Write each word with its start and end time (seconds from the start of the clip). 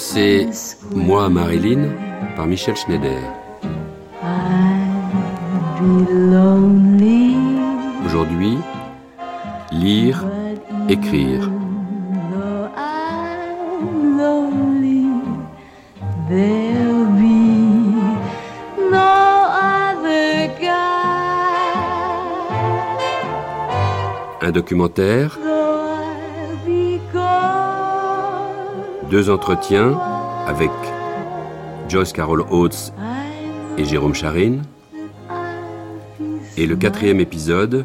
Traversée, 0.00 0.48
moi 0.94 1.28
Marilyn, 1.28 1.90
par 2.34 2.46
Michel 2.46 2.74
Schneider. 2.74 3.20
Aujourd'hui, 8.06 8.56
lire, 9.70 10.24
écrire. 10.88 11.50
though 24.52 24.62
I'm 24.62 25.49
deux 29.10 29.28
entretiens 29.28 29.98
avec 30.46 30.70
Joyce 31.88 32.12
Carol 32.12 32.44
Oates 32.50 32.92
et 33.76 33.84
Jérôme 33.84 34.14
Charine, 34.14 34.62
et 36.56 36.66
le 36.66 36.76
quatrième 36.76 37.18
épisode 37.18 37.84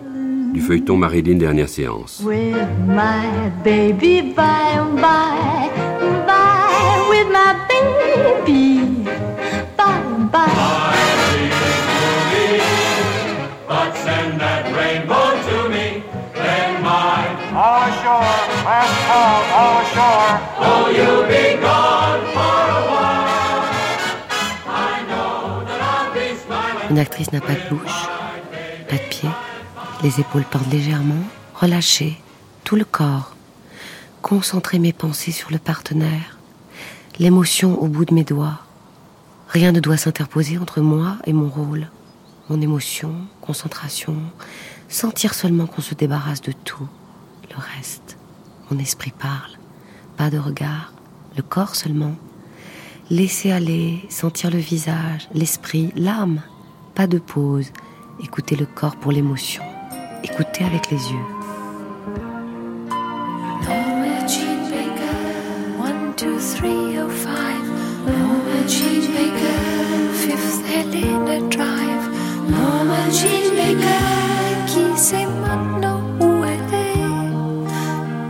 du 0.53 0.61
feuilleton 0.61 0.97
Marilyn 0.97 1.37
Dernière 1.37 1.67
Séance. 1.67 2.23
Une 26.89 26.99
actrice 26.99 27.31
n'a 27.33 27.41
pas 27.41 27.53
de 27.53 27.69
bouche, 27.69 28.07
pas 28.87 28.95
de 28.95 29.09
pied, 29.09 29.29
les 30.03 30.19
épaules 30.19 30.45
pendent 30.49 30.71
légèrement, 30.71 31.23
relâchées, 31.53 32.21
tout 32.63 32.75
le 32.75 32.85
corps. 32.85 33.35
Concentrer 34.21 34.79
mes 34.79 34.93
pensées 34.93 35.31
sur 35.31 35.51
le 35.51 35.57
partenaire, 35.57 36.37
l'émotion 37.19 37.81
au 37.81 37.87
bout 37.87 38.05
de 38.05 38.13
mes 38.13 38.23
doigts. 38.23 38.59
Rien 39.49 39.71
ne 39.71 39.79
doit 39.79 39.97
s'interposer 39.97 40.57
entre 40.57 40.79
moi 40.79 41.17
et 41.25 41.33
mon 41.33 41.49
rôle. 41.49 41.89
Mon 42.49 42.61
émotion, 42.61 43.13
concentration, 43.41 44.15
sentir 44.87 45.33
seulement 45.33 45.65
qu'on 45.65 45.81
se 45.81 45.95
débarrasse 45.95 46.41
de 46.41 46.51
tout, 46.51 46.87
le 47.49 47.57
reste. 47.75 48.14
Mon 48.71 48.79
esprit 48.79 49.11
parle, 49.11 49.51
pas 50.17 50.29
de 50.29 50.37
regard, 50.37 50.93
le 51.35 51.43
corps 51.43 51.75
seulement. 51.75 52.15
Laisser 53.11 53.51
aller, 53.51 54.03
sentir 54.09 54.49
le 54.49 54.57
visage, 54.57 55.27
l'esprit, 55.33 55.91
l'âme. 55.95 56.41
Pas 56.95 57.05
de 57.05 57.19
pause. 57.19 57.71
Écouter 58.23 58.55
le 58.55 58.65
corps 58.65 58.95
pour 58.95 59.11
l'émotion. 59.11 59.63
Écouter 60.23 60.63
avec 60.63 60.89
les 60.89 60.97
yeux. 60.97 61.45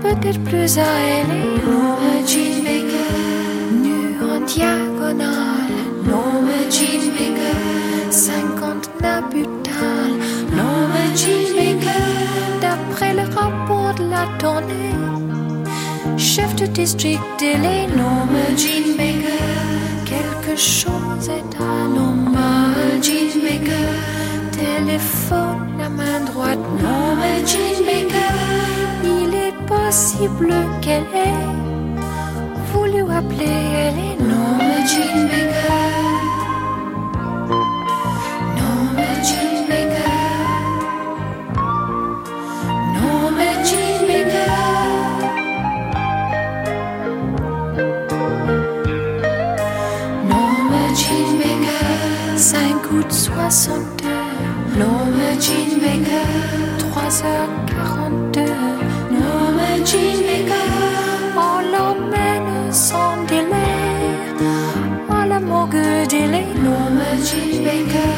Peut-être 0.05 0.43
plus 0.43 0.77
à 0.77 0.83
elle 0.83 1.31
est 1.31 1.65
Norma 1.65 2.15
Jean 2.27 2.63
Baker, 2.63 3.13
nue 3.83 4.15
en 4.21 4.39
diagonale. 4.45 5.73
Norma 6.07 6.59
Jean 6.69 7.05
Baker, 7.15 8.11
cinquante 8.11 8.87
nabutales. 9.01 10.17
Norma 10.55 11.03
Jean 11.15 11.55
Baker, 11.57 12.05
d'après 12.61 13.13
le 13.15 13.25
rapport 13.35 13.95
de 13.95 14.05
la 14.11 14.25
tournée. 14.37 14.95
Chef 16.17 16.55
de 16.55 16.67
district 16.67 17.23
délai, 17.39 17.87
Norma 17.97 18.45
Jean 18.55 18.95
Baker. 18.99 19.43
Quelque 20.05 20.55
chose 20.55 21.29
est 21.39 21.51
anormal, 21.59 23.01
Jean 23.01 23.41
Baker. 23.41 23.91
Téléphone, 24.51 25.79
la 25.79 25.89
main 25.89 26.19
droite, 26.31 26.59
Norma 26.79 27.31
Jean 27.43 27.83
Baker. 27.87 28.24
Il 28.24 28.24
est 29.85 29.91
possible 29.91 30.53
qu'elle 30.81 31.03
ait 31.13 31.45
voulu 32.73 33.01
appeler, 33.11 33.45
elle 33.45 33.99
est 33.99 34.17
Norma 34.19 34.77
Jean 34.91 35.27
Baker. 35.29 35.85
Norma 38.57 39.09
Jean 39.27 39.55
Baker. 39.69 40.21
Norma 42.95 43.49
Jean 43.67 43.97
Baker. 44.07 44.53
Norma 50.29 50.83
Jean 50.95 51.29
Baker, 51.37 52.37
5 52.37 52.91
août 52.91 53.11
62. 53.11 54.07
Norma 54.77 55.29
Jean 55.39 55.71
Baker, 55.79 56.27
3h42. 56.79 57.64
Sans 62.75 63.23
délai. 63.27 63.73
À 65.09 65.25
la 65.25 65.39
morgue. 65.39 65.81
Norma 66.63 67.09
Jean 67.27 67.63
Baker, 67.63 68.15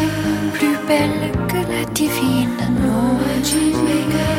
plus 0.54 0.78
belle 0.88 1.32
que 1.48 1.60
la 1.72 1.84
divine. 1.94 2.58
Norma 2.84 3.34
Jean 3.48 3.78
Baker, 3.88 4.36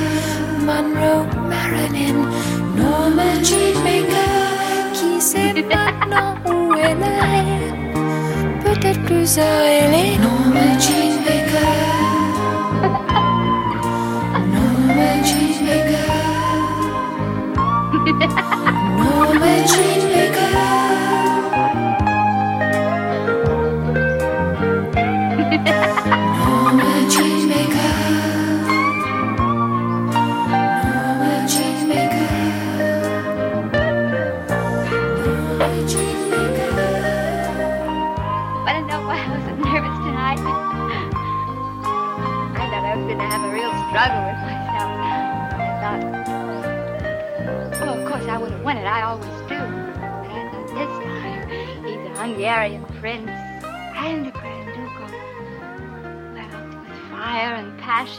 Monroe 0.67 1.25
Marilyn. 1.51 2.19
Norma 2.77 3.29
Jean 3.43 3.75
Baker, 3.85 4.35
qui 4.93 5.21
sait 5.21 5.55
maintenant 5.55 6.35
où 6.47 6.75
elle 6.75 7.05
est? 7.39 7.73
Peut-être 8.65 9.03
plus 9.05 9.39
à 9.39 9.43
elle 9.43 9.95
est 9.95 10.19
Norma 10.19 10.67
Jean 10.81 11.18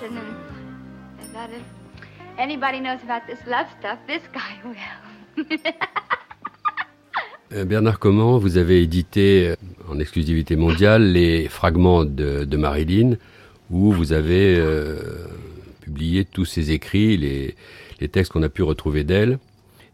And 0.01 1.63
anybody 2.37 2.79
knows 2.79 2.99
about 3.03 3.27
this 3.27 3.39
love 3.45 3.67
stuff, 3.79 3.99
this 4.07 4.21
guy 4.33 4.59
will. 4.63 5.45
Euh, 7.51 7.65
Bernard 7.65 7.97
Comment, 7.97 8.37
vous 8.37 8.57
avez 8.57 8.83
édité 8.83 9.47
euh, 9.47 9.55
en 9.89 9.97
exclusivité 9.97 10.55
mondiale 10.55 11.13
les 11.13 11.47
fragments 11.47 12.05
de, 12.05 12.45
Marilyn, 12.55 13.17
où 13.71 13.91
vous 13.91 14.13
avez 14.13 14.55
euh, 14.55 14.99
publié 15.81 16.25
tous 16.25 16.45
ses 16.45 16.69
écrits, 16.69 17.17
les, 17.17 18.07
textes 18.09 18.33
qu'on 18.33 18.43
a 18.43 18.49
pu 18.49 18.61
retrouver 18.61 19.03
d'elle. 19.03 19.39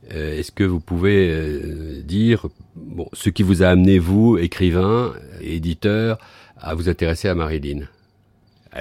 Est-ce 0.09 0.51
que 0.51 0.65
vous 0.65 0.81
pouvez 0.81 2.03
dire 2.03 2.45
bon, 2.75 3.07
ce 3.13 3.29
qui 3.29 3.41
vous 3.41 3.63
a 3.63 3.69
amené, 3.69 3.99
vous, 3.99 4.37
écrivain, 4.37 5.13
éditeur, 5.39 6.17
à 6.57 6.75
vous 6.75 6.89
intéresser 6.89 7.29
à 7.29 7.35
Marilyn, 7.35 7.87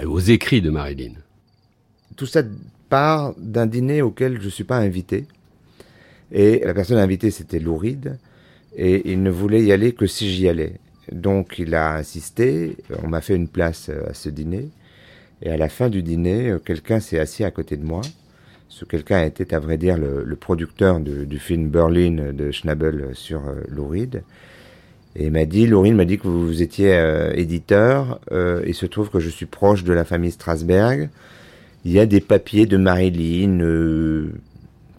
aux 0.04 0.18
écrits 0.20 0.60
de 0.60 0.70
Marilyn 0.70 1.12
Tout 2.16 2.26
ça 2.26 2.42
part 2.88 3.34
d'un 3.38 3.66
dîner 3.66 4.02
auquel 4.02 4.40
je 4.40 4.46
ne 4.46 4.50
suis 4.50 4.64
pas 4.64 4.78
invité. 4.78 5.26
Et 6.32 6.60
la 6.64 6.74
personne 6.74 6.98
invitée, 6.98 7.30
c'était 7.30 7.60
Lou 7.60 7.76
Reed, 7.76 8.18
et 8.76 9.12
il 9.12 9.22
ne 9.22 9.30
voulait 9.30 9.62
y 9.62 9.72
aller 9.72 9.92
que 9.92 10.06
si 10.06 10.30
j'y 10.32 10.48
allais. 10.48 10.74
Donc 11.12 11.58
il 11.58 11.74
a 11.74 11.94
insisté, 11.96 12.76
on 13.02 13.08
m'a 13.08 13.20
fait 13.20 13.36
une 13.36 13.48
place 13.48 13.88
euh, 13.90 14.08
à 14.10 14.14
ce 14.14 14.30
dîner, 14.30 14.70
et 15.42 15.50
à 15.50 15.56
la 15.56 15.68
fin 15.68 15.88
du 15.90 16.02
dîner, 16.02 16.50
euh, 16.50 16.58
quelqu'un 16.58 16.98
s'est 16.98 17.18
assis 17.20 17.44
à 17.44 17.50
côté 17.50 17.76
de 17.76 17.84
moi. 17.84 18.00
Ce 18.68 18.84
quelqu'un 18.84 19.22
était, 19.24 19.54
à 19.54 19.60
vrai 19.60 19.76
dire, 19.76 19.96
le, 19.98 20.34
producteur 20.34 20.98
de- 20.98 21.24
du 21.24 21.38
film 21.38 21.68
Berlin 21.68 22.32
de 22.32 22.50
Schnabel 22.50 23.10
sur 23.12 23.46
euh, 23.46 23.60
Lou 23.68 23.86
Reed. 23.88 24.24
Et 25.16 25.26
il 25.26 25.30
m'a 25.30 25.44
dit, 25.44 25.72
Reed 25.72 25.94
m'a 25.94 26.04
dit 26.04 26.18
que 26.18 26.24
vous, 26.24 26.46
vous 26.46 26.62
étiez 26.62 26.94
euh, 26.94 27.32
éditeur, 27.34 28.20
euh, 28.32 28.62
il 28.66 28.74
se 28.74 28.86
trouve 28.86 29.10
que 29.10 29.20
je 29.20 29.30
suis 29.30 29.46
proche 29.46 29.84
de 29.84 29.92
la 29.92 30.04
famille 30.04 30.32
Strasberg, 30.32 31.08
il 31.84 31.92
y 31.92 32.00
a 32.00 32.06
des 32.06 32.20
papiers 32.20 32.66
de 32.66 32.76
Marilyn, 32.76 33.60
euh, 33.60 34.32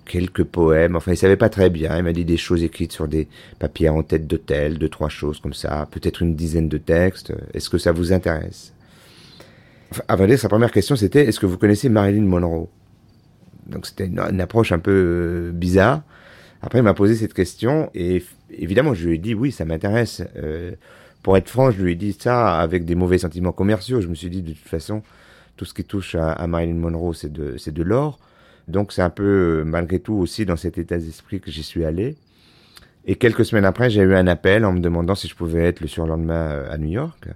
quelques 0.06 0.44
poèmes. 0.44 0.96
Enfin, 0.96 1.12
il 1.14 1.18
savait 1.18 1.36
pas 1.36 1.50
très 1.50 1.70
bien. 1.70 1.98
Il 1.98 2.04
m'a 2.04 2.14
dit 2.14 2.26
des 2.26 2.38
choses 2.38 2.64
écrites 2.64 2.92
sur 2.92 3.08
des 3.08 3.28
papiers 3.60 3.90
en 3.90 4.04
tête 4.04 4.28
d'hôtel, 4.28 4.78
deux, 4.78 4.90
trois 4.90 5.10
choses 5.10 5.40
comme 5.40 5.54
ça. 5.54 5.88
Peut-être 5.92 6.22
une 6.22 6.36
dizaine 6.36 6.70
de 6.70 6.78
textes. 6.78 7.34
Est-ce 7.54 7.70
que 7.70 7.80
ça 7.80 7.92
vous 7.92 8.14
intéresse? 8.14 8.72
Vrai 10.10 10.28
dire, 10.28 10.40
sa 10.40 10.50
première 10.50 10.72
question, 10.72 10.96
c'était 10.96 11.26
est-ce 11.26 11.40
que 11.40 11.46
vous 11.46 11.58
connaissez 11.58 11.90
Marilyn 11.90 12.24
Monroe? 12.24 12.70
Donc, 13.68 13.88
c'était 13.88 14.06
une, 14.06 14.42
approche 14.42 14.72
un 14.72 14.80
peu 14.80 14.92
euh, 14.92 15.52
bizarre. 15.52 16.04
Après, 16.66 16.80
il 16.80 16.82
m'a 16.82 16.96
posé 16.96 17.14
cette 17.16 17.36
question 17.36 17.92
et 17.94 18.24
évidemment, 18.50 18.96
je 18.96 19.08
lui 19.08 19.16
ai 19.16 19.18
dit 19.20 19.36
oui, 19.36 19.52
ça 19.52 19.66
m'intéresse. 19.66 20.24
Euh, 20.36 20.72
pour 21.22 21.38
être 21.38 21.48
franc, 21.48 21.70
je 21.70 21.80
lui 21.80 21.92
ai 21.92 21.96
dit 21.96 22.18
ça 22.20 22.60
avec 22.60 22.86
des 22.86 22.96
mauvais 22.96 23.20
sentiments 23.20 23.52
commerciaux. 23.52 24.02
Je 24.02 24.08
me 24.08 24.16
suis 24.16 24.32
dit 24.32 24.42
de 24.42 24.54
toute 24.54 24.68
façon, 24.68 25.04
tout 25.58 25.66
ce 25.66 25.76
qui 25.76 25.84
touche 25.84 26.16
à, 26.16 26.48
Marilyn 26.48 26.74
Monroe, 26.74 27.14
c'est 27.14 27.32
de, 27.32 27.56
de 27.64 27.84
l'or. 27.84 28.18
Donc 28.68 28.94
c'est 28.94 29.04
un 29.04 29.12
peu, 29.12 29.60
euh, 29.60 29.64
malgré 29.64 30.00
tout, 30.00 30.16
aussi 30.16 30.44
dans 30.48 30.56
cet 30.56 30.80
état 30.80 30.98
d'esprit 30.98 31.40
que 31.40 31.52
j'y 31.52 31.62
suis 31.62 31.86
allé. 31.86 32.16
Et 33.06 33.16
quelques 33.16 33.46
semaines 33.46 33.66
après, 33.66 33.92
j'ai 33.92 34.02
eu 34.02 34.16
un 34.16 34.26
appel 34.26 34.66
en 34.66 34.74
me 34.74 34.80
demandant 34.80 35.14
si 35.14 35.28
je 35.28 35.36
pouvais 35.36 35.66
être 35.66 35.82
le 35.82 35.88
surlendemain 35.88 36.50
euh, 36.50 36.74
à 36.74 36.80
New 36.80 36.90
York, 36.90 37.28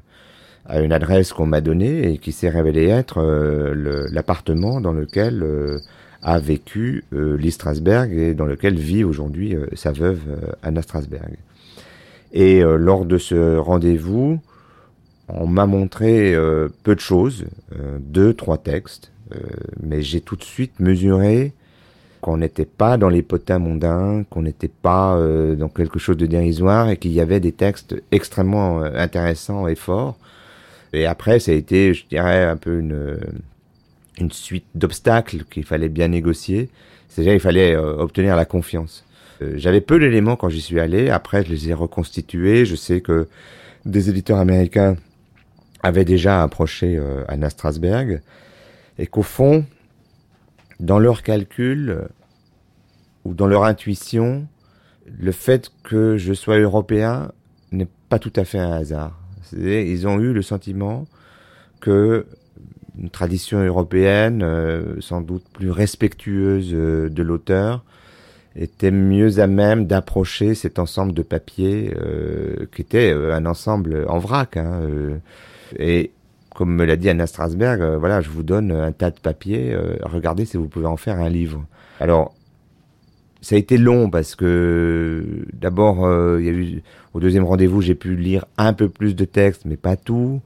à 0.66 0.80
une 0.80 0.92
adresse 0.92 1.34
qu'on 1.34 1.46
m'a 1.46 1.62
donnée 1.62 2.14
et 2.14 2.18
qui 2.18 2.32
s'est 2.32 2.50
révélée 2.50 2.88
être 2.88 3.22
l'appartement 4.12 4.82
dans 4.82 4.94
lequel 4.94 5.44
a 6.22 6.40
vécu 6.40 7.04
euh, 7.14 7.38
Lee 7.38 7.52
Strasberg 7.52 8.12
et 8.14 8.34
dans 8.34 8.46
lequel 8.46 8.76
vit 8.76 9.04
aujourd'hui 9.04 9.56
euh, 9.56 9.68
sa 9.74 9.92
veuve 9.92 10.22
euh, 10.28 10.52
Anna 10.64 10.82
Strasberg. 10.82 11.38
Et 12.32 12.62
lors 12.62 13.06
de 13.06 13.18
ce 13.18 13.58
rendez-vous, 13.58 14.40
on 15.30 15.48
m'a 15.48 15.66
montré 15.66 16.36
peu 16.84 16.94
de 16.94 17.00
choses, 17.00 17.46
deux, 18.02 18.36
trois 18.36 18.60
textes, 18.60 19.12
mais 19.82 20.04
j'ai 20.04 20.22
tout 20.22 20.36
de 20.36 20.44
suite 20.44 20.80
mesuré 20.80 21.54
qu'on 22.22 22.38
n'était 22.38 22.66
pas 22.66 22.98
dans 22.98 23.10
les 23.10 23.24
potins 23.24 23.58
mondains, 23.58 24.26
qu'on 24.30 24.44
n'était 24.44 24.68
pas 24.68 25.16
euh, 25.16 25.56
dans 25.56 25.70
quelque 25.70 25.98
chose 25.98 26.18
de 26.18 26.28
dérisoire 26.28 26.92
et 26.92 26.98
qu'il 26.98 27.14
y 27.14 27.20
avait 27.20 27.40
des 27.40 27.52
textes 27.52 27.96
extrêmement 28.12 28.84
intéressants 28.84 29.68
et 29.68 29.74
forts. 29.74 30.16
Et 30.94 31.08
après, 31.08 31.40
ça 31.40 31.52
a 31.52 31.56
été, 31.56 31.96
je 31.96 32.06
dirais, 32.06 32.44
un 32.44 32.58
peu 32.58 32.78
une, 32.78 33.18
une 34.20 34.32
suite 34.32 34.66
d'obstacles 34.76 35.44
qu'il 35.50 35.64
fallait 35.66 35.90
bien 35.90 36.08
négocier. 36.08 36.70
C'est-à-dire, 37.08 37.34
il 37.34 37.40
fallait 37.40 37.76
euh, 37.76 37.98
obtenir 37.98 38.36
la 38.36 38.46
confiance. 38.46 39.06
Euh, 39.42 39.54
J'avais 39.56 39.82
peu 39.82 40.00
d'éléments 40.00 40.36
quand 40.36 40.50
j'y 40.50 40.62
suis 40.62 40.80
allé. 40.80 41.10
Après, 41.10 41.44
je 41.44 41.50
les 41.50 41.70
ai 41.70 41.74
reconstitués. 41.74 42.66
Je 42.66 42.76
sais 42.76 43.02
que 43.02 43.28
des 43.86 44.10
éditeurs 44.10 44.38
américains 44.38 44.96
avaient 45.82 46.06
déjà 46.06 46.44
approché 46.44 46.98
euh, 46.98 47.24
Anna 47.28 47.50
Strasberg 47.50 48.22
et 48.98 49.08
qu'au 49.08 49.24
fond, 49.24 49.66
dans 50.80 51.00
leurs 51.00 51.24
calculs 51.24 52.08
ou 53.24 53.34
dans 53.34 53.48
leur 53.48 53.64
intuition, 53.64 54.48
le 55.18 55.32
fait 55.32 55.72
que 55.84 56.18
je 56.18 56.34
sois 56.34 56.58
européen 56.58 57.32
n'est 57.72 57.88
pas 58.10 58.20
tout 58.20 58.34
à 58.36 58.44
fait 58.44 58.60
un 58.60 58.72
hasard. 58.72 59.20
Ils 59.54 60.08
ont 60.08 60.20
eu 60.20 60.34
le 60.34 60.42
sentiment 60.42 61.08
que 61.80 62.28
une 63.02 63.10
tradition 63.10 63.64
européenne, 63.64 64.42
euh, 64.44 64.96
sans 65.00 65.22
doute 65.22 65.44
plus 65.54 65.72
respectueuse 65.72 66.72
euh, 66.74 67.10
de 67.10 67.24
l'auteur, 67.24 67.84
était 68.56 68.92
mieux 68.92 69.40
à 69.40 69.48
même 69.48 69.86
d'approcher 69.86 70.56
cet 70.56 70.80
ensemble 70.80 71.14
de 71.14 71.22
papiers 71.22 71.94
euh, 71.96 72.66
qui 72.74 72.82
était 72.82 73.12
un 73.12 73.46
ensemble 73.46 74.06
en 74.10 74.20
vrac. 74.20 74.58
hein, 74.58 74.82
et 75.78 76.12
comme 76.56 76.76
me 76.76 76.84
l'a 76.84 76.98
dit 76.98 77.10
Anna 77.10 77.28
Strasberg, 77.28 77.98
voilà, 78.00 78.22
je 78.22 78.30
vous 78.30 78.44
donne 78.44 78.72
un 78.72 78.92
tas 78.92 79.12
de 79.12 79.20
papiers, 79.20 79.78
regardez 80.02 80.46
si 80.46 80.58
vous 80.58 80.68
pouvez 80.68 80.88
en 80.88 80.98
faire 80.98 81.20
un 81.20 81.30
livre. 81.30 81.64
Alors, 82.00 82.34
ça 83.40 83.56
a 83.56 83.60
été 83.60 83.78
long 83.78 84.10
parce 84.10 84.36
que 84.36 85.46
d'abord, 85.54 86.00
il 86.40 86.46
y 86.46 86.50
a 86.50 86.52
eu 86.52 86.82
au 87.14 87.20
deuxième 87.20 87.46
rendez-vous, 87.46 87.82
j'ai 87.82 87.96
pu 87.96 88.16
lire 88.16 88.46
un 88.58 88.74
peu 88.74 88.90
plus 88.90 89.16
de 89.16 89.26
textes, 89.26 89.64
mais 89.64 89.78
pas 89.78 89.96
tout. 89.96 90.42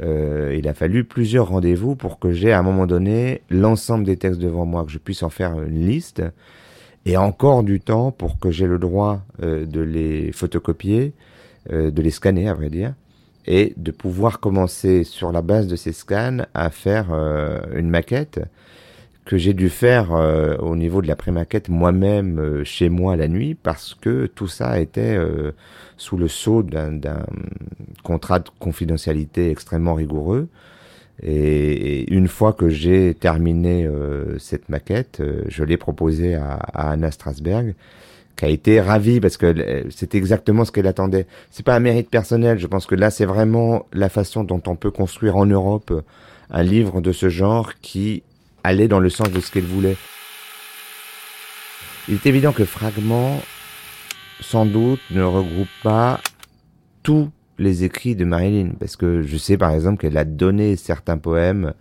Euh, 0.00 0.54
il 0.56 0.68
a 0.68 0.74
fallu 0.74 1.04
plusieurs 1.04 1.48
rendez-vous 1.48 1.96
pour 1.96 2.18
que 2.18 2.32
j'ai 2.32 2.52
à 2.52 2.58
un 2.58 2.62
moment 2.62 2.86
donné 2.86 3.42
l'ensemble 3.50 4.04
des 4.04 4.16
textes 4.16 4.40
devant 4.40 4.64
moi, 4.64 4.84
que 4.84 4.90
je 4.90 4.98
puisse 4.98 5.22
en 5.22 5.30
faire 5.30 5.60
une 5.60 5.86
liste, 5.86 6.22
et 7.04 7.16
encore 7.16 7.62
du 7.62 7.80
temps 7.80 8.12
pour 8.12 8.38
que 8.38 8.50
j'ai 8.50 8.66
le 8.66 8.78
droit 8.78 9.22
euh, 9.42 9.66
de 9.66 9.80
les 9.80 10.32
photocopier, 10.32 11.14
euh, 11.72 11.90
de 11.90 12.02
les 12.02 12.10
scanner 12.10 12.48
à 12.48 12.54
vrai 12.54 12.70
dire, 12.70 12.94
et 13.46 13.72
de 13.76 13.90
pouvoir 13.90 14.40
commencer 14.40 15.04
sur 15.04 15.32
la 15.32 15.42
base 15.42 15.66
de 15.66 15.76
ces 15.76 15.92
scans 15.92 16.38
à 16.52 16.68
faire 16.68 17.06
une 17.74 17.88
maquette 17.88 18.40
que 19.28 19.36
j'ai 19.36 19.52
dû 19.52 19.68
faire 19.68 20.14
euh, 20.14 20.56
au 20.56 20.74
niveau 20.74 21.02
de 21.02 21.06
la 21.06 21.14
pré-maquette 21.14 21.68
moi-même 21.68 22.38
euh, 22.38 22.64
chez 22.64 22.88
moi 22.88 23.14
la 23.14 23.28
nuit 23.28 23.54
parce 23.54 23.94
que 23.94 24.24
tout 24.24 24.48
ça 24.48 24.80
était 24.80 25.16
euh, 25.16 25.52
sous 25.98 26.16
le 26.16 26.28
sceau 26.28 26.62
d'un 26.62 26.98
contrat 28.02 28.38
de 28.38 28.48
confidentialité 28.58 29.50
extrêmement 29.50 29.92
rigoureux. 29.92 30.48
Et, 31.22 32.10
une 32.10 32.26
fois 32.28 32.54
que 32.54 32.70
j'ai 32.70 33.14
terminé 33.14 33.84
euh, 33.84 34.38
cette 34.38 34.70
maquette, 34.70 35.20
euh, 35.20 35.42
je 35.48 35.62
l'ai 35.62 35.76
proposée 35.76 36.34
à, 36.34 36.54
à 36.54 36.90
Anna 36.92 37.10
Strasberg, 37.10 37.74
qui 38.36 38.44
a 38.46 38.48
été 38.48 38.80
ravie 38.80 39.20
parce 39.20 39.36
que 39.36 39.46
euh, 39.46 39.82
c'est 39.90 40.14
exactement 40.14 40.64
ce 40.64 40.72
qu'elle 40.72 40.86
attendait. 40.86 41.26
C'est 41.50 41.66
pas 41.66 41.74
un 41.74 41.80
mérite 41.80 42.08
personnel. 42.08 42.58
Je 42.58 42.66
pense 42.66 42.86
que 42.86 42.94
là, 42.94 43.10
c'est 43.10 43.26
vraiment 43.26 43.86
la 43.92 44.08
façon 44.08 44.42
dont 44.42 44.62
on 44.66 44.76
peut 44.76 44.90
construire 44.90 45.36
en 45.36 45.44
Europe 45.44 45.92
un 46.50 46.62
livre 46.62 47.02
de 47.02 47.12
ce 47.12 47.28
genre 47.28 47.72
qui 47.82 48.22
allait 48.64 48.88
dans 48.88 49.00
le 49.00 49.10
sens 49.10 49.30
de 49.30 49.40
ce 49.40 49.50
qu'elle 49.50 49.64
voulait. 49.64 49.96
Il 52.08 52.14
est 52.14 52.26
évident 52.26 52.52
que 52.52 52.64
Fragment, 52.64 53.42
sans 54.40 54.64
doute, 54.64 55.00
ne 55.10 55.22
regroupe 55.22 55.68
pas 55.82 56.20
tous 57.02 57.30
les 57.58 57.84
écrits 57.84 58.14
de 58.14 58.24
Marilyn, 58.24 58.70
parce 58.78 58.96
que 58.96 59.22
je 59.22 59.36
sais 59.36 59.58
par 59.58 59.72
exemple 59.72 60.00
qu'elle 60.00 60.16
a 60.16 60.24
donné 60.24 60.76
certains 60.76 61.18
poèmes 61.18 61.74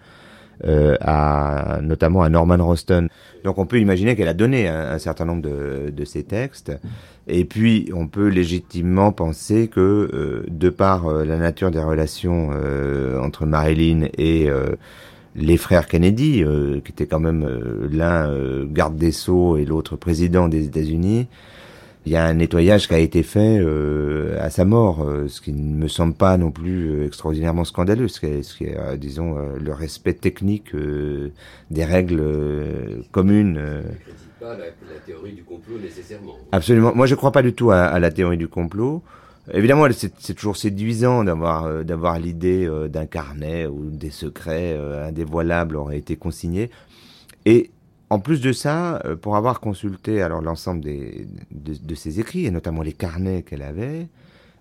euh, 0.65 0.95
à 1.01 1.79
notamment 1.83 2.23
à 2.23 2.29
Norman 2.29 2.57
Roston. 2.57 3.09
Donc 3.43 3.59
on 3.59 3.67
peut 3.67 3.79
imaginer 3.79 4.15
qu'elle 4.15 4.27
a 4.27 4.33
donné 4.33 4.67
un, 4.67 4.97
certain 4.97 5.25
nombre 5.25 5.43
de, 5.43 5.93
de 5.95 6.05
ses 6.05 6.23
textes. 6.23 6.71
Et 7.27 7.45
puis 7.45 7.91
on 7.93 8.07
peut 8.07 8.27
légitimement 8.27 9.11
penser 9.11 9.67
que 9.67 9.79
euh, 9.79 10.45
de 10.49 10.69
par 10.69 11.07
euh, 11.07 11.23
la 11.25 11.37
nature 11.37 11.69
des 11.69 11.81
relations 11.81 12.49
entre 13.21 13.45
Marilyn 13.45 14.07
et 14.17 14.49
les 15.37 15.57
frères 15.57 15.87
Kennedy, 15.87 16.43
euh, 16.43 16.79
qui 16.83 16.91
étaient 16.91 17.05
quand 17.05 17.19
même 17.19 17.43
euh, 17.43 17.87
l'un 17.91 18.29
euh, 18.29 18.65
garde 18.67 18.97
des 18.97 19.11
sceaux 19.11 19.55
et 19.57 19.65
l'autre 19.65 19.95
président 19.95 20.47
des 20.47 20.65
États-Unis, 20.65 21.27
il 22.05 22.11
y 22.13 22.15
a 22.15 22.25
un 22.25 22.35
nettoyage 22.35 22.87
qui 22.87 22.93
a 22.93 22.99
été 22.99 23.21
fait 23.21 23.59
euh, 23.59 24.37
à 24.41 24.49
sa 24.49 24.63
mort, 24.65 25.03
euh, 25.03 25.27
ce 25.27 25.41
qui 25.41 25.51
ne 25.51 25.75
me 25.75 25.87
semble 25.89 26.13
pas 26.13 26.37
non 26.37 26.51
plus 26.51 26.89
euh, 26.89 27.05
extraordinairement 27.05 27.65
scandaleux, 27.65 28.07
ce 28.07 28.19
qui 28.21 28.25
est, 28.27 28.43
ce 28.43 28.55
qui 28.57 28.63
est, 28.63 28.77
disons, 28.97 29.37
euh, 29.37 29.57
le 29.63 29.73
respect 29.73 30.13
technique 30.13 30.73
euh, 30.73 31.31
des 31.69 31.83
règles 31.83 32.21
euh, 32.21 33.01
communes. 33.11 33.57
euh. 33.59 33.81
Ne 33.83 34.45
pas 34.45 34.53
la, 34.53 34.65
la 34.65 34.99
théorie 35.05 35.33
du 35.33 35.43
complot 35.43 35.77
nécessairement. 35.83 36.35
Absolument. 36.51 36.93
Moi, 36.95 37.07
je 37.07 37.15
crois 37.15 37.31
pas 37.31 37.41
du 37.41 37.53
tout 37.53 37.71
à, 37.71 37.81
à 37.81 37.99
la 37.99 38.09
théorie 38.09 38.37
du 38.37 38.47
complot. 38.47 39.03
Évidemment, 39.53 39.87
c'est 39.91 40.33
toujours 40.33 40.57
séduisant 40.57 41.23
d'avoir 41.23 41.65
euh, 41.65 42.19
l'idée 42.19 42.65
euh, 42.65 42.89
d'un 42.89 43.05
carnet 43.05 43.65
où 43.65 43.89
des 43.89 44.09
secrets 44.09 44.73
euh, 44.75 45.07
indévoilables 45.07 45.77
auraient 45.77 45.97
été 45.97 46.17
consignés. 46.17 46.69
Et 47.45 47.71
En 48.09 48.19
plus 48.19 48.39
de 48.41 48.53
ça, 48.53 49.01
euh, 49.05 49.15
pour 49.15 49.35
avoir 49.35 49.59
consulté 49.59 50.21
alors 50.21 50.41
l'ensemble 50.41 50.81
de, 50.81 51.27
de 51.51 51.95
ses 51.95 52.19
écrits, 52.19 52.45
et 52.45 52.51
notamment 52.51 52.81
les 52.81 52.93
carnets 52.93 53.41
qu'elle 53.43 53.61
avait, 53.61 54.07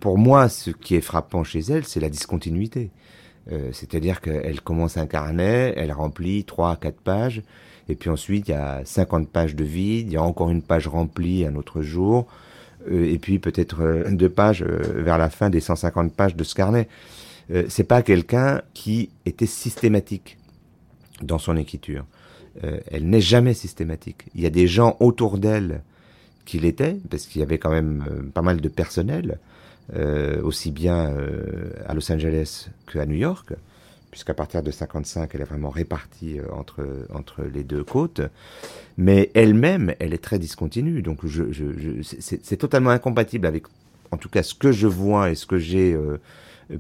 pour 0.00 0.18
moi, 0.18 0.48
ce 0.48 0.70
qui 0.70 0.94
est 0.96 1.00
frappant 1.00 1.44
chez 1.44 1.60
elle, 1.60 1.84
c'est 1.84 2.00
la 2.00 2.08
discontinuité. 2.10 2.90
C'est-à-dire 3.72 4.20
qu'elle 4.20 4.60
commence 4.60 4.96
un 4.96 5.06
carnet, 5.06 5.72
elle 5.76 5.92
remplit 5.92 6.44
trois, 6.44 6.74
quatre 6.74 7.00
pages, 7.00 7.42
et 7.88 7.94
puis 7.94 8.10
ensuite 8.10 8.48
il 8.48 8.50
y 8.50 8.54
a 8.54 8.84
50 8.84 9.28
pages 9.28 9.54
de 9.54 9.62
vide, 9.62 10.08
il 10.08 10.14
y 10.14 10.16
a 10.16 10.22
encore 10.22 10.50
une 10.50 10.62
page 10.62 10.88
remplie 10.88 11.46
un 11.46 11.54
autre 11.54 11.80
jour, 11.80 12.26
et 12.90 13.18
puis 13.18 13.38
peut-être 13.38 13.82
euh, 13.82 14.10
deux 14.10 14.28
pages 14.28 14.62
euh, 14.62 15.02
vers 15.02 15.18
la 15.18 15.30
fin 15.30 15.50
des 15.50 15.60
150 15.60 16.12
pages 16.12 16.36
de 16.36 16.44
ce 16.44 16.54
carnet. 16.54 16.88
Euh, 17.50 17.64
c'est 17.68 17.84
pas 17.84 18.02
quelqu'un 18.02 18.62
qui 18.74 19.10
était 19.24 19.46
systématique 19.46 20.38
dans 21.22 21.38
son 21.38 21.56
écriture. 21.56 22.04
Euh, 22.64 22.78
elle 22.90 23.08
n'est 23.08 23.20
jamais 23.20 23.54
systématique. 23.54 24.24
Il 24.34 24.40
y 24.40 24.46
a 24.46 24.50
des 24.50 24.66
gens 24.66 24.96
autour 25.00 25.38
d'elle 25.38 25.82
qui 26.44 26.58
l'étaient, 26.58 26.96
parce 27.10 27.26
qu'il 27.26 27.40
y 27.40 27.44
avait 27.44 27.58
quand 27.58 27.70
même 27.70 28.04
euh, 28.10 28.22
pas 28.32 28.42
mal 28.42 28.60
de 28.60 28.68
personnel, 28.68 29.38
euh, 29.94 30.40
aussi 30.42 30.70
bien 30.70 31.10
euh, 31.10 31.70
à 31.86 31.94
Los 31.94 32.10
Angeles 32.10 32.68
qu'à 32.90 33.04
New 33.06 33.16
York, 33.16 33.52
puisqu'à 34.16 34.32
partir 34.32 34.62
de 34.62 34.70
55, 34.70 35.34
elle 35.34 35.42
est 35.42 35.44
vraiment 35.44 35.68
répartie 35.68 36.40
euh, 36.40 36.44
entre, 36.50 37.06
entre 37.12 37.42
les 37.42 37.64
deux 37.64 37.84
côtes. 37.84 38.22
Mais 38.96 39.30
elle-même, 39.34 39.94
elle 39.98 40.14
est 40.14 40.24
très 40.24 40.38
discontinue. 40.38 41.02
Donc 41.02 41.18
c'est 42.00 42.56
totalement 42.56 42.88
incompatible 42.88 43.46
avec, 43.46 43.64
en 44.12 44.16
tout 44.16 44.30
cas, 44.30 44.42
ce 44.42 44.54
que 44.54 44.72
je 44.72 44.86
vois 44.86 45.30
et 45.30 45.34
ce 45.34 45.44
que 45.44 45.58
j'ai 45.58 45.92
euh, 45.92 46.16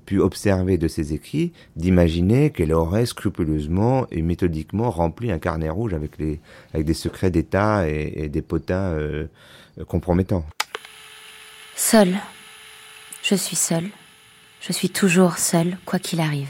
pu 0.06 0.18
observer 0.18 0.78
de 0.78 0.88
ses 0.88 1.12
écrits, 1.12 1.52
d'imaginer 1.76 2.48
qu'elle 2.48 2.72
aurait 2.72 3.04
scrupuleusement 3.04 4.06
et 4.10 4.22
méthodiquement 4.22 4.90
rempli 4.90 5.30
un 5.30 5.38
carnet 5.38 5.68
rouge 5.68 5.92
avec, 5.92 6.16
les, 6.16 6.40
avec 6.72 6.86
des 6.86 6.94
secrets 6.94 7.30
d'État 7.30 7.86
et, 7.86 8.14
et 8.16 8.28
des 8.30 8.40
potins 8.40 8.92
euh, 8.94 9.26
compromettants. 9.86 10.46
Seule. 11.74 12.14
Je 13.22 13.34
suis 13.34 13.56
seule. 13.56 13.90
Je 14.62 14.72
suis 14.72 14.88
toujours 14.88 15.36
seule, 15.36 15.76
quoi 15.84 15.98
qu'il 15.98 16.20
arrive. 16.20 16.48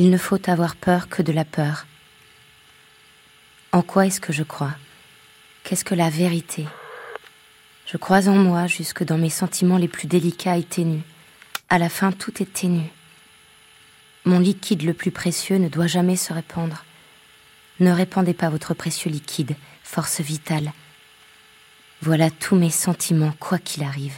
Il 0.00 0.10
ne 0.10 0.16
faut 0.16 0.48
avoir 0.48 0.76
peur 0.76 1.08
que 1.08 1.22
de 1.22 1.32
la 1.32 1.44
peur. 1.44 1.84
En 3.72 3.82
quoi 3.82 4.06
est-ce 4.06 4.20
que 4.20 4.32
je 4.32 4.44
crois? 4.44 4.76
Qu'est-ce 5.64 5.84
que 5.84 5.96
la 5.96 6.08
vérité? 6.08 6.68
Je 7.84 7.96
crois 7.96 8.28
en 8.28 8.36
moi 8.36 8.68
jusque 8.68 9.02
dans 9.02 9.18
mes 9.18 9.28
sentiments 9.28 9.76
les 9.76 9.88
plus 9.88 10.06
délicats 10.06 10.56
et 10.56 10.62
ténus. 10.62 11.02
À 11.68 11.78
la 11.78 11.88
fin, 11.88 12.12
tout 12.12 12.40
est 12.40 12.52
ténu. 12.52 12.82
Mon 14.24 14.38
liquide 14.38 14.84
le 14.84 14.94
plus 14.94 15.10
précieux 15.10 15.56
ne 15.56 15.68
doit 15.68 15.88
jamais 15.88 16.14
se 16.14 16.32
répandre. 16.32 16.84
Ne 17.80 17.90
répandez 17.90 18.34
pas 18.34 18.50
votre 18.50 18.74
précieux 18.74 19.10
liquide, 19.10 19.56
force 19.82 20.20
vitale. 20.20 20.72
Voilà 22.02 22.30
tous 22.30 22.54
mes 22.54 22.70
sentiments, 22.70 23.34
quoi 23.40 23.58
qu'il 23.58 23.82
arrive. 23.82 24.14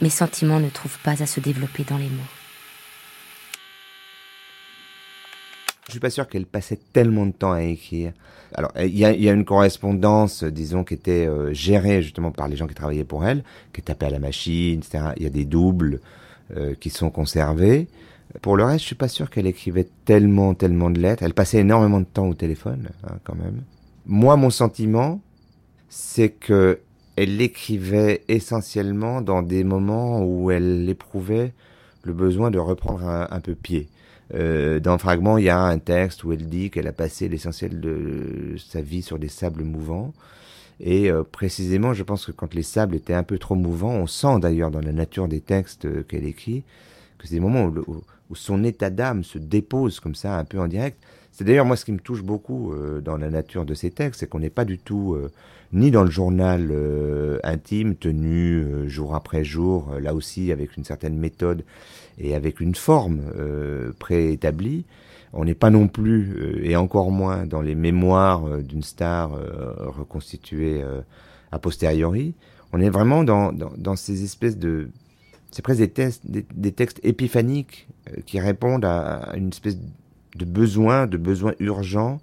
Mes 0.00 0.10
sentiments 0.10 0.58
ne 0.58 0.68
trouvent 0.68 0.98
pas 1.04 1.22
à 1.22 1.26
se 1.26 1.38
développer 1.38 1.84
dans 1.84 1.98
les 1.98 2.10
mots. 2.10 2.41
Je 5.92 5.96
suis 5.96 6.00
pas 6.00 6.08
sûr 6.08 6.26
qu'elle 6.26 6.46
passait 6.46 6.78
tellement 6.94 7.26
de 7.26 7.32
temps 7.32 7.52
à 7.52 7.60
écrire. 7.60 8.14
Alors, 8.54 8.72
il 8.78 8.98
y 8.98 9.04
a, 9.04 9.12
une 9.30 9.44
correspondance, 9.44 10.42
disons, 10.42 10.84
qui 10.84 10.94
était 10.94 11.26
euh, 11.26 11.52
gérée 11.52 12.00
justement 12.00 12.30
par 12.30 12.48
les 12.48 12.56
gens 12.56 12.66
qui 12.66 12.74
travaillaient 12.74 13.04
pour 13.04 13.26
elle, 13.26 13.44
qui 13.74 13.82
tapaient 13.82 14.06
à 14.06 14.10
la 14.10 14.18
machine, 14.18 14.78
etc. 14.78 15.12
Il 15.18 15.24
y 15.24 15.26
a 15.26 15.28
des 15.28 15.44
doubles 15.44 16.00
euh, 16.56 16.74
qui 16.80 16.88
sont 16.88 17.10
conservés. 17.10 17.88
Pour 18.40 18.56
le 18.56 18.64
reste, 18.64 18.80
je 18.80 18.86
suis 18.86 18.94
pas 18.94 19.08
sûr 19.08 19.28
qu'elle 19.28 19.46
écrivait 19.46 19.86
tellement, 20.06 20.54
tellement 20.54 20.88
de 20.88 20.98
lettres. 20.98 21.24
Elle 21.24 21.34
passait 21.34 21.58
énormément 21.58 22.00
de 22.00 22.06
temps 22.06 22.26
au 22.26 22.32
téléphone, 22.32 22.88
hein, 23.04 23.18
quand 23.24 23.34
même. 23.36 23.60
Moi, 24.06 24.36
mon 24.36 24.48
sentiment, 24.48 25.20
c'est 25.90 26.30
que 26.30 26.78
elle 27.16 27.36
l'écrivait 27.36 28.22
essentiellement 28.28 29.20
dans 29.20 29.42
des 29.42 29.62
moments 29.62 30.24
où 30.24 30.50
elle 30.50 30.88
éprouvait 30.88 31.52
le 32.02 32.14
besoin 32.14 32.50
de 32.50 32.58
reprendre 32.58 33.28
un 33.30 33.40
peu 33.40 33.54
pied. 33.54 33.90
Euh, 34.34 34.80
dans 34.80 34.96
fragment, 34.98 35.36
il 35.38 35.44
y 35.44 35.50
a 35.50 35.60
un 35.60 35.78
texte 35.78 36.24
où 36.24 36.32
elle 36.32 36.48
dit 36.48 36.70
qu'elle 36.70 36.86
a 36.86 36.92
passé 36.92 37.28
l'essentiel 37.28 37.80
de 37.80 38.56
sa 38.58 38.80
vie 38.80 39.02
sur 39.02 39.18
des 39.18 39.28
sables 39.28 39.62
mouvants. 39.62 40.12
Et 40.80 41.10
euh, 41.10 41.22
précisément, 41.22 41.94
je 41.94 42.02
pense 42.02 42.26
que 42.26 42.32
quand 42.32 42.54
les 42.54 42.62
sables 42.62 42.96
étaient 42.96 43.14
un 43.14 43.22
peu 43.22 43.38
trop 43.38 43.54
mouvants, 43.54 43.94
on 43.94 44.06
sent 44.06 44.40
d'ailleurs 44.40 44.70
dans 44.70 44.80
la 44.80 44.92
nature 44.92 45.28
des 45.28 45.40
textes 45.40 45.84
euh, 45.84 46.02
qu'elle 46.02 46.24
écrit 46.26 46.64
que 47.18 47.28
c'est 47.28 47.34
des 47.34 47.40
moments 47.40 47.66
où- 47.66 48.02
où 48.30 48.34
son 48.34 48.64
état 48.64 48.90
d'âme 48.90 49.22
se 49.24 49.38
dépose 49.38 50.00
comme 50.00 50.14
ça, 50.14 50.38
un 50.38 50.44
peu 50.44 50.58
en 50.58 50.66
direct. 50.66 50.98
C'est 51.32 51.44
d'ailleurs 51.44 51.64
moi 51.64 51.76
ce 51.76 51.84
qui 51.84 51.92
me 51.92 51.98
touche 51.98 52.22
beaucoup 52.22 52.72
euh, 52.72 53.00
dans 53.00 53.16
la 53.16 53.30
nature 53.30 53.64
de 53.64 53.74
ces 53.74 53.90
textes, 53.90 54.20
c'est 54.20 54.28
qu'on 54.28 54.38
n'est 54.40 54.50
pas 54.50 54.66
du 54.66 54.78
tout 54.78 55.14
euh, 55.14 55.30
ni 55.72 55.90
dans 55.90 56.04
le 56.04 56.10
journal 56.10 56.68
euh, 56.70 57.38
intime 57.42 57.96
tenu 57.96 58.58
euh, 58.58 58.86
jour 58.86 59.14
après 59.14 59.42
jour, 59.42 59.92
euh, 59.92 60.00
là 60.00 60.14
aussi 60.14 60.52
avec 60.52 60.76
une 60.76 60.84
certaine 60.84 61.16
méthode 61.16 61.64
et 62.18 62.34
avec 62.34 62.60
une 62.60 62.74
forme 62.74 63.22
euh, 63.36 63.92
préétablie. 63.98 64.84
On 65.32 65.46
n'est 65.46 65.54
pas 65.54 65.70
non 65.70 65.88
plus, 65.88 66.60
et 66.62 66.76
encore 66.76 67.10
moins, 67.10 67.46
dans 67.46 67.62
les 67.62 67.74
mémoires 67.74 68.58
d'une 68.58 68.82
star 68.82 69.30
reconstituée 69.78 70.82
a 71.50 71.58
posteriori. 71.58 72.34
On 72.74 72.80
est 72.82 72.90
vraiment 72.90 73.24
dans, 73.24 73.50
dans, 73.50 73.72
dans 73.78 73.96
ces 73.96 74.24
espèces 74.24 74.58
de... 74.58 74.90
C'est 75.50 75.62
presque 75.62 75.80
des, 75.80 76.10
des, 76.24 76.44
des 76.54 76.72
textes 76.72 77.00
épiphaniques 77.02 77.88
qui 78.26 78.40
répondent 78.40 78.84
à, 78.84 79.20
à 79.30 79.36
une 79.38 79.48
espèce 79.48 79.78
de 80.34 80.44
besoin, 80.44 81.06
de 81.06 81.16
besoin 81.16 81.52
urgent, 81.60 82.20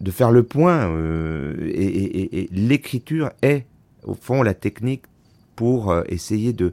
de 0.00 0.10
faire 0.10 0.30
le 0.30 0.42
point. 0.42 0.88
euh, 0.90 1.54
et 1.74 2.48
l'écriture 2.52 3.30
est, 3.42 3.66
au 4.02 4.14
fond, 4.14 4.42
la 4.42 4.54
technique 4.54 5.04
pour 5.56 5.90
euh, 5.90 6.02
essayer 6.08 6.52
de, 6.52 6.72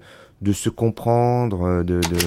se 0.54 0.70
comprendre, 0.70 1.64
euh, 1.64 1.84
de, 1.84 2.00
de, 2.00 2.18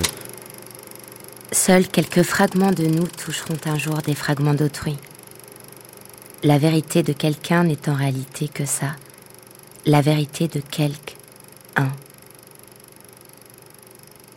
Seuls 1.53 1.87
quelques 1.87 2.23
fragments 2.23 2.73
de 2.73 2.85
nous 2.85 3.07
toucheront 3.07 3.59
un 3.67 3.79
jour 3.79 3.99
des 3.99 4.15
fragments 4.15 4.55
d'autrui. 4.55 4.97
La 6.43 6.59
vérité 6.59 7.03
de 7.03 7.13
quelqu'un 7.13 7.65
n'est 7.65 7.89
en 7.89 7.95
réalité 7.95 8.49
que 8.49 8.65
ça, 8.65 8.97
la 9.87 10.01
vérité 10.01 10.49
de 10.49 10.61
quelque 10.61 11.15
un. 11.77 11.89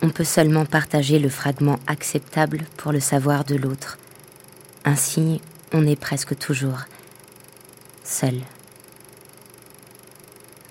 On 0.00 0.10
peut 0.10 0.24
seulement 0.24 0.64
partager 0.64 1.18
le 1.18 1.28
fragment 1.28 1.78
acceptable 1.86 2.60
pour 2.76 2.92
le 2.92 3.00
savoir 3.00 3.44
de 3.44 3.56
l'autre. 3.56 3.98
Ainsi, 4.84 5.40
on 5.72 5.86
est 5.86 6.00
presque 6.00 6.38
toujours 6.38 6.84
seul. 8.04 8.34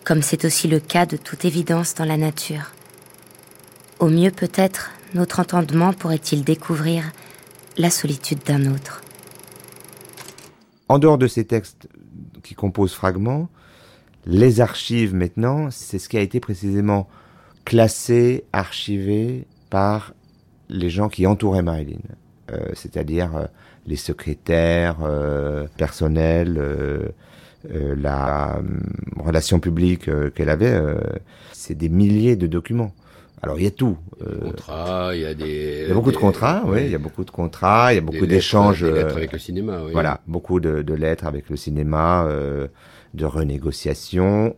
Comme 0.06 0.22
c'est 0.22 0.46
aussi 0.46 0.70
le 0.70 0.80
cas 0.80 1.06
de 1.06 1.18
toute 1.18 1.44
évidence 1.44 1.94
dans 1.94 2.06
la 2.06 2.18
nature. 2.18 2.72
Au 4.00 4.08
mieux 4.08 4.32
peut-être, 4.32 4.92
notre 5.14 5.42
entendement 5.42 5.92
pourrait-il 5.92 6.44
découvrir 6.44 7.04
la 7.78 7.90
solitude 7.90 8.44
d'un 8.46 8.74
autre. 8.74 9.02
En 10.88 11.00
dehors 11.00 11.18
de 11.18 11.28
ces 11.28 11.46
textes 11.46 11.90
qui 12.44 12.56
composent 12.56 12.94
fragments, 12.94 13.50
les 14.26 14.62
archives 14.62 15.14
maintenant, 15.14 15.70
c'est 15.70 16.00
ce 16.00 16.08
qui 16.08 16.18
a 16.18 16.22
été 16.22 16.40
précisément 16.40 17.10
classé, 17.72 18.46
archivé 18.54 19.46
par 19.70 20.14
les 20.70 20.90
gens 20.90 21.10
qui 21.16 21.24
entouraient 21.34 21.66
Marilyn, 21.72 22.06
Euh, 22.50 22.72
c'est-à-dire 22.82 23.30
euh, 23.36 23.46
les 23.92 23.98
secrétaires 24.10 25.00
euh, 25.04 25.68
personnels, 25.84 26.56
euh, 26.58 27.10
euh, 27.74 27.94
la 28.08 28.56
hum, 28.60 28.80
relation 29.30 29.58
publique 29.68 30.08
euh, 30.08 30.30
qu'elle 30.34 30.52
avait. 30.58 30.72
euh, 30.72 30.96
c'est 31.64 31.78
des 31.84 31.90
milliers 32.02 32.38
de 32.44 32.48
documents. 32.58 32.94
Alors 33.44 33.58
il 33.60 33.66
y 33.70 33.72
a 33.74 33.76
tout. 33.84 33.98
euh, 34.22 34.40
Contrats, 34.50 35.10
il 35.18 35.22
y 35.28 35.30
a 35.34 35.34
des. 35.44 35.84
il 35.84 35.88
y 35.90 35.92
a 35.92 35.98
beaucoup 36.00 36.16
de 36.18 36.24
contrats, 36.28 36.60
oui, 36.72 36.80
il 36.88 36.92
y 36.98 37.00
a 37.02 37.04
beaucoup 37.08 37.26
de 37.30 37.34
contrats, 37.42 37.86
il 37.92 37.96
y 38.00 38.04
a 38.04 38.06
beaucoup 38.10 38.30
d'échanges. 38.36 38.82
Des 38.88 38.94
lettres 39.00 39.18
avec 39.22 39.32
le 39.38 39.42
cinéma, 39.48 39.76
oui. 39.86 39.92
voilà, 39.98 40.14
beaucoup 40.36 40.60
de, 40.68 40.74
de 40.90 40.94
lettres 41.04 41.26
avec 41.34 41.46
le 41.54 41.58
cinéma, 41.66 42.08
euh, 42.24 42.68
de 43.20 43.26
renégociations. 43.38 44.56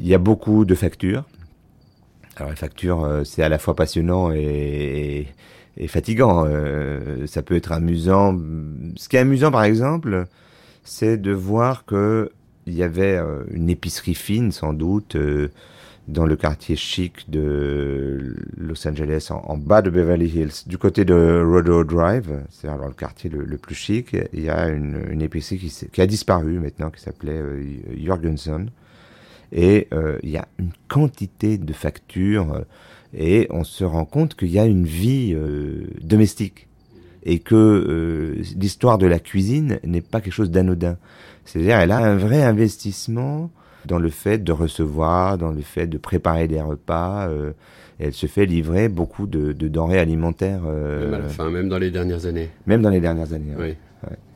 Il 0.00 0.06
y 0.12 0.14
a 0.18 0.18
beaucoup 0.30 0.60
de 0.72 0.74
factures. 0.84 1.24
Alors 2.36 2.50
les 2.50 2.56
factures, 2.56 3.02
euh, 3.02 3.24
c'est 3.24 3.42
à 3.42 3.48
la 3.48 3.58
fois 3.58 3.74
passionnant 3.74 4.30
et, 4.30 5.26
et 5.78 5.88
fatigant. 5.88 6.44
Euh, 6.46 7.26
ça 7.26 7.42
peut 7.42 7.56
être 7.56 7.72
amusant. 7.72 8.38
Ce 8.96 9.08
qui 9.08 9.16
est 9.16 9.20
amusant, 9.20 9.50
par 9.50 9.64
exemple, 9.64 10.26
c'est 10.84 11.16
de 11.16 11.32
voir 11.32 11.86
que 11.86 12.30
il 12.66 12.74
y 12.74 12.82
avait 12.82 13.16
euh, 13.16 13.44
une 13.50 13.70
épicerie 13.70 14.14
fine, 14.14 14.52
sans 14.52 14.74
doute, 14.74 15.16
dans 16.08 16.26
le 16.26 16.36
quartier 16.36 16.76
chic 16.76 17.30
de 17.30 18.36
Los 18.56 18.86
Angeles, 18.86 19.28
en, 19.30 19.56
bas 19.56 19.82
de 19.82 19.90
Beverly 19.90 20.28
Hills, 20.28 20.64
du 20.66 20.76
côté 20.76 21.04
de 21.04 21.42
Rodeo 21.44 21.84
Drive, 21.84 22.44
c'est-à-dire 22.50 22.80
dans 22.80 22.88
le 22.88 22.94
quartier 22.94 23.30
le, 23.30 23.56
plus 23.56 23.74
chic, 23.74 24.16
il 24.32 24.42
y 24.42 24.50
a 24.50 24.68
une, 24.68 25.00
une 25.10 25.22
épicerie 25.22 25.58
qui, 25.58 25.88
qui 25.90 26.00
a 26.00 26.06
disparu 26.06 26.58
maintenant, 26.60 26.90
qui 26.90 27.00
s'appelait 27.00 27.40
Jorgensen. 28.04 28.70
Et 29.52 29.88
euh, 29.92 30.18
il 30.22 30.30
y 30.30 30.36
a 30.36 30.46
une 30.58 30.70
quantité 30.88 31.58
de 31.58 31.72
factures 31.72 32.52
euh, 32.54 32.60
et 33.16 33.46
on 33.50 33.64
se 33.64 33.84
rend 33.84 34.04
compte 34.04 34.34
qu'il 34.34 34.50
y 34.50 34.58
a 34.58 34.66
une 34.66 34.84
vie 34.84 35.32
euh, 35.34 35.86
domestique. 36.02 36.66
et 37.24 37.38
que 37.40 37.54
euh, 37.56 38.42
l'histoire 38.56 38.98
de 38.98 39.06
la 39.06 39.18
cuisine 39.18 39.78
n'est 39.84 40.00
pas 40.00 40.20
quelque 40.20 40.32
chose 40.34 40.50
d'anodin. 40.50 40.96
C'est-à-dire, 41.44 41.78
elle 41.78 41.90
a 41.92 41.98
un 41.98 42.16
vrai 42.16 42.42
investissement 42.42 43.50
dans 43.84 43.98
le 43.98 44.10
fait 44.10 44.38
de 44.42 44.52
recevoir, 44.52 45.36
dans 45.38 45.50
le 45.52 45.60
fait 45.62 45.86
de 45.86 45.98
préparer 45.98 46.46
des 46.48 46.60
repas. 46.60 47.28
euh, 47.28 47.52
et 47.98 48.04
elle 48.06 48.12
se 48.12 48.26
fait 48.26 48.44
livrer 48.46 48.88
beaucoup 48.90 49.26
de, 49.26 49.52
de 49.52 49.68
denrées 49.68 49.98
alimentaires, 49.98 50.60
euh, 50.66 51.04
Même 51.10 51.14
à 51.14 51.18
la 51.18 51.28
fin, 51.28 51.48
même 51.50 51.68
dans 51.68 51.78
les 51.78 51.90
dernières 51.90 52.26
années. 52.26 52.50
même 52.66 52.82
dans 52.82 52.90
les 52.90 53.00
dernières 53.00 53.32
années. 53.32 53.52
hein. 53.54 53.58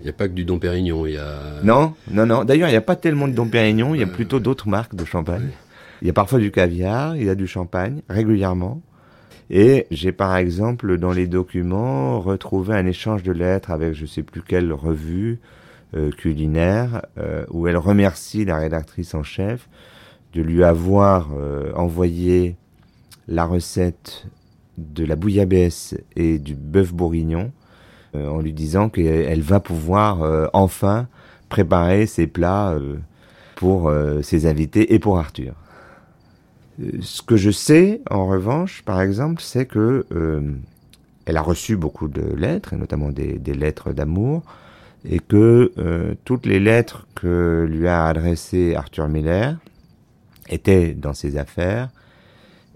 Il 0.01 0.05
n'y 0.05 0.11
a 0.11 0.13
pas 0.13 0.29
que 0.29 0.33
du 0.33 0.45
Dom 0.45 0.59
Pérignon, 0.59 1.07
il 1.07 1.15
y 1.15 1.19
a... 1.19 1.61
Non, 1.63 1.95
non, 2.11 2.27
non. 2.27 2.45
D'ailleurs, 2.45 2.69
il 2.69 2.73
n'y 2.73 2.77
a 2.77 2.83
pas 2.83 2.97
tellement 2.97 3.29
de 3.29 3.35
Dom 3.35 3.51
Pérignon, 3.51 3.95
il 3.95 4.01
y 4.01 4.05
a 4.05 4.07
plutôt 4.07 4.41
d'autres 4.41 4.69
marques 4.69 4.95
de 4.95 5.05
champagne. 5.05 5.51
Il 6.03 6.07
y 6.07 6.11
a 6.11 6.15
parfois 6.15 6.39
du 6.39 6.51
caviar, 6.51 7.17
il 7.17 7.25
y 7.25 7.29
a 7.29 7.35
du 7.35 7.47
champagne, 7.47 8.01
régulièrement. 8.09 8.81
Et 9.51 9.87
j'ai 9.91 10.13
par 10.13 10.37
exemple 10.37 10.97
dans 10.97 11.13
les 11.13 11.27
documents 11.27 12.21
retrouvé 12.21 12.75
un 12.75 12.87
échange 12.87 13.25
de 13.25 13.33
lettres 13.33 13.73
avec 13.73 13.95
je 13.95 14.07
sais 14.07 14.23
plus 14.23 14.43
quelle 14.43 14.73
revue 14.73 15.41
euh, 15.95 16.13
culinaire 16.13 17.03
euh, 17.19 17.45
où 17.51 17.67
elle 17.67 17.77
remercie 17.77 18.45
la 18.45 18.59
rédactrice 18.59 19.13
en 19.13 19.25
chef 19.25 19.69
de 20.35 20.41
lui 20.41 20.63
avoir 20.63 21.31
euh, 21.37 21.73
envoyé 21.75 22.57
la 23.27 23.45
recette 23.45 24.27
de 24.79 25.05
la 25.05 25.17
bouillabaisse 25.17 25.97
et 26.15 26.39
du 26.39 26.55
bœuf 26.55 26.93
bourguignon 26.95 27.51
euh, 27.51 27.51
en 28.15 28.41
lui 28.41 28.53
disant 28.53 28.89
qu'elle 28.89 29.43
va 29.43 29.61
pouvoir 29.61 30.23
euh, 30.23 30.47
enfin 30.53 31.07
préparer 31.49 32.07
ses 32.07 32.27
plats 32.27 32.71
euh, 32.73 32.97
pour 33.57 33.89
euh, 33.89 34.23
ses 34.23 34.47
invités 34.47 34.95
et 34.95 34.99
pour 34.99 35.19
Arthur. 35.19 35.53
Euh, 36.81 36.91
Ce 37.03 37.23
que 37.23 37.37
je 37.37 37.51
sais, 37.51 38.01
en 38.11 38.27
revanche, 38.27 38.83
par 38.85 39.01
exemple, 39.01 39.43
c'est 39.43 39.67
que 39.67 40.07
euh, 40.13 40.41
elle 41.27 41.37
a 41.37 41.43
reçu 41.43 41.77
beaucoup 41.77 42.09
de 42.09 42.23
lettres, 42.35 42.73
et 42.73 42.77
notamment 42.77 43.11
des, 43.11 43.39
des 43.39 43.55
lettres 43.55 43.93
d'amour, 43.93 44.43
et 45.05 45.19
que 45.19 45.73
euh, 45.79 46.15
toutes 46.25 46.47
les 46.47 46.61
lettres 46.61 47.07
que 47.15 47.67
lui 47.69 47.87
a 47.87 48.07
adressées 48.07 48.75
Arthur 48.75 49.09
Miller 49.09 49.57
étaient 50.49 50.95
dans 50.95 51.15
ses 51.15 51.37
affaires, 51.37 51.91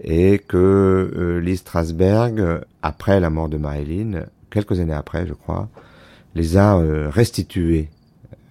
et 0.03 0.39
que 0.39 0.57
euh, 0.57 1.55
Strasberg, 1.55 2.61
après 2.81 3.19
la 3.19 3.29
mort 3.29 3.49
de 3.49 3.57
Marilyn, 3.57 4.25
quelques 4.55 4.79
années 4.79 4.93
après, 4.93 5.27
je 5.27 5.33
crois, 5.33 5.67
les 6.33 6.55
a 6.55 6.77
euh, 6.77 7.09
restituées 7.09 7.89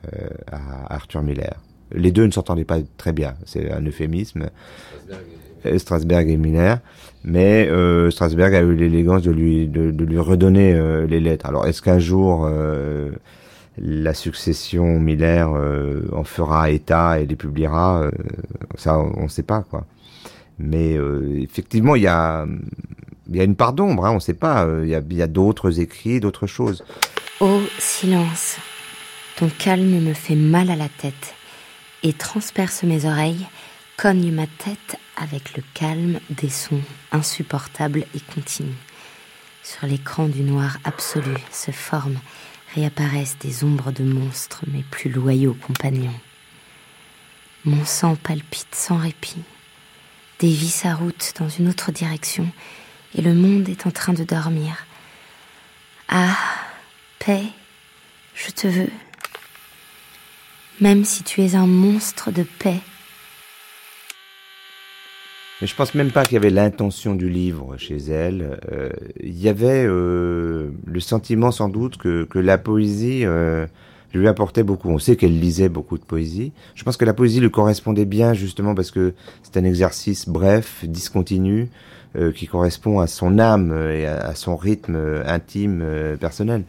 euh, 0.07 0.29
à 0.53 0.95
Arthur 0.95 1.23
Miller. 1.23 1.57
Les 1.93 2.13
deux 2.13 2.27
ne 2.27 2.31
s'entendaient 2.31 2.65
pas 2.65 2.79
très 2.99 3.13
bien, 3.13 3.35
c'est 3.47 3.73
un 3.73 3.83
euphémisme. 3.83 4.51
Euh, 5.67 5.79
Strasberg 5.79 6.29
et 6.29 6.37
Miller, 6.37 6.79
mais 7.25 7.71
Strasberg 8.11 8.55
a 8.55 8.61
eu 8.61 8.75
l'élégance 8.75 9.23
de 9.23 9.31
lui 9.31 9.67
de, 9.67 10.05
lui 10.05 10.19
redonner 10.19 10.79
les 11.07 11.21
lettres. 11.21 11.47
Alors 11.47 11.67
est-ce 11.67 11.81
qu'un 11.81 11.99
jour 11.99 12.47
la 13.79 14.13
succession 14.13 15.01
Miller 15.01 15.49
en 16.13 16.25
fera 16.25 16.71
état 16.71 17.19
et 17.19 17.25
les 17.25 17.37
publiera 17.37 18.11
Ça, 18.77 18.99
on 18.99 19.23
ne 19.23 19.29
sait 19.29 19.43
pas 19.43 19.65
quoi. 19.71 19.87
Mais 20.59 20.99
effectivement, 21.41 21.95
il 21.95 22.03
y 22.03 22.09
a 22.09 22.47
il 23.29 23.37
y 23.37 23.41
a 23.41 23.45
une 23.45 23.57
part 23.57 23.73
d'ombre, 23.73 24.05
hein, 24.07 24.11
on 24.11 24.17
ne 24.17 24.21
sait 24.21 24.35
pas. 24.35 24.65
euh, 24.65 24.85
Il 24.85 25.17
y 25.17 25.23
a, 25.23 25.27
d'autres 25.27 25.81
écrits, 25.81 26.21
d'autres 26.21 26.47
choses. 26.47 26.85
Oh, 27.41 27.63
silence. 27.79 28.57
Ton 29.37 29.49
calme 29.49 30.01
me 30.01 30.15
fait 30.15 30.37
mal 30.37 30.71
à 30.71 30.77
la 30.77 30.89
tête 30.89 31.35
et 32.03 32.13
transperce 32.13 32.83
mes 32.85 33.07
oreilles, 33.07 33.47
cogne 33.97 34.31
ma 34.33 34.47
tête 34.47 34.99
avec 35.17 35.57
le 35.57 35.63
calme 35.75 36.21
des 36.31 36.51
sons 36.51 36.83
insupportables 37.13 38.05
et 38.15 38.21
continus. 38.35 38.75
Sur 39.63 39.87
l'écran 39.87 40.27
du 40.29 40.43
noir 40.43 40.79
absolu 40.85 41.35
se 41.51 41.71
forment, 41.71 42.19
réapparaissent 42.75 43.39
des 43.41 43.65
ombres 43.65 43.93
de 43.93 44.05
monstres, 44.05 44.65
mes 44.67 44.83
plus 44.83 45.11
loyaux 45.11 45.57
compagnons. 45.67 46.15
Mon 47.65 47.85
sang 47.85 48.15
palpite 48.17 48.75
sans 48.75 48.99
répit, 48.99 49.43
dévie 50.39 50.69
sa 50.69 50.95
route 50.95 51.33
dans 51.39 51.49
une 51.49 51.69
autre 51.69 51.93
direction, 51.93 52.47
et 53.15 53.23
le 53.23 53.35
monde 53.35 53.69
est 53.69 53.87
en 53.87 53.91
train 53.91 54.13
de 54.13 54.25
dormir. 54.25 54.87
Ah, 56.09 56.37
paix, 57.19 57.45
je 58.35 58.51
te 58.51 58.67
veux. 58.67 58.91
Même 60.81 61.05
si 61.05 61.23
tu 61.23 61.43
es 61.43 61.55
un 61.55 61.67
monstre 61.67 62.33
de 62.33 62.43
paix, 62.43 62.81
Mais 65.61 65.69
je 65.69 65.77
pense 65.77 65.95
même 65.95 66.11
pas 66.11 66.25
qu'il 66.25 66.35
y 66.35 66.37
avait 66.37 66.51
l'intention 66.51 67.15
du 67.15 67.31
livre 67.31 67.77
chez 67.79 67.97
elle. 67.97 68.59
Euh, 68.73 68.91
il 69.21 69.41
y 69.41 69.49
avait 69.49 69.87
euh, 69.87 70.71
le 70.85 71.01
sentiment 71.01 71.53
sans 71.53 71.69
doute 71.69 71.97
que, 71.97 72.25
que 72.25 72.41
la 72.41 72.59
poésie 72.59 73.25
euh, 73.25 73.67
lui 74.13 74.27
apportait 74.29 74.65
beaucoup. 74.65 74.91
On 74.91 74.99
sait 74.99 75.17
qu'elle 75.17 75.39
lisait 75.39 75.69
beaucoup 75.69 75.97
de 75.97 76.05
poésie. 76.05 76.53
Je 76.75 76.83
pense 76.83 76.97
que 76.97 77.05
la 77.05 77.15
poésie 77.15 77.41
lui 77.41 77.51
correspondait 77.51 78.05
bien 78.05 78.35
justement 78.35 78.75
parce 78.75 78.91
que 78.91 79.15
c'est 79.43 79.57
un 79.57 79.65
exercice 79.65 80.29
bref, 80.29 80.85
discontinu, 80.85 81.69
euh, 82.17 82.33
qui 82.33 82.47
correspond 82.47 83.01
à 83.01 83.07
son 83.07 83.39
âme 83.39 83.73
et 83.91 84.07
à, 84.07 84.35
son 84.35 84.57
rythme 84.57 84.97
euh, 84.97 85.23
intime, 85.27 85.81
euh, 85.83 86.17
personnel. 86.17 86.65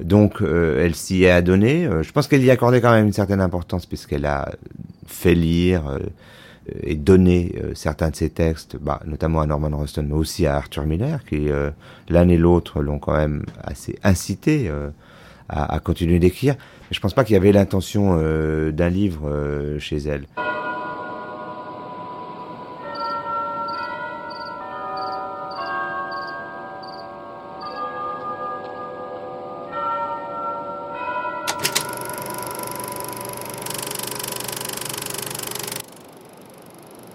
Donc 0.00 0.42
euh, 0.42 0.84
elle 0.84 0.94
s'y 0.94 1.24
est 1.24 1.30
adonnée. 1.30 1.86
Euh, 1.86 2.02
je 2.02 2.12
pense 2.12 2.26
qu'elle 2.26 2.44
y 2.44 2.50
accordait 2.50 2.80
quand 2.80 2.92
même 2.92 3.06
une 3.06 3.12
certaine 3.12 3.40
importance 3.40 3.86
puisqu'elle 3.86 4.26
a 4.26 4.50
fait 5.06 5.34
lire 5.34 5.86
euh, 5.88 5.98
et 6.82 6.94
donné 6.94 7.54
euh, 7.62 7.72
certains 7.74 8.10
de 8.10 8.16
ses 8.16 8.30
textes, 8.30 8.76
bah, 8.76 9.00
notamment 9.04 9.40
à 9.40 9.46
Norman 9.46 9.76
Ruston, 9.76 10.06
mais 10.08 10.14
aussi 10.14 10.46
à 10.46 10.56
Arthur 10.56 10.86
Miller, 10.86 11.24
qui 11.24 11.50
euh, 11.50 11.70
l'un 12.08 12.28
et 12.28 12.38
l'autre 12.38 12.80
l'ont 12.82 12.98
quand 12.98 13.16
même 13.16 13.44
assez 13.62 13.98
incité 14.02 14.68
euh, 14.68 14.90
à, 15.48 15.78
continuer 15.80 16.18
d'écrire. 16.18 16.54
Mais 16.54 16.94
je 16.94 17.00
pense 17.00 17.12
pas 17.12 17.24
qu'il 17.24 17.34
y 17.34 17.36
avait 17.36 17.52
l'intention 17.52 18.18
euh, 18.18 18.72
d'un 18.72 18.88
livre 18.88 19.28
euh, 19.28 19.78
chez 19.78 19.98
elle. 19.98 20.24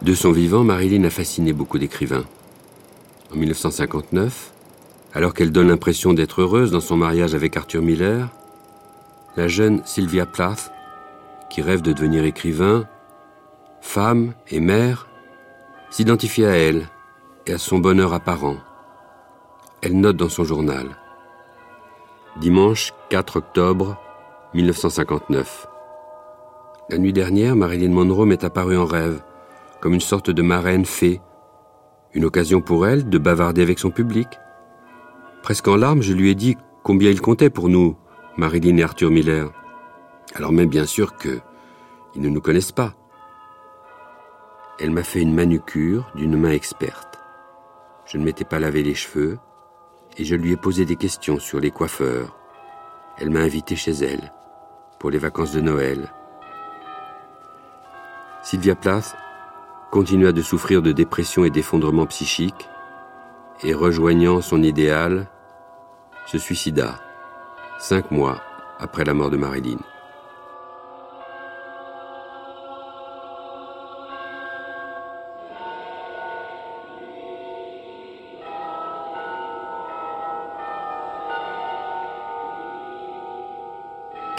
De 0.09 0.15
son 0.15 0.31
vivant, 0.31 0.63
Marilyn 0.63 1.03
a 1.03 1.11
fasciné 1.11 1.53
beaucoup 1.53 1.77
d'écrivains. 1.77 2.25
En 3.31 3.35
1959, 3.35 4.51
alors 5.13 5.35
qu'elle 5.35 5.51
donne 5.51 5.67
l'impression 5.67 6.15
d'être 6.15 6.41
heureuse 6.41 6.71
dans 6.71 6.79
son 6.79 6.97
mariage 6.97 7.35
avec 7.35 7.55
Arthur 7.55 7.83
Miller, 7.83 8.27
la 9.37 9.47
jeune 9.47 9.83
Sylvia 9.85 10.25
Plath, 10.25 10.71
qui 11.51 11.61
rêve 11.61 11.83
de 11.83 11.93
devenir 11.93 12.23
écrivain, 12.23 12.87
femme 13.81 14.33
et 14.49 14.59
mère, 14.59 15.07
s'identifie 15.91 16.43
à 16.43 16.57
elle 16.57 16.89
et 17.45 17.53
à 17.53 17.59
son 17.59 17.77
bonheur 17.77 18.11
apparent. 18.11 18.57
Elle 19.83 19.99
note 19.99 20.17
dans 20.17 20.27
son 20.27 20.43
journal. 20.43 20.87
Dimanche 22.41 22.93
4 23.11 23.35
octobre 23.35 23.95
1959. 24.55 25.67
La 26.89 26.97
nuit 26.97 27.13
dernière, 27.13 27.55
Marilyn 27.55 27.91
Monroe 27.91 28.25
m'est 28.25 28.43
apparue 28.43 28.75
en 28.75 28.85
rêve, 28.85 29.21
comme 29.81 29.93
une 29.93 30.01
sorte 30.01 30.29
de 30.29 30.41
marraine 30.41 30.85
fée, 30.85 31.21
une 32.13 32.25
occasion 32.25 32.61
pour 32.61 32.87
elle 32.87 33.07
de 33.07 33.17
bavarder 33.17 33.61
avec 33.61 33.79
son 33.79 33.91
public. 33.91 34.27
Presque 35.43 35.67
en 35.67 35.75
larmes, 35.75 36.01
je 36.01 36.13
lui 36.13 36.29
ai 36.29 36.35
dit 36.35 36.57
combien 36.83 37.09
il 37.09 37.21
comptait 37.21 37.49
pour 37.49 37.69
nous, 37.69 37.97
Marilyn 38.37 38.77
et 38.77 38.83
Arthur 38.83 39.11
Miller. 39.11 39.51
Alors 40.35 40.51
même 40.51 40.69
bien 40.69 40.85
sûr 40.85 41.17
que 41.17 41.39
ils 42.15 42.21
ne 42.21 42.29
nous 42.29 42.41
connaissent 42.41 42.71
pas. 42.71 42.95
Elle 44.79 44.91
m'a 44.91 45.03
fait 45.03 45.21
une 45.21 45.33
manucure 45.33 46.11
d'une 46.15 46.37
main 46.37 46.51
experte. 46.51 47.19
Je 48.05 48.17
ne 48.17 48.23
m'étais 48.23 48.45
pas 48.45 48.59
lavé 48.59 48.81
les 48.81 48.95
cheveux 48.95 49.37
et 50.17 50.25
je 50.25 50.35
lui 50.35 50.53
ai 50.53 50.57
posé 50.57 50.85
des 50.85 50.95
questions 50.95 51.39
sur 51.39 51.59
les 51.59 51.71
coiffeurs. 51.71 52.37
Elle 53.17 53.29
m'a 53.29 53.41
invité 53.41 53.75
chez 53.75 53.91
elle 53.91 54.33
pour 54.99 55.11
les 55.11 55.17
vacances 55.17 55.53
de 55.53 55.61
Noël. 55.61 56.11
Sylvia 58.41 58.75
Plath 58.75 59.15
continua 59.91 60.31
de 60.31 60.41
souffrir 60.41 60.81
de 60.81 60.91
dépression 60.91 61.45
et 61.45 61.49
d'effondrement 61.49 62.05
psychique 62.05 62.69
et 63.63 63.73
rejoignant 63.73 64.41
son 64.41 64.63
idéal, 64.63 65.27
se 66.25 66.37
suicida 66.37 66.99
cinq 67.79 68.11
mois 68.11 68.41
après 68.79 69.03
la 69.03 69.13
mort 69.13 69.29
de 69.29 69.37
Marilyn. 69.37 69.79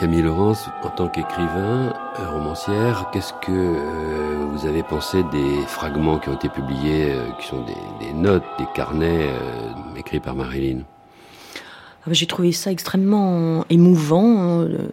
Camille 0.01 0.23
Laurence, 0.23 0.71
en 0.83 0.89
tant 0.89 1.09
qu'écrivain, 1.09 1.93
euh, 2.19 2.31
romancière, 2.31 3.11
qu'est-ce 3.13 3.35
que 3.35 3.53
euh, 3.53 4.47
vous 4.51 4.65
avez 4.67 4.83
pensé 4.83 5.23
des 5.25 5.61
fragments 5.67 6.19
qui 6.19 6.31
ont 6.31 6.35
été 6.35 6.49
publiés, 6.49 7.11
euh, 7.11 7.31
qui 7.39 7.47
sont 7.49 7.63
des, 8.01 8.15
notes, 8.15 8.43
des 8.59 8.65
carnets 8.75 9.29
écrits 9.99 10.21
par 10.21 10.35
Marilyn? 10.35 10.85
Ah 11.55 12.05
bah, 12.07 12.13
J'ai 12.15 12.27
trouvé 12.27 12.51
ça 12.53 12.73
extrêmement 12.73 13.67
émouvant. 13.69 14.61
euh, 14.63 14.89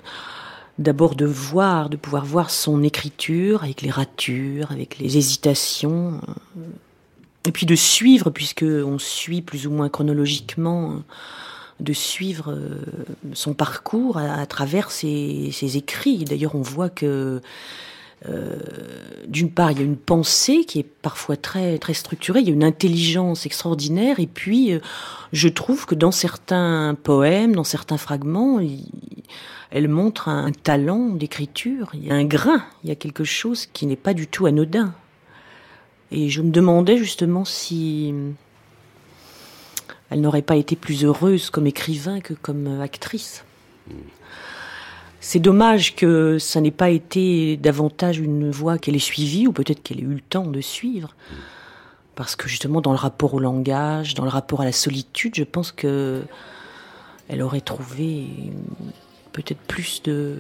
D'abord 0.78 1.16
de 1.16 1.26
voir, 1.26 1.90
de 1.90 1.96
pouvoir 1.96 2.26
voir 2.26 2.50
son 2.50 2.84
écriture 2.84 3.64
avec 3.64 3.82
les 3.82 3.90
ratures, 3.90 4.74
avec 4.74 5.00
les 5.00 5.18
hésitations. 5.18 6.20
Et 7.46 7.52
puis 7.54 7.66
de 7.66 7.76
suivre, 7.76 8.30
puisque 8.30 8.66
on 8.68 9.00
suit 9.00 9.42
plus 9.42 9.68
ou 9.68 9.72
moins 9.72 9.88
chronologiquement, 9.88 10.92
euh, 10.92 10.96
de 11.80 11.94
suivre 11.94 12.52
euh, 12.52 12.84
son 13.34 13.54
parcours 13.54 14.18
à, 14.18 14.46
travers 14.46 14.92
ses, 14.92 15.78
écrits. 15.78 16.26
D'ailleurs, 16.26 16.56
on 16.56 16.62
voit 16.62 16.90
que 16.90 17.42
euh, 18.28 18.56
d'une 19.28 19.52
part, 19.52 19.72
il 19.72 19.78
y 19.78 19.82
a 19.82 19.86
une 19.86 19.98
pensée 19.98 20.66
qui 20.66 20.80
est 20.80 20.90
parfois 21.02 21.38
très 21.38 21.78
très 21.78 21.94
structurée, 21.94 22.40
il 22.40 22.48
y 22.48 22.50
a 22.50 22.54
une 22.54 22.64
intelligence 22.64 23.46
extraordinaire, 23.46 24.20
et 24.20 24.26
puis 24.26 24.74
euh, 24.74 24.80
je 25.34 25.48
trouve 25.48 25.86
que 25.86 25.94
dans 25.94 26.12
certains 26.12 26.96
poèmes, 27.04 27.56
dans 27.56 27.64
certains 27.64 27.98
fragments, 27.98 28.60
il- 28.60 28.86
elle 29.70 29.88
montre 29.88 30.30
un 30.30 30.52
talent 30.52 31.10
d'écriture, 31.10 31.90
il 31.94 32.08
y 32.08 32.12
a 32.12 32.16
un 32.16 32.24
grain, 32.24 32.64
il 32.84 32.90
y 32.90 32.92
a 32.92 32.96
quelque 32.96 33.24
chose 33.24 33.68
qui 33.68 33.86
n'est 33.86 33.98
pas 33.98 34.14
du 34.14 34.26
tout 34.26 34.46
anodin. 34.46 34.94
Et 36.12 36.30
je 36.30 36.42
me 36.42 36.52
demandais 36.52 36.98
justement 36.98 37.44
si 37.44 38.14
elle 40.10 40.22
n'aurait 40.22 40.42
pas 40.42 40.56
été 40.56 40.76
plus 40.76 41.04
heureuse 41.04 41.50
comme 41.50 41.68
écrivain 41.68 42.22
que 42.22 42.34
comme 42.34 42.68
euh, 42.68 42.82
actrice. 42.82 43.44
C'est 45.20 45.40
dommage 45.40 45.96
que 45.96 46.38
ça 46.40 46.62
n'ait 46.62 46.72
pas 46.72 46.90
été 46.90 47.58
davantage 47.58 48.20
une 48.20 48.50
voie 48.50 48.78
qu'elle 48.78 48.96
ait 48.96 49.00
suivie, 49.00 49.48
ou 49.48 49.52
peut-être 49.52 49.82
qu'elle 49.84 50.00
ait 50.00 50.04
eu 50.04 50.14
le 50.14 50.22
temps 50.22 50.46
de 50.46 50.62
suivre. 50.62 51.16
Parce 52.16 52.36
que 52.36 52.48
justement, 52.48 52.82
dans 52.82 52.92
le 52.92 52.98
rapport 52.98 53.34
au 53.34 53.40
langage, 53.40 54.14
dans 54.14 54.24
le 54.24 54.30
rapport 54.30 54.62
à 54.62 54.66
la 54.66 54.72
solitude, 54.72 55.36
je 55.36 55.44
pense 55.44 55.72
que 55.72 56.24
elle 57.30 57.42
aurait 57.42 57.62
trouvé 57.62 58.28
peut-être 59.34 59.60
plus 59.60 60.02
de, 60.04 60.40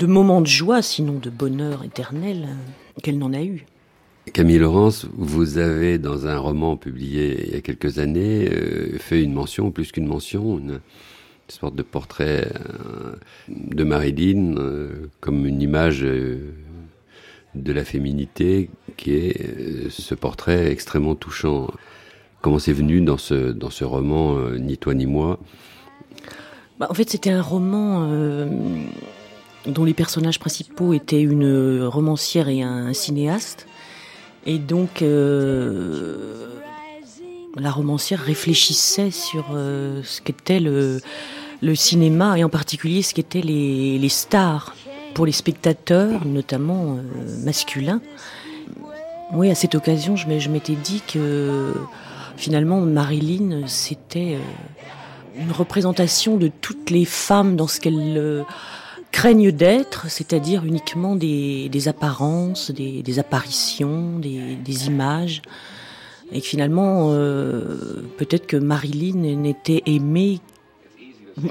moments 0.00 0.40
de 0.40 0.46
joie, 0.46 0.82
sinon 0.82 1.14
de 1.14 1.30
bonheur 1.30 1.84
éternel, 1.84 2.48
euh, 2.48 3.00
qu'elle 3.02 3.18
n'en 3.18 3.32
a 3.32 3.42
eu. 3.42 3.66
Camille 4.32 4.58
Laurence, 4.58 5.06
vous 5.16 5.58
avez 5.58 5.98
dans 5.98 6.26
un 6.26 6.38
roman 6.38 6.76
publié 6.76 7.46
il 7.48 7.54
y 7.54 7.56
a 7.56 7.60
quelques 7.60 7.98
années 7.98 8.48
euh, 8.50 8.96
fait 8.98 9.22
une 9.22 9.32
mention, 9.32 9.70
plus 9.70 9.92
qu'une 9.92 10.06
mention, 10.06 10.58
une 10.58 10.80
sorte 11.50 11.74
de 11.74 11.82
portrait 11.82 12.50
euh, 12.54 13.16
de 13.48 13.84
Marilyn 13.84 14.56
euh, 14.56 15.10
comme 15.20 15.46
une 15.46 15.60
image 15.60 16.04
euh, 16.04 16.54
de 17.54 17.72
la 17.72 17.84
féminité 17.84 18.70
qui 18.96 19.14
est 19.14 19.90
ce 19.90 20.14
portrait 20.14 20.70
extrêmement 20.70 21.14
touchant. 21.14 21.68
Comment 22.42 22.58
c'est 22.58 22.72
venu 22.72 23.00
dans 23.00 23.18
ce, 23.18 23.50
dans 23.50 23.70
ce 23.70 23.84
roman 23.84 24.38
Ni 24.52 24.78
toi 24.78 24.94
ni 24.94 25.06
moi? 25.06 25.38
Bah, 26.78 26.86
en 26.88 26.94
fait, 26.94 27.10
c'était 27.10 27.30
un 27.30 27.42
roman 27.42 28.08
dont 29.66 29.84
les 29.84 29.94
personnages 29.94 30.38
principaux 30.38 30.94
étaient 30.94 31.20
une 31.20 31.82
romancière 31.82 32.48
et 32.48 32.62
un 32.62 32.92
cinéaste. 32.92 33.66
Et 34.46 34.58
donc, 34.58 35.02
euh, 35.02 36.60
la 37.56 37.70
romancière 37.70 38.20
réfléchissait 38.20 39.10
sur 39.10 39.46
euh, 39.52 40.02
ce 40.04 40.20
qu'était 40.20 40.60
le, 40.60 41.00
le 41.62 41.74
cinéma 41.74 42.38
et 42.38 42.44
en 42.44 42.48
particulier 42.48 43.02
ce 43.02 43.14
qu'étaient 43.14 43.42
les, 43.42 43.98
les 43.98 44.08
stars 44.08 44.74
pour 45.14 45.26
les 45.26 45.32
spectateurs, 45.32 46.24
notamment 46.24 46.96
euh, 46.96 47.44
masculins. 47.44 48.00
Oui, 49.32 49.50
à 49.50 49.54
cette 49.54 49.74
occasion, 49.74 50.16
je 50.16 50.26
m'étais 50.48 50.74
dit 50.74 51.02
que 51.06 51.74
finalement, 52.36 52.80
Marilyn, 52.80 53.66
c'était 53.66 54.36
euh, 54.36 55.40
une 55.42 55.52
représentation 55.52 56.36
de 56.36 56.50
toutes 56.60 56.90
les 56.90 57.04
femmes 57.04 57.56
dans 57.56 57.68
ce 57.68 57.80
qu'elles 57.80 58.16
euh, 58.16 58.42
craignent 59.20 59.52
d'être, 59.52 60.06
c'est-à-dire 60.08 60.64
uniquement 60.64 61.14
des, 61.14 61.88
apparences, 61.88 62.70
des, 62.70 63.18
apparitions, 63.18 64.18
des, 64.18 64.86
images. 64.86 65.42
Et 66.32 66.40
finalement, 66.40 67.10
euh, 67.10 68.02
peut-être 68.16 68.46
que 68.46 68.56
Marilyn 68.56 69.36
n'était 69.36 69.82
aimée, 69.84 70.40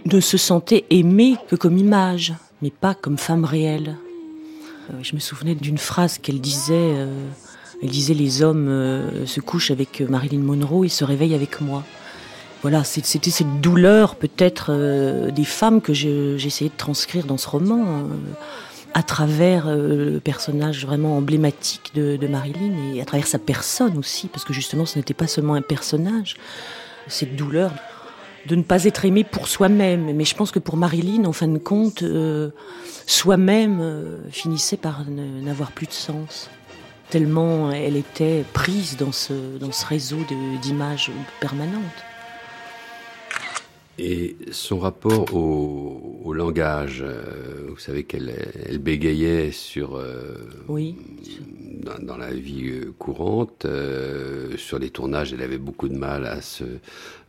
ne 0.04 0.20
se 0.20 0.36
sentait 0.36 0.86
aimée 0.90 1.36
que 1.48 1.56
comme 1.56 1.78
image, 1.78 2.34
mais 2.64 2.72
pas 2.72 2.96
comme 2.96 3.20
femme 3.20 3.46
réelle. 3.46 3.98
Euh, 4.90 4.98
Je 5.04 5.14
me 5.14 5.20
souvenais 5.20 5.54
d'une 5.54 5.78
phrase 5.78 6.18
qu'elle 6.18 6.42
disait. 6.42 6.74
euh, 6.74 7.28
elle 7.84 7.90
disait 7.90 8.16
les 8.16 8.42
hommes 8.42 9.26
se 9.26 9.40
couchent 9.42 9.72
avec 9.72 10.02
Marilyn 10.02 10.42
Monroe 10.42 10.86
et 10.86 10.90
se 10.90 11.04
réveillent 11.06 11.36
avec 11.36 11.62
moi. 11.62 11.84
Voilà, 12.62 12.84
c'était 12.84 13.30
cette 13.30 13.62
douleur 13.62 14.15
peut-être 14.15 14.67
euh, 14.69 15.32
des 15.32 15.45
femmes 15.45 15.82
que 15.82 15.93
je- 15.93 16.36
j'essayais 16.38 16.69
de 16.69 16.76
transcrire 16.76 17.26
dans 17.26 17.38
ce 17.38 17.48
roman 17.48 17.86
euh, 17.86 18.04
à 18.93 19.02
travers 19.02 19.67
euh, 19.67 20.13
le 20.13 20.19
personnage 20.19 20.86
vraiment 20.86 21.15
emblématique 21.15 21.91
de, 21.95 22.28
Marilyn 22.28 22.93
et 22.93 23.02
à 23.02 23.06
travers 23.06 23.28
sa 23.28 23.39
personne 23.39 23.98
aussi, 23.98 24.28
parce 24.28 24.43
que 24.43 24.52
justement 24.52 24.86
ce 24.86 24.98
n'était 24.98 25.13
pas 25.13 25.28
seulement 25.28 25.54
un 25.54 25.62
personnage, 25.62 26.36
cette 27.08 27.38
douleur 27.38 27.72
de 28.45 28.56
ne 28.56 28.63
pas 28.63 28.84
être 28.84 29.06
aimé 29.06 29.24
pour 29.24 29.48
soi-même. 29.48 30.13
Mais 30.13 30.26
je 30.26 30.36
pense 30.36 30.52
que 30.52 30.60
pour 30.60 30.76
Marilyn, 30.76 31.26
en 31.26 31.34
fin 31.34 31.48
de 31.48 31.58
compte, 31.58 32.04
soi-même 33.06 34.17
finissait 34.32 34.78
par 34.78 35.04
n'avoir 35.10 35.72
plus 35.72 35.88
de 35.88 35.93
sens 35.93 36.50
tellement 37.10 37.72
elle 37.72 37.98
était 37.98 38.43
prise 38.54 38.95
dans 38.98 39.12
ce, 39.12 39.34
réseau 39.88 40.17
d'images 40.62 41.12
permanentes. 41.39 41.84
Et 44.02 44.38
son 44.52 44.80
rapport 44.80 45.34
au, 45.36 46.22
au 46.24 46.32
langage, 46.34 47.04
euh, 47.06 47.68
vous 47.68 47.78
savez 47.78 48.04
qu'elle 48.06 48.34
elle 48.66 48.78
bégayait 48.80 49.52
sur 49.52 49.96
euh, 49.98 50.36
Oui. 50.70 50.96
dans, 51.84 52.00
dans 52.02 52.16
la 52.16 52.34
vie 52.34 52.70
euh, 52.70 52.94
courante, 52.98 53.66
euh, 53.66 54.56
sur 54.56 54.80
les 54.80 54.90
tournages, 54.90 55.34
elle 55.34 55.42
avait 55.42 55.58
beaucoup 55.58 55.90
de 55.90 55.98
mal 55.98 56.26
à 56.26 56.42
se 56.42 56.64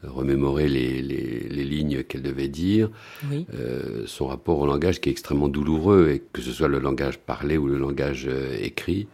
remémorer 0.04 0.68
les, 0.68 1.02
les, 1.02 1.48
les 1.48 1.64
lignes 1.64 2.04
qu'elle 2.04 2.22
devait 2.22 2.46
dire. 2.48 2.88
Oui. 3.30 3.46
Son 4.06 4.28
rapport 4.28 4.60
au 4.60 4.66
langage 4.66 5.00
qui 5.00 5.08
est 5.08 5.12
extrêmement 5.12 5.48
douloureux, 5.48 6.08
et 6.10 6.22
que 6.32 6.40
ce 6.40 6.52
soit 6.52 6.68
le 6.68 6.78
langage 6.78 7.18
parlé 7.18 7.58
ou 7.58 7.66
le 7.66 7.78
langage 7.78 8.28
écrit. 8.62 9.08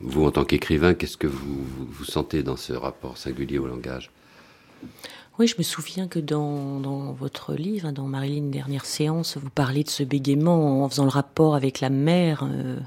Vous, 0.00 0.26
en 0.26 0.30
tant 0.30 0.44
qu'écrivain, 0.44 0.92
qu'est-ce 0.92 1.16
que 1.16 1.26
vous, 1.26 1.64
vous, 1.64 1.86
vous 1.90 2.04
sentez 2.04 2.42
dans 2.42 2.56
ce 2.56 2.74
rapport 2.74 3.16
singulier 3.16 3.58
au 3.58 3.66
langage? 3.66 4.10
Oui, 5.38 5.46
je 5.46 5.56
me 5.58 5.62
souviens 5.62 6.08
que 6.08 6.18
dans, 6.18 6.80
dans 6.80 7.12
votre 7.12 7.52
livre, 7.52 7.92
dans 7.92 8.04
Marilyn 8.04 8.48
Dernière 8.48 8.86
Séance, 8.86 9.36
vous 9.36 9.50
parlez 9.50 9.84
de 9.84 9.90
ce 9.90 10.02
bégaiement 10.02 10.82
en 10.82 10.88
faisant 10.88 11.04
le 11.04 11.10
rapport 11.10 11.54
avec 11.54 11.80
la 11.80 11.90
mère, 11.90 12.48
euh, 12.50 12.78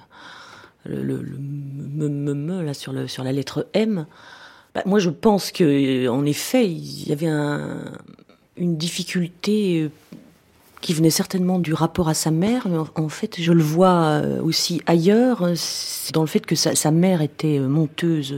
le, 0.84 1.22
me, 1.38 2.10
me, 2.10 2.34
me, 2.34 2.64
là, 2.64 2.74
sur, 2.74 2.92
le, 2.92 3.08
sur 3.08 3.24
la 3.24 3.34
lettre 3.34 3.68
M. 3.74 4.08
Bah, 4.74 4.82
moi, 4.88 4.98
je 4.98 5.12
pense 5.12 5.52
que, 5.52 5.64
euh, 5.64 6.12
en 6.12 6.26
effet, 6.26 6.68
il 6.68 7.08
y 7.08 7.12
avait 7.12 7.28
un, 7.28 7.84
une 8.58 8.78
difficulté 8.78 9.84
euh, 9.84 9.92
qui 10.82 10.96
venait 10.96 11.12
certainement 11.12 11.60
du 11.60 11.76
rapport 11.76 12.10
à 12.10 12.16
sa 12.16 12.32
mère, 12.32 12.68
mais 12.68 12.80
en, 12.96 13.10
fait, 13.10 13.40
je 13.40 13.54
le 13.54 13.62
vois 13.62 14.24
aussi 14.42 14.82
ailleurs, 14.88 15.52
dans 16.14 16.22
le 16.22 16.28
fait 16.28 16.44
que 16.44 16.56
sa, 16.56 16.74
sa 16.74 16.90
mère 16.90 17.22
était 17.22 17.60
monteuse 17.60 18.34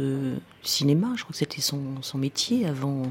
cinéma, 0.63 1.13
je 1.15 1.23
crois 1.23 1.31
que 1.31 1.37
c'était 1.37 1.61
son, 1.61 1.79
son 2.01 2.17
métier 2.17 2.65
avant 2.65 3.03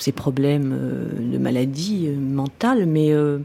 tous 0.00 0.04
ces 0.04 0.12
problèmes 0.12 0.72
euh, 0.74 1.32
de 1.32 1.36
maladie 1.36 2.06
euh, 2.08 2.16
mentale, 2.16 2.86
mais 2.86 3.12
euh, 3.12 3.38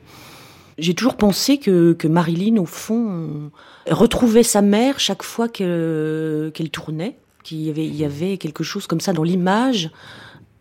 j'ai 0.78 0.94
toujours 0.94 1.15
pensé 1.18 1.58
que, 1.58 1.91
que 1.91 2.08
Marilyn, 2.08 2.58
au 2.58 2.65
fond, 2.65 3.52
retrouvait 3.89 4.44
sa 4.44 4.62
mère 4.62 5.00
chaque 5.00 5.24
fois 5.24 5.50
que- 5.50 6.52
qu'elle 6.54 6.70
tournait, 6.70 7.18
qu'il 7.44 7.78
y 7.78 8.06
avait, 8.06 8.38
quelque 8.38 8.63
chose 8.63 8.88
comme 8.88 9.02
ça 9.02 9.12
dans 9.12 9.24
l'image, 9.24 9.91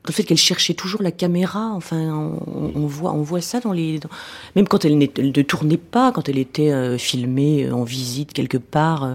le 0.07 0.13
fait 0.13 0.25
qu'elle 0.25 0.37
cherchait 0.37 0.75
toujours 0.75 1.01
la 1.01 1.13
caméra, 1.13 1.71
enfin, 1.75 2.37
on, 2.47 2.87
voit, 2.87 3.13
on 3.13 3.23
voit 3.23 3.41
ça 3.41 3.61
dans 3.61 3.73
les, 3.73 4.01
même 4.55 4.69
quand 4.69 4.85
elle, 4.85 4.99
ne 4.99 5.43
tournait 5.43 5.79
pas, 5.79 6.13
quand 6.13 6.29
elle 6.29 6.39
était 6.39 6.99
filmée 6.99 7.71
en 7.71 7.85
visite 7.85 8.33
quelque 8.35 8.59
part, 8.59 9.15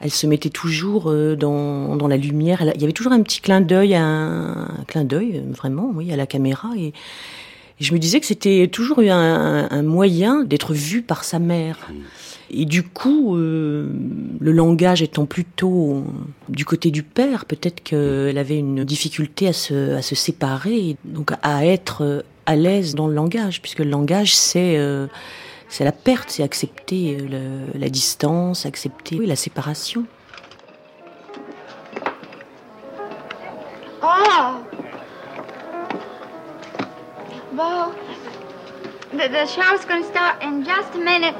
elle 0.00 0.10
se 0.10 0.26
mettait 0.26 0.50
toujours 0.50 1.10
euh, 1.10 1.36
dans, 1.36 1.96
dans 1.96 2.08
la 2.08 2.16
lumière. 2.16 2.62
Elle- 2.62 2.72
il 2.74 2.80
y 2.80 2.84
avait 2.84 2.92
toujours 2.92 3.12
un 3.12 3.22
petit 3.22 3.40
clin 3.40 3.60
d'œil, 3.60 3.94
un, 3.94 4.68
un 4.78 4.84
clin 4.86 5.04
d'œil 5.04 5.42
vraiment, 5.50 5.90
oui, 5.94 6.12
à 6.12 6.16
la 6.16 6.26
caméra. 6.26 6.70
Et, 6.76 6.88
et 6.88 6.92
je 7.84 7.92
me 7.92 7.98
disais 7.98 8.20
que 8.20 8.26
c'était 8.26 8.68
toujours 8.70 9.00
un, 9.00 9.68
un 9.70 9.82
moyen 9.82 10.44
d'être 10.44 10.72
vu 10.74 11.02
par 11.02 11.24
sa 11.24 11.38
mère. 11.38 11.78
Et 12.50 12.66
du 12.66 12.82
coup, 12.82 13.36
euh, 13.36 13.88
le 14.38 14.52
langage 14.52 15.02
étant 15.02 15.24
plutôt 15.24 16.04
du 16.48 16.64
côté 16.64 16.90
du 16.90 17.02
père, 17.02 17.46
peut-être 17.46 17.82
qu'elle 17.82 18.38
avait 18.38 18.58
une 18.58 18.84
difficulté 18.84 19.48
à 19.48 19.52
se, 19.52 19.94
à 19.94 20.02
se 20.02 20.14
séparer, 20.14 20.96
donc 21.04 21.32
à 21.42 21.66
être 21.66 22.02
euh, 22.02 22.20
à 22.46 22.54
l'aise 22.54 22.94
dans 22.94 23.08
le 23.08 23.14
langage, 23.14 23.62
puisque 23.62 23.78
le 23.80 23.90
langage, 23.90 24.36
c'est 24.36 24.76
euh, 24.76 25.06
c'est 25.68 25.84
la 25.84 25.92
perte, 25.92 26.30
c'est 26.30 26.42
accepter 26.42 27.16
euh, 27.20 27.26
le- 27.72 27.78
la 27.78 27.88
distance, 27.88 28.66
accepter 28.66 29.16
oui, 29.18 29.26
la 29.26 29.36
séparation. 29.36 30.06
Oh! 34.02 34.60
the, 39.12 39.28
the 39.28 39.46
show's 39.46 39.84
going 39.84 40.02
to 40.02 40.08
start 40.08 40.42
in 40.42 40.64
just 40.64 40.94
a 40.94 40.98
minute. 40.98 41.34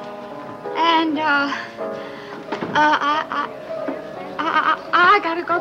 And, 0.77 1.19
uh, 1.19 1.23
uh, 1.23 1.53
I, 2.75 3.27
I, 3.31 3.49
I, 4.39 4.79
I, 4.93 5.17
I 5.17 5.21
gotta 5.23 5.43
go 5.43 5.61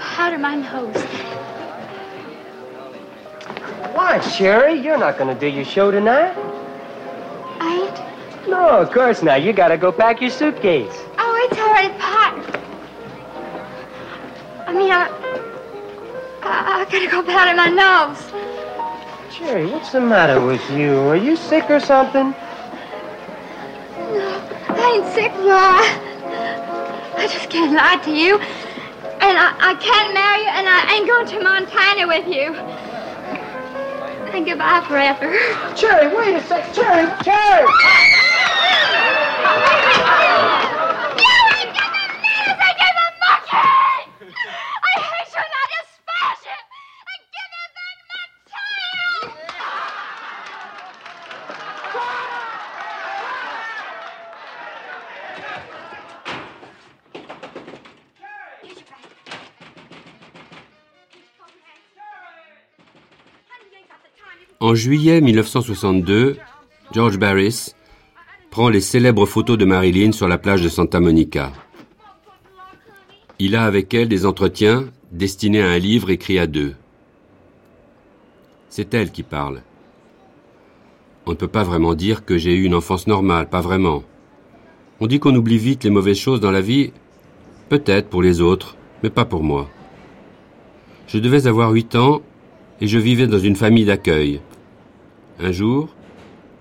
powder 0.00 0.38
my 0.38 0.56
nose. 0.56 1.02
What, 3.94 4.22
Sherry? 4.22 4.74
You're 4.74 4.98
not 4.98 5.18
going 5.18 5.32
to 5.32 5.38
do 5.38 5.46
your 5.46 5.64
show 5.64 5.90
tonight? 5.90 6.34
No, 8.48 8.80
of 8.80 8.90
course 8.90 9.22
not. 9.22 9.42
You 9.42 9.52
got 9.52 9.68
to 9.68 9.78
go 9.78 9.92
pack 9.92 10.20
your 10.20 10.30
suitcase. 10.30 10.92
Oh, 11.18 11.48
it's 11.50 11.58
already 11.60 11.94
packed. 11.98 12.58
I 14.66 14.72
mean, 14.72 14.90
I, 14.90 15.08
I, 16.42 16.80
I 16.80 16.84
gotta 16.90 17.08
go 17.08 17.22
powder 17.22 17.54
my 17.56 17.68
nose. 17.68 18.18
Sherry, 19.32 19.66
what's 19.66 19.92
the 19.92 20.00
matter 20.00 20.44
with 20.44 20.62
you? 20.70 20.98
Are 21.08 21.16
you 21.16 21.36
sick 21.36 21.70
or 21.70 21.80
something? 21.80 22.30
No, 23.96 24.42
I 24.68 25.00
ain't 25.00 25.14
sick, 25.14 25.32
Laura. 25.36 25.82
I 27.16 27.28
just 27.30 27.48
can't 27.48 27.72
lie 27.72 27.96
to 28.04 28.10
you. 28.10 28.38
And 28.38 29.38
I, 29.38 29.54
I 29.60 29.74
can't 29.76 30.12
marry 30.14 30.42
you, 30.42 30.50
and 30.50 30.68
I 30.68 30.94
ain't 30.94 31.06
going 31.06 31.26
to 31.28 31.40
Montana 31.42 32.06
with 32.08 32.26
you. 32.26 32.54
And 34.34 34.46
goodbye 34.46 34.84
forever. 34.88 35.30
Cherry, 35.76 36.14
wait 36.16 36.34
a 36.34 36.42
sec. 36.42 36.72
Cherry, 36.74 37.06
Cherry! 37.22 38.11
En 64.72 64.74
juillet 64.74 65.20
1962, 65.20 66.38
George 66.94 67.18
Barris 67.18 67.74
prend 68.50 68.70
les 68.70 68.80
célèbres 68.80 69.26
photos 69.26 69.58
de 69.58 69.66
Marilyn 69.66 70.12
sur 70.12 70.28
la 70.28 70.38
plage 70.38 70.62
de 70.62 70.70
Santa 70.70 70.98
Monica. 70.98 71.52
Il 73.38 73.54
a 73.54 73.66
avec 73.66 73.92
elle 73.92 74.08
des 74.08 74.24
entretiens 74.24 74.86
destinés 75.10 75.60
à 75.60 75.68
un 75.68 75.78
livre 75.78 76.08
écrit 76.08 76.38
à 76.38 76.46
deux. 76.46 76.72
C'est 78.70 78.94
elle 78.94 79.12
qui 79.12 79.22
parle. 79.22 79.60
On 81.26 81.32
ne 81.32 81.36
peut 81.36 81.48
pas 81.48 81.64
vraiment 81.64 81.92
dire 81.92 82.24
que 82.24 82.38
j'ai 82.38 82.54
eu 82.54 82.64
une 82.64 82.74
enfance 82.74 83.06
normale, 83.06 83.50
pas 83.50 83.60
vraiment. 83.60 84.02
On 85.00 85.06
dit 85.06 85.20
qu'on 85.20 85.36
oublie 85.36 85.58
vite 85.58 85.84
les 85.84 85.90
mauvaises 85.90 86.16
choses 86.16 86.40
dans 86.40 86.50
la 86.50 86.62
vie, 86.62 86.94
peut-être 87.68 88.08
pour 88.08 88.22
les 88.22 88.40
autres, 88.40 88.78
mais 89.02 89.10
pas 89.10 89.26
pour 89.26 89.42
moi. 89.42 89.68
Je 91.08 91.18
devais 91.18 91.46
avoir 91.46 91.72
huit 91.72 91.94
ans 91.94 92.22
et 92.80 92.86
je 92.86 92.96
vivais 92.96 93.26
dans 93.26 93.38
une 93.38 93.56
famille 93.56 93.84
d'accueil. 93.84 94.40
Un 95.44 95.50
jour, 95.50 95.88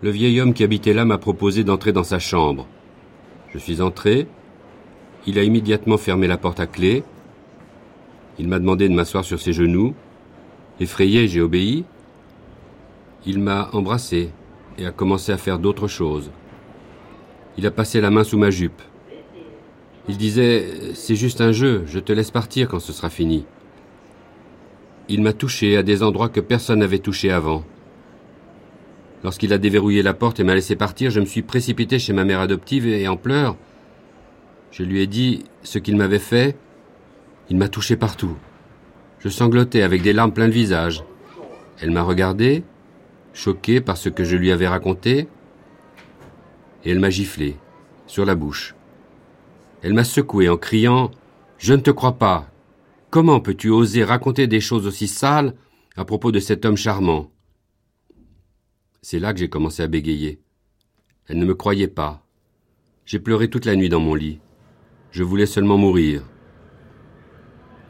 le 0.01 0.09
vieil 0.09 0.41
homme 0.41 0.55
qui 0.55 0.63
habitait 0.63 0.93
là 0.93 1.05
m'a 1.05 1.19
proposé 1.19 1.63
d'entrer 1.63 1.93
dans 1.93 2.03
sa 2.03 2.17
chambre. 2.17 2.65
Je 3.53 3.59
suis 3.59 3.79
entré. 3.79 4.27
Il 5.27 5.37
a 5.37 5.43
immédiatement 5.43 5.99
fermé 5.99 6.25
la 6.25 6.37
porte 6.37 6.59
à 6.59 6.65
clé. 6.65 7.03
Il 8.39 8.47
m'a 8.47 8.57
demandé 8.57 8.89
de 8.89 8.95
m'asseoir 8.95 9.23
sur 9.23 9.39
ses 9.39 9.53
genoux. 9.53 9.93
Effrayé, 10.79 11.27
j'ai 11.27 11.41
obéi. 11.41 11.85
Il 13.27 13.37
m'a 13.37 13.69
embrassé 13.73 14.31
et 14.79 14.87
a 14.87 14.91
commencé 14.91 15.31
à 15.31 15.37
faire 15.37 15.59
d'autres 15.59 15.87
choses. 15.87 16.31
Il 17.59 17.67
a 17.67 17.71
passé 17.71 18.01
la 18.01 18.09
main 18.09 18.23
sous 18.23 18.39
ma 18.39 18.49
jupe. 18.49 18.81
Il 20.09 20.17
disait 20.17 20.95
C'est 20.95 21.15
juste 21.15 21.39
un 21.39 21.51
jeu, 21.51 21.83
je 21.85 21.99
te 21.99 22.11
laisse 22.11 22.31
partir 22.31 22.67
quand 22.67 22.79
ce 22.79 22.93
sera 22.93 23.11
fini. 23.11 23.45
Il 25.07 25.21
m'a 25.21 25.33
touché 25.33 25.77
à 25.77 25.83
des 25.83 26.01
endroits 26.01 26.29
que 26.29 26.39
personne 26.39 26.79
n'avait 26.79 26.97
touché 26.97 27.29
avant. 27.29 27.63
Lorsqu'il 29.23 29.53
a 29.53 29.57
déverrouillé 29.57 30.01
la 30.01 30.13
porte 30.13 30.39
et 30.39 30.43
m'a 30.43 30.55
laissé 30.55 30.75
partir, 30.75 31.11
je 31.11 31.19
me 31.19 31.25
suis 31.25 31.43
précipité 31.43 31.99
chez 31.99 32.13
ma 32.13 32.25
mère 32.25 32.39
adoptive 32.39 32.87
et 32.87 33.07
en 33.07 33.17
pleurs, 33.17 33.55
je 34.71 34.83
lui 34.83 35.01
ai 35.01 35.07
dit 35.07 35.43
ce 35.63 35.79
qu'il 35.79 35.97
m'avait 35.97 36.19
fait. 36.19 36.55
Il 37.49 37.57
m'a 37.57 37.67
touché 37.67 37.97
partout. 37.97 38.35
Je 39.19 39.29
sanglotais 39.29 39.81
avec 39.81 40.01
des 40.01 40.13
larmes 40.13 40.31
plein 40.31 40.47
le 40.47 40.53
visage. 40.53 41.03
Elle 41.81 41.91
m'a 41.91 42.03
regardé, 42.03 42.63
choquée 43.33 43.81
par 43.81 43.97
ce 43.97 44.09
que 44.09 44.23
je 44.23 44.37
lui 44.37 44.51
avais 44.51 44.67
raconté, 44.67 45.27
et 46.83 46.91
elle 46.91 46.99
m'a 46.99 47.09
giflé, 47.09 47.57
sur 48.07 48.25
la 48.25 48.35
bouche. 48.35 48.75
Elle 49.83 49.93
m'a 49.93 50.03
secoué 50.03 50.47
en 50.47 50.57
criant⁇ 50.57 51.07
Je 51.57 51.73
ne 51.73 51.81
te 51.81 51.91
crois 51.91 52.13
pas 52.13 52.47
Comment 53.09 53.41
peux-tu 53.41 53.69
oser 53.69 54.05
raconter 54.05 54.47
des 54.47 54.61
choses 54.61 54.87
aussi 54.87 55.07
sales 55.07 55.53
à 55.97 56.05
propos 56.05 56.31
de 56.31 56.39
cet 56.39 56.65
homme 56.65 56.77
charmant?⁇ 56.77 57.23
C'est 59.03 59.17
là 59.17 59.33
que 59.33 59.39
j'ai 59.39 59.49
commencé 59.49 59.81
à 59.81 59.87
bégayer. 59.87 60.39
Elle 61.27 61.39
ne 61.39 61.45
me 61.45 61.55
croyait 61.55 61.87
pas. 61.87 62.23
J'ai 63.03 63.17
pleuré 63.17 63.49
toute 63.49 63.65
la 63.65 63.75
nuit 63.75 63.89
dans 63.89 63.99
mon 63.99 64.13
lit. 64.13 64.39
Je 65.09 65.23
voulais 65.23 65.47
seulement 65.47 65.77
mourir. 65.77 66.21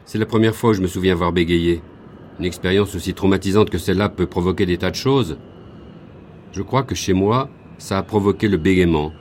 C'est 0.06 0.16
la 0.16 0.24
première 0.24 0.54
fois 0.56 0.70
où 0.70 0.72
je 0.72 0.80
me 0.80 0.86
souviens 0.86 1.12
avoir 1.12 1.34
bégayé. 1.34 1.82
Une 2.38 2.46
expérience 2.46 2.94
aussi 2.94 3.12
traumatisante 3.12 3.68
que 3.68 3.76
celle-là 3.76 4.08
peut 4.08 4.26
provoquer 4.26 4.64
des 4.64 4.78
tas 4.78 4.90
de 4.90 4.96
choses. 4.96 5.36
Je 6.52 6.62
crois 6.62 6.82
que 6.82 6.94
chez 6.94 7.12
moi, 7.12 7.50
ça 7.76 7.98
a 7.98 8.02
provoqué 8.02 8.48
le 8.48 8.56
bégaiement. 8.56 9.12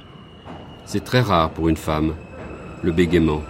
C'est 0.86 1.04
très 1.04 1.19
rare 1.19 1.51
pour 1.51 1.67
une 1.67 1.75
femme, 1.75 2.15
le 2.84 2.93
bégaiement. 2.93 3.41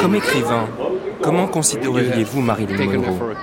Comme 0.00 0.14
écrivain, 0.14 0.68
comment 1.22 1.48
considéreriez-vous 1.48 2.40
Marilyn 2.40 2.84
Monroe? 2.86 3.34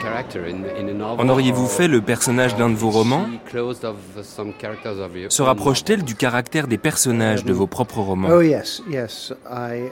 En 1.17 1.30
auriez-vous 1.30 1.67
fait 1.67 1.88
le 1.88 2.01
personnage 2.01 2.56
d'un 2.56 2.69
de 2.69 2.75
vos 2.75 2.91
romans? 2.91 3.25
Se 5.30 5.41
rapproche-t-elle 5.41 6.04
du 6.04 6.15
caractère 6.15 6.67
des 6.67 6.78
personnages 6.78 7.43
de 7.43 7.54
vos 7.54 7.67
propres 7.67 7.99
romans? 7.99 8.30
Oh 8.32 8.41
yes, 8.41 8.82
yes. 8.89 9.34
I 9.49 9.89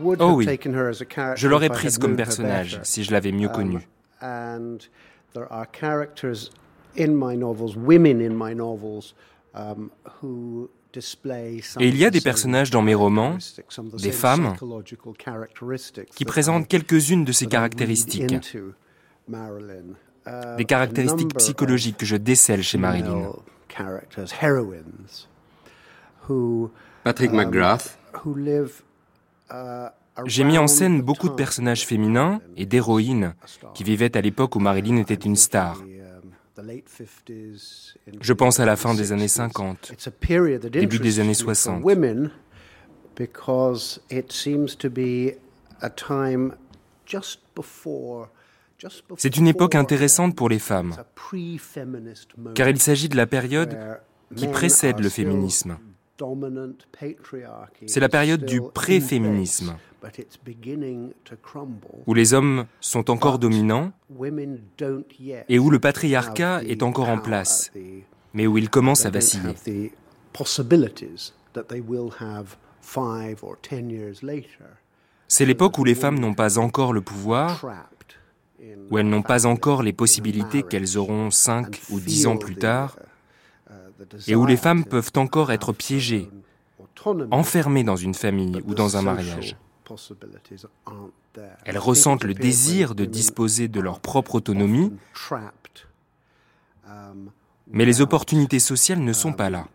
would 0.00 0.20
Oh 0.20 0.30
have 0.30 0.36
oui, 0.36 0.46
taken 0.46 0.74
her 0.74 0.88
as 0.88 1.00
a 1.02 1.04
character 1.04 1.40
je 1.40 1.48
l'aurais 1.48 1.68
prise 1.68 1.98
comme 1.98 2.16
personnage 2.16 2.80
si 2.82 3.04
je 3.04 3.12
l'avais 3.12 3.32
mieux 3.32 3.48
Um, 3.48 3.54
connue. 3.54 3.86
And 10.94 11.00
there 11.00 11.36
are 11.36 11.40
characters 11.40 11.44
in 11.44 11.50
my 11.50 11.54
novels, 11.54 11.54
women 11.54 11.54
in 11.54 11.54
my 11.54 11.54
novels, 11.54 11.54
who 11.54 11.58
display 11.58 11.62
some 11.62 11.82
Et 11.82 11.88
il 11.88 11.96
y 11.96 12.04
a 12.04 12.10
des 12.10 12.20
personnages 12.20 12.70
dans 12.70 12.82
mes 12.82 12.94
romans, 12.94 13.38
des 13.98 14.12
femmes, 14.12 14.54
qui 16.14 16.24
that 16.24 16.30
présentent 16.30 16.64
I- 16.64 16.68
quelques-unes 16.68 17.24
de 17.24 17.32
ces 17.32 17.46
caractéristiques. 17.46 18.32
Uh, 20.26 20.56
Des 20.56 20.64
caractéristiques 20.64 21.34
psychologiques 21.34 21.98
que 21.98 22.06
je 22.06 22.16
décèle 22.16 22.62
chez 22.62 22.78
Marilyn. 22.78 23.04
female 23.04 23.32
characters, 23.68 24.28
heroines, 24.42 25.26
who 26.28 26.70
Patrick 27.02 27.30
um, 27.30 27.36
McGrath. 27.36 27.98
uh, 29.50 29.88
J'ai 30.26 30.44
mis 30.44 30.56
en 30.58 30.66
scène 30.66 31.00
the 31.00 31.04
beaucoup 31.04 31.26
de 31.26 31.32
time 31.32 31.36
personnages 31.36 31.84
féminins 31.84 32.40
et 32.56 32.64
d'héroïnes 32.66 33.34
qui 33.74 33.84
vivaient 33.84 34.16
à 34.16 34.20
l'époque 34.22 34.56
où 34.56 34.60
Marilyn 34.60 34.96
était 34.96 35.14
une 35.14 35.36
star. 35.36 35.82
Je 38.20 38.32
pense 38.32 38.60
à 38.60 38.64
la 38.64 38.76
fin 38.76 38.94
des 38.94 39.12
années 39.12 39.28
50, 39.28 39.90
It's 39.92 40.06
a 40.06 40.10
period 40.10 40.62
that 40.62 40.70
début 40.70 40.98
des 40.98 41.18
années 41.20 41.30
me 41.30 41.34
for 41.34 41.54
60. 41.54 41.82
women 41.84 42.30
because 43.16 44.00
it 44.10 44.32
seems 44.32 44.76
to 44.78 44.88
be 44.88 45.34
a 45.80 45.90
time 45.90 46.54
just 47.06 47.40
before 47.54 48.28
just 48.78 49.04
C'est 49.16 49.36
une 49.36 49.48
époque 49.48 49.74
intéressante 49.74 50.36
pour 50.36 50.48
les 50.48 50.58
femmes, 50.58 50.94
car 52.54 52.68
il 52.68 52.80
s'agit 52.80 53.08
de 53.08 53.16
la 53.16 53.26
période 53.26 53.76
qui 54.36 54.46
précède 54.48 55.00
le 55.00 55.08
féminisme. 55.08 55.78
C'est 57.86 58.00
la 58.00 58.08
période 58.08 58.44
du 58.44 58.60
pré-féminisme, 58.60 59.76
où 62.06 62.14
les 62.14 62.34
hommes 62.34 62.66
sont 62.80 63.10
encore 63.10 63.38
dominants 63.38 63.92
et 65.48 65.58
où 65.58 65.70
le 65.70 65.78
patriarcat 65.78 66.62
est 66.64 66.82
encore 66.82 67.08
en 67.08 67.18
place, 67.18 67.72
mais 68.32 68.46
où 68.46 68.58
il 68.58 68.70
commence 68.70 69.06
à 69.06 69.10
vaciller. 69.10 69.54
C'est 75.28 75.46
l'époque 75.46 75.78
où 75.78 75.84
les 75.84 75.94
femmes 75.94 76.18
n'ont 76.18 76.34
pas 76.34 76.58
encore 76.58 76.92
le 76.92 77.00
pouvoir, 77.00 77.64
où 78.90 78.98
elles 78.98 79.08
n'ont 79.08 79.22
pas 79.22 79.46
encore 79.46 79.82
les 79.82 79.92
possibilités 79.92 80.62
qu'elles 80.62 80.96
auront 80.96 81.30
5 81.30 81.80
ou 81.90 81.98
10 81.98 82.26
ans 82.26 82.36
plus 82.36 82.56
tard, 82.56 82.96
et 84.26 84.34
où 84.34 84.46
les 84.46 84.56
femmes 84.56 84.84
peuvent 84.84 85.12
encore 85.16 85.52
être 85.52 85.72
piégées, 85.72 86.30
enfermées 87.30 87.84
dans 87.84 87.96
une 87.96 88.14
famille 88.14 88.60
ou 88.66 88.74
dans 88.74 88.96
un 88.96 89.02
mariage. 89.02 89.56
Elles 91.64 91.78
ressentent 91.78 92.24
le 92.24 92.34
désir 92.34 92.94
de 92.94 93.04
disposer 93.04 93.68
de 93.68 93.80
leur 93.80 94.00
propre 94.00 94.36
autonomie, 94.36 94.92
mais 97.68 97.84
les 97.84 98.00
opportunités 98.00 98.60
sociales 98.60 99.00
ne 99.00 99.12
sont 99.12 99.32
pas 99.32 99.50
là. 99.50 99.66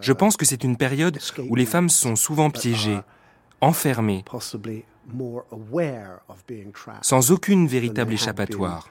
Je 0.00 0.12
pense 0.12 0.36
que 0.36 0.44
c'est 0.44 0.64
une 0.64 0.76
période 0.76 1.18
où 1.48 1.54
les 1.54 1.66
femmes 1.66 1.88
sont 1.88 2.16
souvent 2.16 2.50
piégées, 2.50 3.00
enfermées, 3.60 4.24
sans 7.02 7.30
aucune 7.30 7.66
véritable 7.66 8.12
échappatoire. 8.12 8.88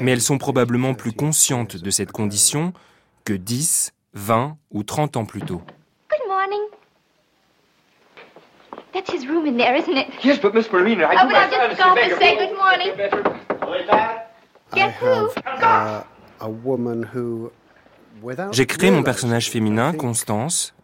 Mais 0.00 0.12
elles 0.12 0.20
sont 0.20 0.38
probablement 0.38 0.94
plus 0.94 1.12
conscientes 1.12 1.76
de 1.76 1.90
cette 1.90 2.12
condition 2.12 2.72
que 3.24 3.32
10, 3.32 3.92
20 4.14 4.56
ou 4.70 4.82
30 4.82 5.16
ans 5.16 5.24
plus 5.24 5.40
tôt. 5.40 5.62
Good 6.10 6.28
morning. 6.28 6.60
That's 8.92 9.10
his 9.12 9.26
room 9.28 9.46
in 9.46 9.56
there, 9.56 9.76
isn't 9.76 9.96
it? 9.96 10.06
Yes, 10.24 10.40
but 10.40 10.54
Miss 10.54 10.70
Marina, 10.72 11.04
I 11.04 11.16
Oh, 11.20 11.26
but 11.26 11.50
just 11.50 11.78
go 11.78 11.94
and 11.96 12.18
say 12.18 12.36
good 12.36 12.56
morning. 12.56 12.92
Guess 14.74 14.94
who? 15.00 15.28
a 16.40 16.48
woman 16.48 17.08
who, 17.14 17.50
J'ai 18.52 18.66
créé 18.66 18.90
mon 18.90 19.02
personnage 19.02 19.50
féminin, 19.50 19.92
Constance, 19.92 20.74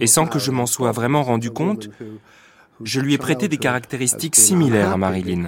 et 0.00 0.06
sans 0.06 0.26
que 0.26 0.38
je 0.38 0.50
m'en 0.50 0.66
sois 0.66 0.92
vraiment 0.92 1.22
rendu 1.22 1.50
compte, 1.50 1.88
je 2.82 3.00
lui 3.00 3.14
ai 3.14 3.18
prêté 3.18 3.48
des 3.48 3.56
caractéristiques 3.58 4.36
similaires 4.36 4.92
à 4.92 4.96
Marilyn. 4.96 5.46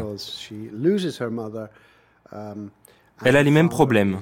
Elle 3.24 3.36
a 3.36 3.42
les 3.42 3.50
mêmes 3.50 3.68
problèmes. 3.68 4.20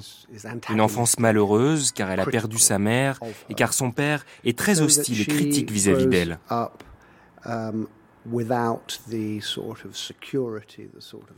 Une 0.69 0.81
enfance 0.81 1.19
malheureuse 1.19 1.91
car 1.91 2.11
elle 2.11 2.19
a 2.19 2.25
perdu 2.25 2.59
sa 2.59 2.79
mère 2.79 3.19
et 3.49 3.53
car 3.53 3.73
son 3.73 3.91
père 3.91 4.25
est 4.43 4.57
très 4.57 4.81
hostile 4.81 5.21
et 5.21 5.25
critique 5.25 5.71
vis-à-vis 5.71 6.07
d'elle. 6.07 6.39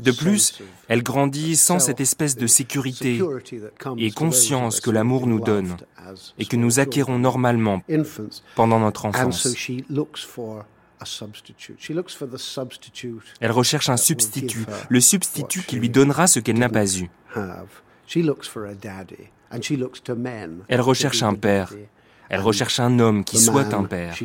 De 0.04 0.12
plus, 0.12 0.62
elle 0.90 1.04
grandit 1.04 1.56
sans 1.56 1.80
cette 1.80 2.02
espèce 2.02 2.36
de 2.36 2.48
sécurité 2.48 3.22
et 3.98 4.12
conscience 4.12 4.82
que 4.82 4.92
l'amour 4.92 5.28
nous 5.28 5.40
donne 5.40 5.78
et 6.38 6.46
que 6.46 6.58
nous 6.58 6.80
acquérons 6.80 7.20
normalement 7.20 7.82
pendant 8.56 8.80
notre 8.80 9.06
enfance. 9.06 9.48
Elle 13.40 13.52
recherche 13.52 13.90
un 13.90 13.98
substitut, 13.98 14.66
le 14.90 15.00
substitut 15.00 15.64
qui 15.64 15.76
lui 15.78 15.90
donnera 15.90 16.28
ce 16.28 16.40
qu'elle 16.40 16.60
n'a 16.60 16.70
pas 16.70 16.86
eu. 16.98 17.10
Elle 20.68 20.82
recherche 20.82 21.24
un 21.24 21.36
père. 21.36 21.74
Elle 22.30 22.42
recherche 22.42 22.80
un 22.80 23.00
homme 23.00 23.24
qui 23.24 23.38
soit 23.38 23.74
un 23.74 23.84
père. 23.84 24.16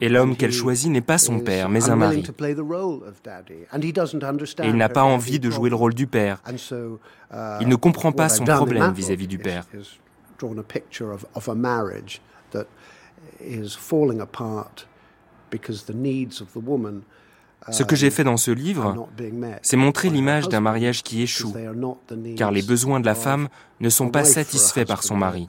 Et 0.00 0.08
l'homme 0.08 0.36
qu'elle 0.36 0.52
choisit 0.52 0.90
n'est 0.90 1.00
pas 1.00 1.18
son 1.18 1.40
père, 1.40 1.68
mais 1.68 1.90
un 1.90 1.96
mari. 1.96 2.22
Et 4.60 4.68
il 4.68 4.76
n'a 4.76 4.88
pas 4.88 5.02
envie 5.02 5.40
de 5.40 5.50
jouer 5.50 5.70
le 5.70 5.76
rôle 5.76 5.94
du 5.94 6.06
père. 6.06 6.40
Il 7.60 7.68
ne 7.68 7.74
comprend 7.74 8.12
pas 8.12 8.28
son 8.28 8.44
problème 8.44 8.92
vis-à-vis 8.92 9.26
du 9.26 9.38
père. 9.38 9.64
Ce 17.70 17.82
que 17.82 17.96
j'ai 17.96 18.10
fait 18.10 18.24
dans 18.24 18.36
ce 18.36 18.50
livre, 18.50 19.08
c'est 19.62 19.76
montrer 19.76 20.10
l'image 20.10 20.48
d'un 20.48 20.60
mariage 20.60 21.02
qui 21.02 21.22
échoue, 21.22 21.54
car 22.36 22.52
les 22.52 22.62
besoins 22.62 23.00
de 23.00 23.06
la 23.06 23.14
femme 23.14 23.48
ne 23.80 23.88
sont 23.88 24.10
pas 24.10 24.24
satisfaits 24.24 24.84
par 24.84 25.02
son 25.02 25.16
mari, 25.16 25.48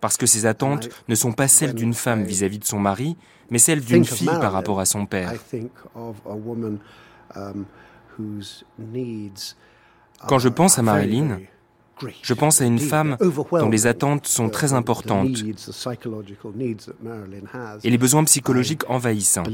parce 0.00 0.16
que 0.16 0.26
ses 0.26 0.46
attentes 0.46 0.88
ne 1.08 1.14
sont 1.14 1.32
pas 1.32 1.48
celles 1.48 1.74
d'une 1.74 1.94
femme 1.94 2.24
vis-à-vis 2.24 2.58
de 2.58 2.64
son 2.64 2.78
mari, 2.78 3.16
mais 3.50 3.58
celles 3.58 3.80
d'une 3.80 4.04
fille 4.04 4.26
par 4.26 4.52
rapport 4.52 4.80
à 4.80 4.84
son 4.84 5.06
père. 5.06 5.32
Quand 10.28 10.38
je 10.38 10.48
pense 10.48 10.78
à 10.78 10.82
Marilyn, 10.82 11.38
je 12.22 12.34
pense 12.34 12.60
à 12.60 12.64
une 12.64 12.78
femme 12.78 13.16
dont 13.20 13.68
les 13.68 13.86
attentes 13.86 14.26
sont 14.26 14.48
très 14.48 14.72
importantes 14.72 15.44
et 17.82 17.90
les 17.90 17.98
besoins 17.98 18.24
psychologiques 18.24 18.88
envahissants. 18.88 19.44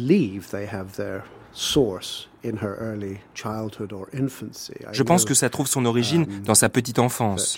Je 4.92 5.02
pense 5.02 5.24
que 5.24 5.34
ça 5.34 5.48
trouve 5.48 5.66
son 5.66 5.84
origine 5.84 6.26
dans 6.44 6.54
sa 6.54 6.68
petite 6.68 6.98
enfance. 6.98 7.56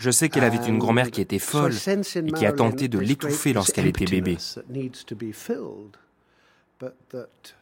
Je 0.00 0.10
sais 0.10 0.30
qu'elle 0.30 0.44
avait 0.44 0.66
une 0.66 0.78
grand-mère 0.78 1.10
qui 1.10 1.20
était 1.20 1.38
folle 1.38 1.74
et 1.74 2.32
qui 2.32 2.46
a 2.46 2.52
tenté 2.52 2.88
de 2.88 2.98
l'étouffer 2.98 3.52
lorsqu'elle 3.52 3.86
était 3.86 4.06
bébé. 4.06 4.38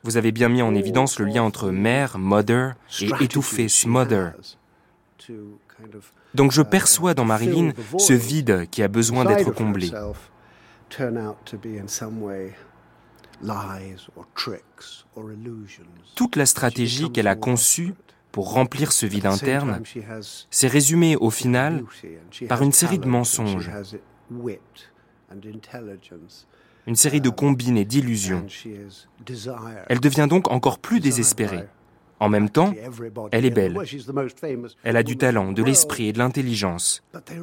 Vous 0.05 0.17
avez 0.17 0.31
bien 0.31 0.49
mis 0.49 0.63
en 0.63 0.73
évidence 0.77 1.19
le 1.19 1.25
lien 1.25 1.43
entre 1.43 1.71
mère, 1.71 2.17
mother, 2.17 2.77
et 3.01 3.11
étouffer, 3.21 3.69
smother. 3.69 4.35
Donc 6.33 6.53
je 6.53 6.63
perçois 6.63 7.15
dans 7.15 7.25
Marilyn 7.25 7.73
ce 7.99 8.13
vide 8.13 8.69
qui 8.71 8.85
a 8.85 8.89
besoin 8.89 9.25
d'être 9.25 9.51
comblé. 9.51 9.91
Toute 16.15 16.37
la 16.37 16.47
stratégie 16.47 17.11
qu'elle 17.11 17.27
a 17.27 17.35
conçue 17.35 17.95
pour 18.39 18.53
remplir 18.53 18.93
ce 18.93 19.05
vide 19.05 19.27
interne 19.27 19.83
s'est 20.49 20.69
résumée 20.69 21.17
au 21.17 21.29
final 21.29 21.83
par 22.49 22.63
une 22.63 22.71
série 22.71 23.01
de 23.01 23.09
mensonges, 23.09 23.69
une 26.87 26.95
série 26.95 27.21
de 27.21 27.31
combines 27.31 27.77
et 27.77 27.85
d'illusions. 27.85 28.47
Elle 29.89 29.99
devient 29.99 30.29
donc 30.31 30.53
encore 30.53 30.79
plus 30.79 31.01
désespérée. 31.01 31.65
En 32.21 32.29
même 32.29 32.49
temps, 32.49 32.73
elle 33.33 33.45
est 33.45 33.51
belle. 33.51 33.77
Elle 34.85 34.97
a 34.97 35.03
du 35.03 35.17
talent, 35.17 35.51
de 35.51 35.65
l'esprit 35.65 36.07
et 36.07 36.13
de 36.13 36.19
l'intelligence. 36.19 37.03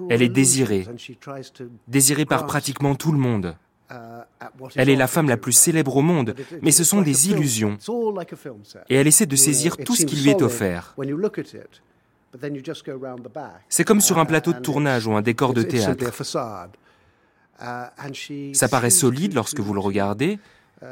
Elle 0.09 0.21
est 0.21 0.29
désirée, 0.29 0.87
désirée 1.89 2.25
par 2.25 2.45
pratiquement 2.45 2.95
tout 2.95 3.11
le 3.11 3.17
monde. 3.17 3.57
Elle 4.75 4.89
est 4.89 4.95
la 4.95 5.07
femme 5.07 5.29
la 5.29 5.37
plus 5.37 5.51
célèbre 5.51 5.97
au 5.97 6.01
monde, 6.01 6.35
mais 6.61 6.71
ce 6.71 6.83
sont 6.83 7.01
des 7.01 7.29
illusions. 7.29 7.77
Et 8.89 8.95
elle 8.95 9.07
essaie 9.07 9.25
de 9.25 9.35
saisir 9.35 9.77
tout 9.77 9.95
ce 9.95 10.05
qui 10.05 10.15
lui 10.15 10.29
est 10.29 10.41
offert. 10.41 10.95
C'est 13.69 13.83
comme 13.83 14.01
sur 14.01 14.19
un 14.19 14.25
plateau 14.25 14.53
de 14.53 14.59
tournage 14.59 15.07
ou 15.07 15.13
un 15.13 15.21
décor 15.21 15.53
de 15.53 15.63
théâtre. 15.63 16.11
Ça 18.53 18.67
paraît 18.69 18.89
solide 18.89 19.33
lorsque 19.33 19.59
vous 19.59 19.73
le 19.73 19.79
regardez, 19.79 20.39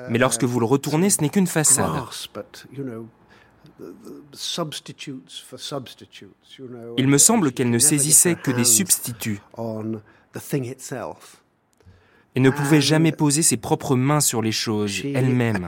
mais 0.09 0.17
lorsque 0.17 0.43
vous 0.43 0.59
le 0.59 0.65
retournez, 0.65 1.09
ce 1.09 1.21
n'est 1.21 1.29
qu'une 1.29 1.47
façade. 1.47 1.91
Il 6.97 7.07
me 7.07 7.17
semble 7.17 7.51
qu'elle 7.51 7.69
ne 7.69 7.79
saisissait 7.79 8.35
que 8.35 8.51
des 8.51 8.63
substituts 8.63 9.41
et 12.35 12.39
ne 12.39 12.49
pouvait 12.49 12.81
jamais 12.81 13.11
poser 13.11 13.41
ses 13.41 13.57
propres 13.57 13.95
mains 13.95 14.21
sur 14.21 14.41
les 14.41 14.51
choses 14.51 15.01
elle-même. 15.05 15.65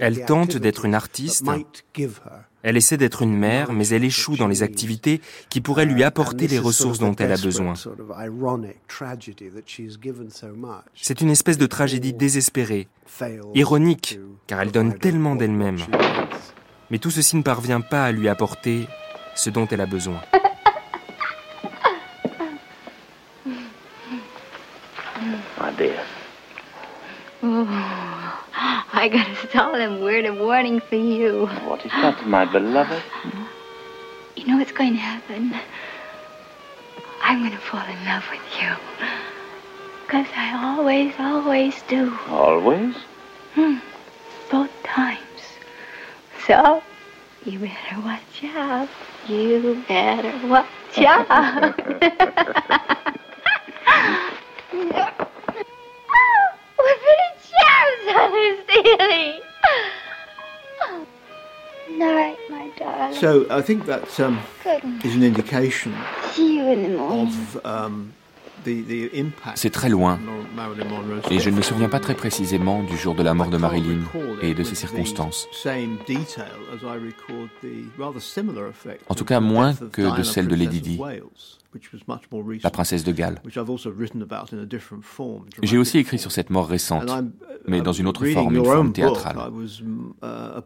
Elle 0.00 0.24
tente 0.24 0.56
d'être 0.56 0.84
une 0.84 0.94
artiste, 0.94 1.44
elle 2.62 2.76
essaie 2.76 2.96
d'être 2.96 3.22
une 3.22 3.36
mère, 3.36 3.72
mais 3.72 3.88
elle 3.88 4.04
échoue 4.04 4.36
dans 4.36 4.48
les 4.48 4.62
activités 4.62 5.20
qui 5.50 5.60
pourraient 5.60 5.84
lui 5.84 6.02
apporter 6.02 6.46
les 6.46 6.58
ressources 6.58 6.98
dont 6.98 7.14
elle 7.16 7.32
a 7.32 7.36
besoin. 7.36 7.74
C'est 10.94 11.20
une 11.20 11.30
espèce 11.30 11.58
de 11.58 11.66
tragédie 11.66 12.12
désespérée, 12.12 12.88
ironique, 13.54 14.18
car 14.46 14.60
elle 14.60 14.72
donne 14.72 14.98
tellement 14.98 15.36
d'elle-même. 15.36 15.78
Mais 16.90 16.98
tout 16.98 17.10
ceci 17.10 17.36
ne 17.36 17.42
parvient 17.42 17.80
pas 17.80 18.04
à 18.04 18.12
lui 18.12 18.28
apporter 18.28 18.86
ce 19.34 19.50
dont 19.50 19.66
elle 19.70 19.80
a 19.80 19.86
besoin. 19.86 20.20
Oh, 27.66 28.44
I 28.92 29.08
got 29.10 29.26
a 29.26 29.50
solemn 29.50 30.00
word 30.02 30.26
of 30.26 30.36
warning 30.38 30.80
for 30.80 30.96
you. 30.96 31.46
What 31.64 31.84
is 31.86 31.92
that, 31.92 32.26
my 32.26 32.44
beloved? 32.44 33.02
You 34.36 34.46
know 34.46 34.58
what's 34.58 34.72
going 34.72 34.92
to 34.92 34.98
happen? 34.98 35.54
I'm 37.22 37.38
going 37.38 37.52
to 37.52 37.58
fall 37.58 37.86
in 37.86 38.04
love 38.04 38.24
with 38.30 38.42
you. 38.60 38.70
Because 40.04 40.26
I 40.36 40.76
always, 40.76 41.14
always 41.18 41.80
do. 41.88 42.14
Always? 42.28 42.94
Hmm. 43.54 43.78
Both 44.50 44.70
times. 44.82 45.20
So, 46.46 46.82
You 47.46 47.60
better 47.60 48.00
watch 48.02 48.44
out. 48.44 48.88
You 49.26 49.82
better 49.88 50.48
watch 50.48 50.66
out. 50.98 51.28
oh, 56.16 56.52
pretty 56.76 57.23
chairs 58.04 58.58
on 58.58 58.66
the. 58.66 59.40
Night, 61.98 62.36
my 62.50 62.70
darling. 62.76 63.14
So 63.20 63.46
I 63.50 63.62
think 63.62 63.86
that 63.86 64.18
um, 64.18 64.40
is 65.04 65.14
an 65.14 65.22
indication 65.22 65.94
See 66.32 66.56
you 66.56 66.64
in 66.66 66.82
the 66.82 66.88
morning. 66.98 67.28
of 67.28 67.66
um, 67.66 67.72
the, 67.84 67.84
the 67.84 68.12
impact. 68.12 68.23
C'est 69.54 69.70
très 69.70 69.88
loin. 69.88 70.18
Et 71.30 71.38
je 71.38 71.50
ne 71.50 71.56
me 71.56 71.62
souviens 71.62 71.88
pas 71.88 72.00
très 72.00 72.14
précisément 72.14 72.82
du 72.82 72.96
jour 72.96 73.14
de 73.14 73.22
la 73.22 73.34
mort 73.34 73.48
de 73.48 73.56
Marilyn 73.56 74.00
et 74.42 74.54
de 74.54 74.62
ses 74.62 74.74
circonstances. 74.74 75.46
Same 75.52 75.98
detail 76.06 76.52
as 76.72 76.82
I 76.82 76.96
record 76.96 77.48
the 77.62 77.84
rather 77.98 78.20
similar 78.20 78.68
effect 78.68 79.02
En 79.08 79.14
tout 79.14 79.24
cas, 79.24 79.40
moins 79.40 79.74
que 79.74 80.16
de 80.16 80.22
celle 80.22 80.48
de 80.48 80.54
Lady 80.54 80.80
Di, 80.80 80.94
of 80.94 81.00
Wales, 81.00 81.58
which 81.74 81.92
was 81.92 82.00
much 82.08 82.22
more 82.30 82.42
recent, 82.46 82.64
la 82.64 82.70
princesse 82.70 83.04
de 83.04 83.12
Galles. 83.12 83.40
which 83.44 83.56
I've 83.56 83.70
also 83.70 83.90
written 83.90 84.22
about 84.22 84.52
in 84.52 84.58
a 84.60 84.66
different 84.66 85.02
form, 85.02 85.44
J'ai 85.62 85.78
aussi 85.78 85.98
écrit 85.98 86.18
sur 86.18 86.32
cette 86.32 86.50
mort 86.50 86.68
récente, 86.68 87.08
And 87.08 87.18
I'm, 87.18 87.32
mais 87.66 87.80
dans 87.80 87.92
une 87.92 88.06
autre 88.06 88.24
forme, 88.26 88.56
une 88.56 88.64
forme 88.64 88.92
théâtrale. 88.92 89.36
Uh, 90.22 90.60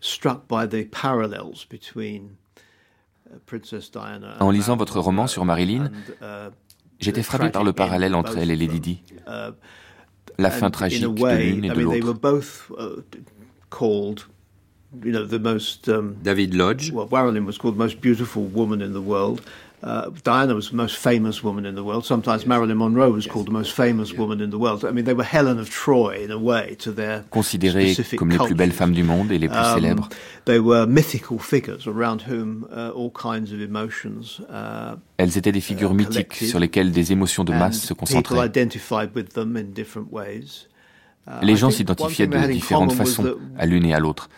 struck 0.00 0.46
by 0.46 0.66
the 0.66 0.84
parallels 0.84 1.64
between 1.68 2.36
uh. 2.47 2.47
En 4.40 4.50
lisant 4.50 4.76
Marilyn 4.76 4.76
votre 4.76 5.00
roman 5.00 5.26
sur 5.26 5.44
Marilyn, 5.44 5.90
uh, 6.22 6.50
j'étais 7.00 7.22
the 7.22 7.24
frappé 7.24 7.50
par 7.50 7.64
le 7.64 7.72
parallèle 7.72 8.14
entre 8.14 8.38
elle 8.38 8.50
et 8.50 8.56
Lady. 8.56 8.80
Di. 8.80 9.02
Uh, 9.26 9.52
La 10.38 10.50
fin 10.50 10.66
in 10.66 10.70
tragique 10.70 11.02
de 11.02 11.06
l'une 11.06 11.64
et 11.64 11.68
I 11.68 11.70
de 11.70 11.74
mean, 11.74 11.90
they 11.90 12.00
were 12.02 12.12
l'autre. 12.12 12.20
both 12.20 12.70
uh, 12.78 13.00
d- 13.10 13.18
called, 13.70 14.20
you 15.04 15.10
know, 15.12 15.26
the 15.26 15.40
most. 15.40 15.88
Um, 15.88 16.14
David 16.22 16.54
Lodge. 16.54 16.92
Well, 19.82 20.12
Marilyn 20.12 20.14
was 20.14 20.20
called 20.20 20.22
the 20.22 20.22
most 20.22 20.22
beautiful 20.22 20.22
woman 20.22 20.24
in 20.24 20.24
the 20.24 20.24
world. 20.24 20.24
Uh, 20.24 20.24
Diana 20.24 20.54
was 20.54 20.70
the 20.70 20.76
most 20.76 20.96
famous 20.96 21.44
woman 21.44 21.66
in 21.66 21.74
the 21.74 21.84
world. 21.84 22.04
Sometimes 22.04 22.46
Marilyn 22.46 22.78
Monroe 22.78 23.10
was 23.10 23.26
called 23.26 23.46
the 23.46 23.52
most 23.52 23.72
famous 23.72 24.12
woman 24.12 24.40
in 24.40 24.50
the 24.50 24.58
world. 24.58 24.84
I 24.84 24.90
mean, 24.90 25.04
they 25.04 25.14
were 25.14 25.24
Helen 25.24 25.58
of 25.58 25.70
Troy 25.70 26.22
in 26.24 26.30
a 26.30 26.38
way 26.38 26.76
to 26.80 26.92
their 26.92 27.24
Considérées 27.30 27.94
comme 28.16 28.30
les 28.30 28.38
plus 28.38 28.54
belles 28.54 28.72
femmes 28.72 28.92
du 28.92 29.04
monde 29.04 29.30
et 29.32 29.38
les 29.38 29.48
plus 29.48 29.58
Um, 29.58 29.74
célèbres, 29.74 30.08
They 30.44 30.58
were 30.58 30.86
mythical 30.86 31.38
figures 31.38 31.86
around 31.86 32.22
whom 32.22 32.66
uh, 32.70 32.90
all 32.94 33.10
kinds 33.10 33.52
of 33.52 33.60
emotions. 33.60 34.40
Uh, 34.48 34.96
elles 35.18 35.36
étaient 35.36 35.52
des 35.52 35.60
figures 35.60 35.94
mythiques 35.94 36.34
sur 36.34 36.58
lesquelles 36.58 36.92
des 36.92 37.12
émotions 37.12 37.44
de 37.44 37.52
masse 37.52 37.80
se 37.80 37.94
People 37.94 38.38
identified 38.42 39.14
with 39.14 39.34
them 39.34 39.56
in 39.56 39.72
different 39.74 40.10
ways. 40.12 40.66
Uh, 41.26 41.30
Les 41.42 41.56
gens 41.56 41.70
s'identifiaient 41.70 42.26
de 42.26 42.52
différentes 42.52 42.92
façons 42.92 43.34
à 43.58 43.66
l'une 43.66 43.84
et 43.84 43.94
à 43.94 43.98
l'autre. 43.98 44.28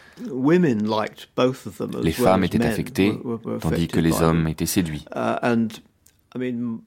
Les 2.02 2.12
femmes 2.12 2.44
étaient 2.44 2.64
affectées, 2.64 3.18
tandis 3.60 3.88
que 3.88 4.00
les 4.00 4.22
hommes 4.22 4.48
étaient 4.48 4.66
séduits. 4.66 5.04
Uh, 5.14 5.36
and 5.42 5.68
I 6.34 6.38
mean, 6.38 6.80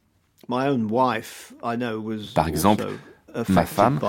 my 0.47 0.67
own 0.67 0.87
wife, 0.89 1.53
I 1.63 1.75
know, 1.75 1.99
was 1.99 2.33
Par 2.33 2.47
exemple, 2.47 2.85
ma 3.49 3.65
femme 3.65 3.99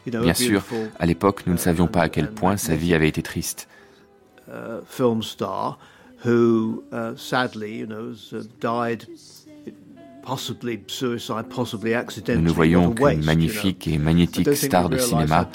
Bien 0.05 0.33
sûr, 0.33 0.63
à 0.99 1.05
l'époque, 1.05 1.43
nous 1.47 1.53
ne 1.53 1.57
savions 1.57 1.87
pas 1.87 2.01
à 2.01 2.09
quel 2.09 2.31
point 2.31 2.55
sa 2.55 2.75
vie 2.75 2.93
avait 2.93 3.09
été 3.09 3.21
triste. 3.21 3.67
Uh, 4.51 4.81
film 4.85 5.21
star 5.21 5.77
who 6.25 6.83
uh, 6.91 7.15
sadly, 7.15 7.75
you 7.75 7.85
know, 7.85 8.09
has 8.09 8.33
uh, 8.33 8.43
died. 8.59 9.05
Possibly 10.23 10.83
suicide, 10.87 11.49
possibly 11.49 11.93
Nous 12.37 12.53
voyons 12.53 12.93
qu'une 12.93 13.23
magnifique 13.23 13.87
et 13.87 13.97
magnétique 13.97 14.53
star 14.57 14.89
de 14.89 14.97
cinéma 14.97 15.49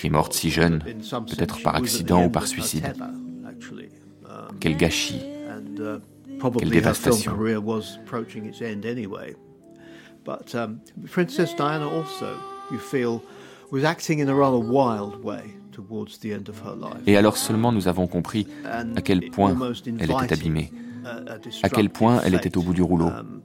qui 0.00 0.06
est 0.06 0.10
morte 0.10 0.32
si 0.32 0.48
jeune, 0.48 0.78
peut-être 0.78 1.62
par 1.62 1.76
accident 1.76 2.24
ou 2.24 2.30
par 2.30 2.46
suicide. 2.46 2.94
Um, 2.98 4.56
Quel 4.60 4.78
gâchis. 4.78 5.20
and 5.50 6.00
Quelle 6.58 6.70
dévastation. 6.70 7.32
career 7.32 7.60
was 7.60 7.98
approaching 8.02 8.46
its 8.46 8.62
end 8.62 8.86
anyway. 8.86 9.34
But 10.24 10.54
um, 10.54 10.80
Princess 11.10 11.54
Diana 11.54 11.88
also, 11.88 12.38
you 12.70 12.78
feel, 12.78 13.22
was 13.72 13.84
acting 13.84 14.20
in 14.20 14.28
a 14.28 14.34
rather 14.34 14.58
wild 14.58 15.22
way 15.22 15.54
towards 15.72 16.18
the 16.20 16.32
end 16.32 16.48
of 16.48 16.60
her 16.64 16.74
life. 16.76 17.02
Et 17.06 17.16
alors 17.16 17.36
seulement 17.36 17.72
nous 17.72 17.88
avons 17.88 18.06
compris 18.06 18.46
à 18.64 19.02
quel 19.02 19.30
point 19.30 19.56
elle 19.98 20.10
était 20.10 20.32
abîmée, 20.32 20.72
a 21.04 21.66
à 21.66 21.68
quel 21.68 21.90
point 21.90 22.20
elle 22.24 22.34
était 22.34 22.56
au 22.56 22.62
bout 22.62 22.74
du 22.74 22.82
rouleau. 22.82 23.06
um, 23.06 23.40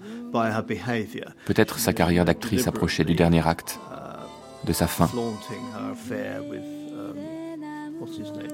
Peut-être 1.46 1.80
sa 1.80 1.94
carrière 1.94 2.24
d'actrice 2.26 2.68
approchait 2.68 3.04
du 3.04 3.16
dernier 3.16 3.46
acte, 3.48 3.80
de 4.66 4.74
sa 4.74 4.86
fin. 4.88 5.10
um? 5.16 5.36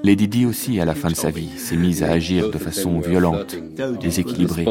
Lady 0.02 0.28
Di 0.28 0.46
aussi, 0.46 0.80
à 0.80 0.84
la 0.84 0.94
fin 0.94 1.08
de 1.08 1.14
sa 1.14 1.30
vie, 1.30 1.50
s'est 1.56 1.76
mise 1.76 2.02
à 2.02 2.10
agir 2.10 2.50
de 2.50 2.58
façon 2.58 2.98
violente, 3.00 3.56
déséquilibrée, 4.00 4.66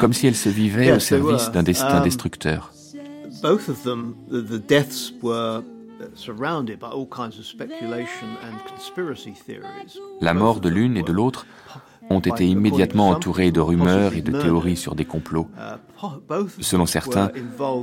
comme 0.00 0.12
si 0.12 0.26
elle 0.26 0.36
se 0.36 0.48
vivait 0.48 0.92
au 0.92 0.98
service 1.00 1.50
d'un 1.50 1.62
destin 1.62 1.98
Um, 1.98 2.04
destructeur. 2.04 2.72
Both 3.42 3.68
of 3.68 3.82
them, 3.82 4.14
the, 4.30 4.40
the 4.40 4.58
deaths 4.58 5.12
were 5.20 5.62
surrounded 6.14 6.78
by 6.78 6.88
all 6.88 7.06
kinds 7.06 7.38
of 7.38 7.44
speculation 7.44 8.28
and 8.42 8.58
conspiracy 8.66 9.32
theories. 9.32 9.98
La 10.20 10.34
mort 10.34 10.60
de 10.60 10.68
l'une 10.68 10.96
et 10.96 11.02
de 11.02 11.12
l'autre 11.12 11.46
ont 12.10 12.20
été 12.20 12.46
immédiatement 12.46 13.10
entourées 13.10 13.50
de 13.52 13.60
rumeurs 13.60 14.14
et 14.14 14.22
de 14.22 14.32
théories 14.32 14.76
sur 14.76 14.94
des 14.94 15.04
complots. 15.04 15.48
Uh, 15.56 15.78
Selon 16.60 16.86
certains, 16.86 17.30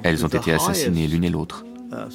elles 0.03 0.25
ont 0.25 0.29
été 0.29 0.51
assassinées 0.51 1.07
l'une 1.07 1.23
et 1.23 1.29
l'autre. 1.29 1.65
uh, 1.91 2.09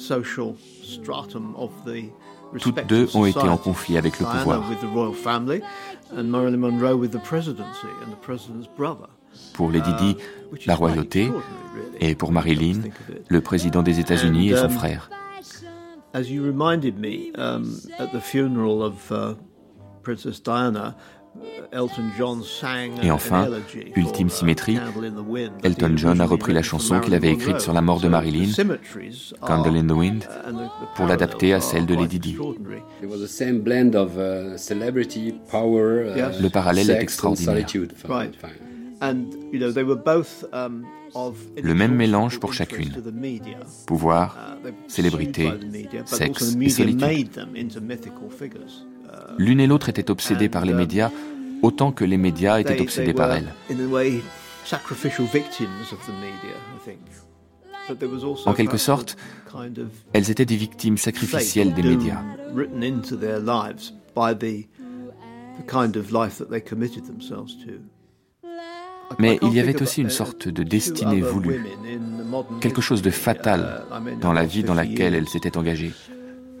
Toutes 2.59 2.87
deux 2.87 3.07
ont 3.15 3.25
été 3.25 3.39
en 3.39 3.57
conflit 3.57 3.97
avec 3.97 4.19
le 4.19 4.25
pouvoir. 4.25 4.63
Pour 9.53 9.71
Lady 9.71 9.91
Di, 9.99 10.17
la 10.65 10.75
royauté, 10.75 11.29
et 11.99 12.15
pour 12.15 12.31
Marilyn, 12.31 12.81
le 13.27 13.41
président 13.41 13.83
des 13.83 13.99
États-Unis 13.99 14.49
et 14.51 14.57
son 14.57 14.69
frère. 14.69 15.09
As 16.13 16.29
you 16.29 16.41
reminded 16.41 16.97
me 16.97 17.33
um, 17.37 17.77
at 17.99 18.07
the 18.13 18.21
funeral 18.21 18.81
of 18.81 19.11
uh, 19.11 19.35
Princess 20.01 20.41
Diana, 20.41 20.95
uh, 21.35 21.75
Elton 21.75 22.09
John 22.17 22.41
sang 22.41 23.03
Et 23.03 23.11
enfin, 23.11 23.49
ultime 23.97 24.27
uh, 24.27 24.29
symétrie, 24.29 24.77
Elton 25.63 25.97
John 25.97 26.21
a 26.21 26.25
repris 26.25 26.53
la 26.53 26.61
chanson 26.61 27.01
qu'il 27.01 27.15
avait 27.15 27.31
Marilyn 27.31 27.49
écrite 27.49 27.59
sur 27.59 27.73
la 27.73 27.81
mort 27.81 27.99
de 27.99 28.07
Marilyn, 28.07 28.49
Candle 29.41 29.75
in 29.75 29.87
the 29.87 29.91
Wind, 29.91 30.23
pour 30.95 31.05
l'adapter 31.05 31.53
à 31.53 31.59
celle 31.59 31.85
de 31.85 31.95
Lady 31.95 32.19
Di. 32.19 32.29
extraordinary. 32.29 32.81
It 33.03 33.09
was 33.09 33.19
the 33.19 33.27
same 33.27 33.59
blend 33.59 33.93
of 33.95 34.13
celebrity, 34.57 35.33
power, 35.51 36.15
Yes. 36.15 36.39
Le 36.39 36.49
parallèle 36.49 36.91
est 36.91 37.01
extraordinaire. 37.01 37.65
Solitude. 38.99 39.33
Right. 39.33 39.43
And, 39.43 39.53
you 39.53 39.59
know, 39.59 39.71
they 39.71 39.83
were 39.83 39.95
both, 39.95 40.45
um, 40.53 40.85
of 41.13 41.37
Le 41.61 41.73
même 41.73 41.95
mélange 41.95 42.39
pour 42.39 42.53
chacune. 42.53 42.93
Pouvoir, 43.87 44.37
Uh, 44.65 44.71
célébrité, 44.87 45.51
sexe 46.05 46.55
et 46.59 46.69
solitude. 46.69 47.01
made 47.01 47.31
them 47.31 47.55
into 47.55 47.79
mythical 47.81 48.29
figures. 48.29 48.85
Uh, 49.05 49.35
L'une 49.37 49.59
et 49.59 49.67
l'autre 49.67 49.89
étaient 49.89 50.09
obsédées 50.09 50.49
par 50.49 50.65
les 50.65 50.73
uh, 50.73 50.75
médias, 50.75 51.11
autant 51.61 51.91
que 51.91 52.03
les 52.03 52.17
médias 52.17 52.59
étaient 52.59 52.81
obsédés 52.81 53.13
par 53.13 53.31
elles. 53.31 53.53
En 58.45 58.53
quelque 58.53 58.77
sorte, 58.77 59.15
a 59.47 59.63
kind 59.63 59.79
of 59.79 59.87
elles 60.13 60.31
étaient 60.31 60.45
des 60.45 60.55
victimes 60.55 60.97
sacrificielles 60.97 61.73
des 61.73 61.83
médias. 61.83 62.23
Mais 69.19 69.39
il 69.41 69.53
y 69.53 69.59
avait 69.59 69.81
aussi 69.81 70.01
une 70.01 70.09
sorte 70.09 70.47
de 70.47 70.63
destinée 70.63 71.21
voulue, 71.21 71.63
quelque 72.59 72.81
chose 72.81 73.01
de 73.01 73.11
fatal 73.11 73.83
dans 74.19 74.33
la 74.33 74.45
vie 74.45 74.63
dans 74.63 74.73
laquelle 74.73 75.13
elles 75.15 75.29
s'étaient 75.29 75.57
engagées. 75.57 75.93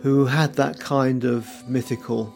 who 0.05 0.25
had 0.25 0.53
that 0.55 0.75
kind 0.79 1.25
of 1.25 1.47
mythical 1.67 2.31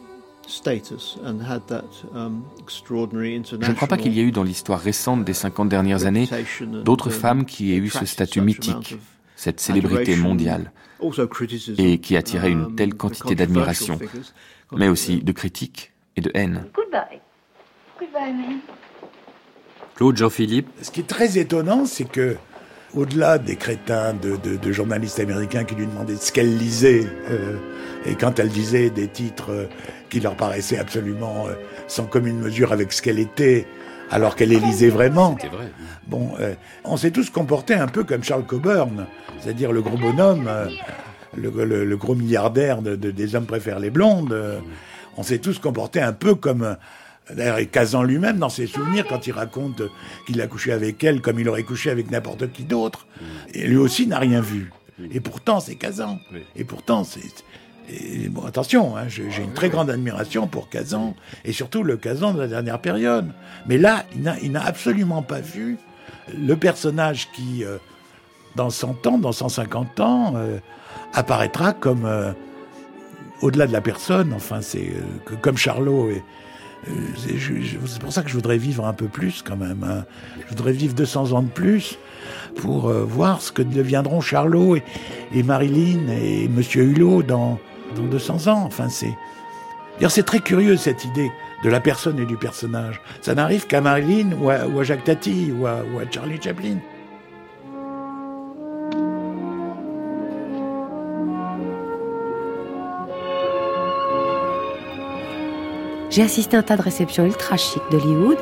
status 0.48 1.16
and 1.24 1.40
had 1.40 1.64
that 1.68 1.84
um, 2.12 2.44
Je 2.66 3.68
ne 3.68 3.72
crois 3.74 3.86
pas 3.86 3.96
qu'il 3.96 4.12
y 4.12 4.20
ait 4.20 4.24
eu 4.24 4.32
dans 4.32 4.42
l'histoire 4.42 4.80
récente 4.80 5.24
des 5.24 5.32
50 5.32 5.68
dernières 5.68 6.04
années 6.04 6.28
d'autres 6.84 7.10
femmes 7.10 7.44
qui 7.44 7.72
aient 7.72 7.76
eu 7.76 7.88
ce 7.88 8.04
statut 8.04 8.40
mythique, 8.40 8.96
cette 9.36 9.60
célébrité 9.60 10.16
mondiale, 10.16 10.72
et 11.78 11.98
qui 11.98 12.16
attiraient 12.16 12.50
une 12.50 12.74
telle 12.74 12.94
quantité 12.94 13.36
d'admiration, 13.36 14.00
mais 14.72 14.88
aussi 14.88 15.22
de 15.22 15.32
critiques 15.32 15.92
et 16.16 16.20
de 16.20 16.32
haine. 16.34 16.66
Goodbye. 16.74 17.20
Goodbye, 18.00 18.32
man. 18.32 18.60
Claude 20.00 20.16
Jean-Philippe. 20.16 20.66
Ce 20.80 20.90
qui 20.90 21.00
est 21.00 21.06
très 21.06 21.36
étonnant, 21.36 21.84
c'est 21.84 22.06
que, 22.10 22.36
au-delà 22.94 23.36
des 23.36 23.56
crétins 23.56 24.14
de, 24.14 24.36
de- 24.36 24.56
de 24.56 24.72
journalistes 24.72 25.20
américains 25.20 25.64
qui 25.64 25.74
lui 25.74 25.86
demandaient 25.86 26.16
ce 26.16 26.32
qu'elle 26.32 26.56
lisait, 26.56 27.06
euh, 27.30 27.56
et 28.06 28.14
quand 28.14 28.38
elle 28.38 28.48
disait 28.48 28.88
des 28.88 29.08
titres 29.08 29.50
euh, 29.52 29.66
qui 30.08 30.20
leur 30.20 30.36
paraissaient 30.36 30.78
absolument 30.78 31.48
euh, 31.48 31.52
sans 31.86 32.04
commune 32.06 32.38
mesure 32.40 32.72
avec 32.72 32.94
ce 32.94 33.02
qu'elle 33.02 33.18
était, 33.18 33.66
alors 34.10 34.36
qu'elle 34.36 34.52
élisait 34.54 34.88
vraiment. 34.88 35.36
C'était 35.38 35.54
vrai. 35.54 35.70
Bon, 36.06 36.30
euh, 36.40 36.54
on 36.84 36.96
s'est 36.96 37.10
tous 37.10 37.28
comportés 37.28 37.74
un 37.74 37.86
peu 37.86 38.02
comme 38.02 38.24
Charles 38.24 38.46
Coburn, 38.46 39.04
c'est-à-dire 39.38 39.70
le 39.70 39.82
gros 39.82 39.98
bonhomme, 39.98 40.46
euh, 40.48 40.64
le, 41.36 41.50
le- 41.66 41.84
le 41.84 41.96
gros 41.98 42.14
milliardaire 42.14 42.80
de, 42.80 42.96
de- 42.96 43.10
des 43.10 43.34
hommes 43.34 43.44
préfèrent 43.44 43.78
les 43.80 43.90
blondes. 43.90 44.32
euh, 44.32 44.60
on 45.18 45.22
s'est 45.22 45.40
tous 45.40 45.58
comportés 45.58 46.00
un 46.00 46.14
peu 46.14 46.34
comme. 46.34 46.76
D'ailleurs, 47.36 47.58
et 47.58 47.66
Kazan 47.66 48.02
lui-même, 48.02 48.38
dans 48.38 48.48
ses 48.48 48.66
souvenirs, 48.66 49.04
quand 49.08 49.26
il 49.26 49.32
raconte 49.32 49.82
qu'il 50.26 50.40
a 50.40 50.46
couché 50.46 50.72
avec 50.72 51.02
elle 51.04 51.20
comme 51.20 51.38
il 51.38 51.48
aurait 51.48 51.62
couché 51.62 51.90
avec 51.90 52.10
n'importe 52.10 52.50
qui 52.52 52.64
d'autre, 52.64 53.06
et 53.54 53.66
lui 53.66 53.76
aussi 53.76 54.06
n'a 54.06 54.18
rien 54.18 54.40
vu. 54.40 54.72
Et 55.12 55.20
pourtant, 55.20 55.60
c'est 55.60 55.76
Kazan. 55.76 56.18
Et 56.56 56.64
pourtant, 56.64 57.04
c'est. 57.04 57.20
et 57.88 58.28
bon, 58.28 58.44
attention, 58.44 58.96
hein, 58.96 59.04
j'ai 59.08 59.30
j'ai 59.30 59.42
une 59.42 59.54
très 59.54 59.70
grande 59.70 59.88
admiration 59.90 60.46
pour 60.46 60.68
Kazan, 60.68 61.14
et 61.44 61.52
surtout 61.52 61.82
le 61.82 61.96
Kazan 61.96 62.34
de 62.34 62.40
la 62.40 62.46
dernière 62.48 62.80
période. 62.80 63.30
Mais 63.66 63.78
là, 63.78 64.04
il 64.14 64.52
n'a- 64.52 64.64
absolument 64.64 65.22
pas 65.22 65.40
vu 65.40 65.78
le 66.36 66.54
personnage 66.56 67.28
qui, 67.32 67.64
euh, 67.64 67.78
dans 68.56 68.68
100 68.70 69.06
ans, 69.06 69.18
dans 69.18 69.32
150 69.32 70.00
ans, 70.00 70.34
euh, 70.36 70.58
apparaîtra 71.14 71.72
comme 71.72 72.04
euh, 72.04 72.32
au-delà 73.42 73.66
de 73.66 73.72
la 73.72 73.80
personne. 73.80 74.32
Enfin, 74.34 74.60
c'est 74.60 74.92
comme 75.40 75.56
Charlot. 75.56 76.10
Et, 76.10 76.22
je- 76.86 77.76
c'est 77.86 78.00
pour 78.00 78.12
ça 78.12 78.22
que 78.22 78.28
je 78.30 78.34
voudrais 78.34 78.58
vivre 78.58 78.86
un 78.86 78.92
peu 78.92 79.06
plus 79.06 79.42
quand 79.42 79.56
même. 79.56 79.84
hein. 79.84 80.04
Je 80.44 80.48
voudrais 80.48 80.72
vivre 80.72 80.94
200 80.94 81.32
ans 81.32 81.42
de 81.42 81.48
plus 81.48 81.98
pour 82.56 82.88
euh, 82.88 83.04
voir 83.04 83.40
ce 83.42 83.52
que 83.52 83.62
deviendront 83.62 84.20
Charlot 84.20 84.76
et, 84.76 84.82
et 85.34 85.42
Marilyn 85.42 86.08
et 86.08 86.48
Monsieur 86.48 86.82
Hulot 86.84 87.22
dans, 87.22 87.58
dans 87.96 88.04
200 88.04 88.46
ans. 88.48 88.62
Enfin, 88.66 88.88
c'est 88.88 89.12
c'est 90.08 90.24
très 90.24 90.40
curieux 90.40 90.76
cette 90.78 91.04
idée 91.04 91.30
de 91.62 91.68
la 91.68 91.78
personne 91.80 92.18
et 92.18 92.24
du 92.24 92.36
personnage. 92.38 93.00
Ça 93.20 93.34
n'arrive 93.34 93.66
qu'à 93.66 93.82
Marilyn 93.82 94.32
ou 94.40 94.48
à, 94.48 94.66
ou 94.66 94.80
à 94.80 94.82
Jacques 94.82 95.04
Tati 95.04 95.52
ou 95.54 95.66
à, 95.66 95.82
ou 95.92 95.98
à 95.98 96.10
Charlie 96.10 96.40
Chaplin. 96.40 96.76
J'ai 106.10 106.22
assisté 106.22 106.56
à 106.56 106.60
un 106.60 106.62
tas 106.64 106.76
de 106.76 106.82
réceptions 106.82 107.24
ultra 107.24 107.56
chic 107.56 107.80
d'Hollywood 107.92 108.36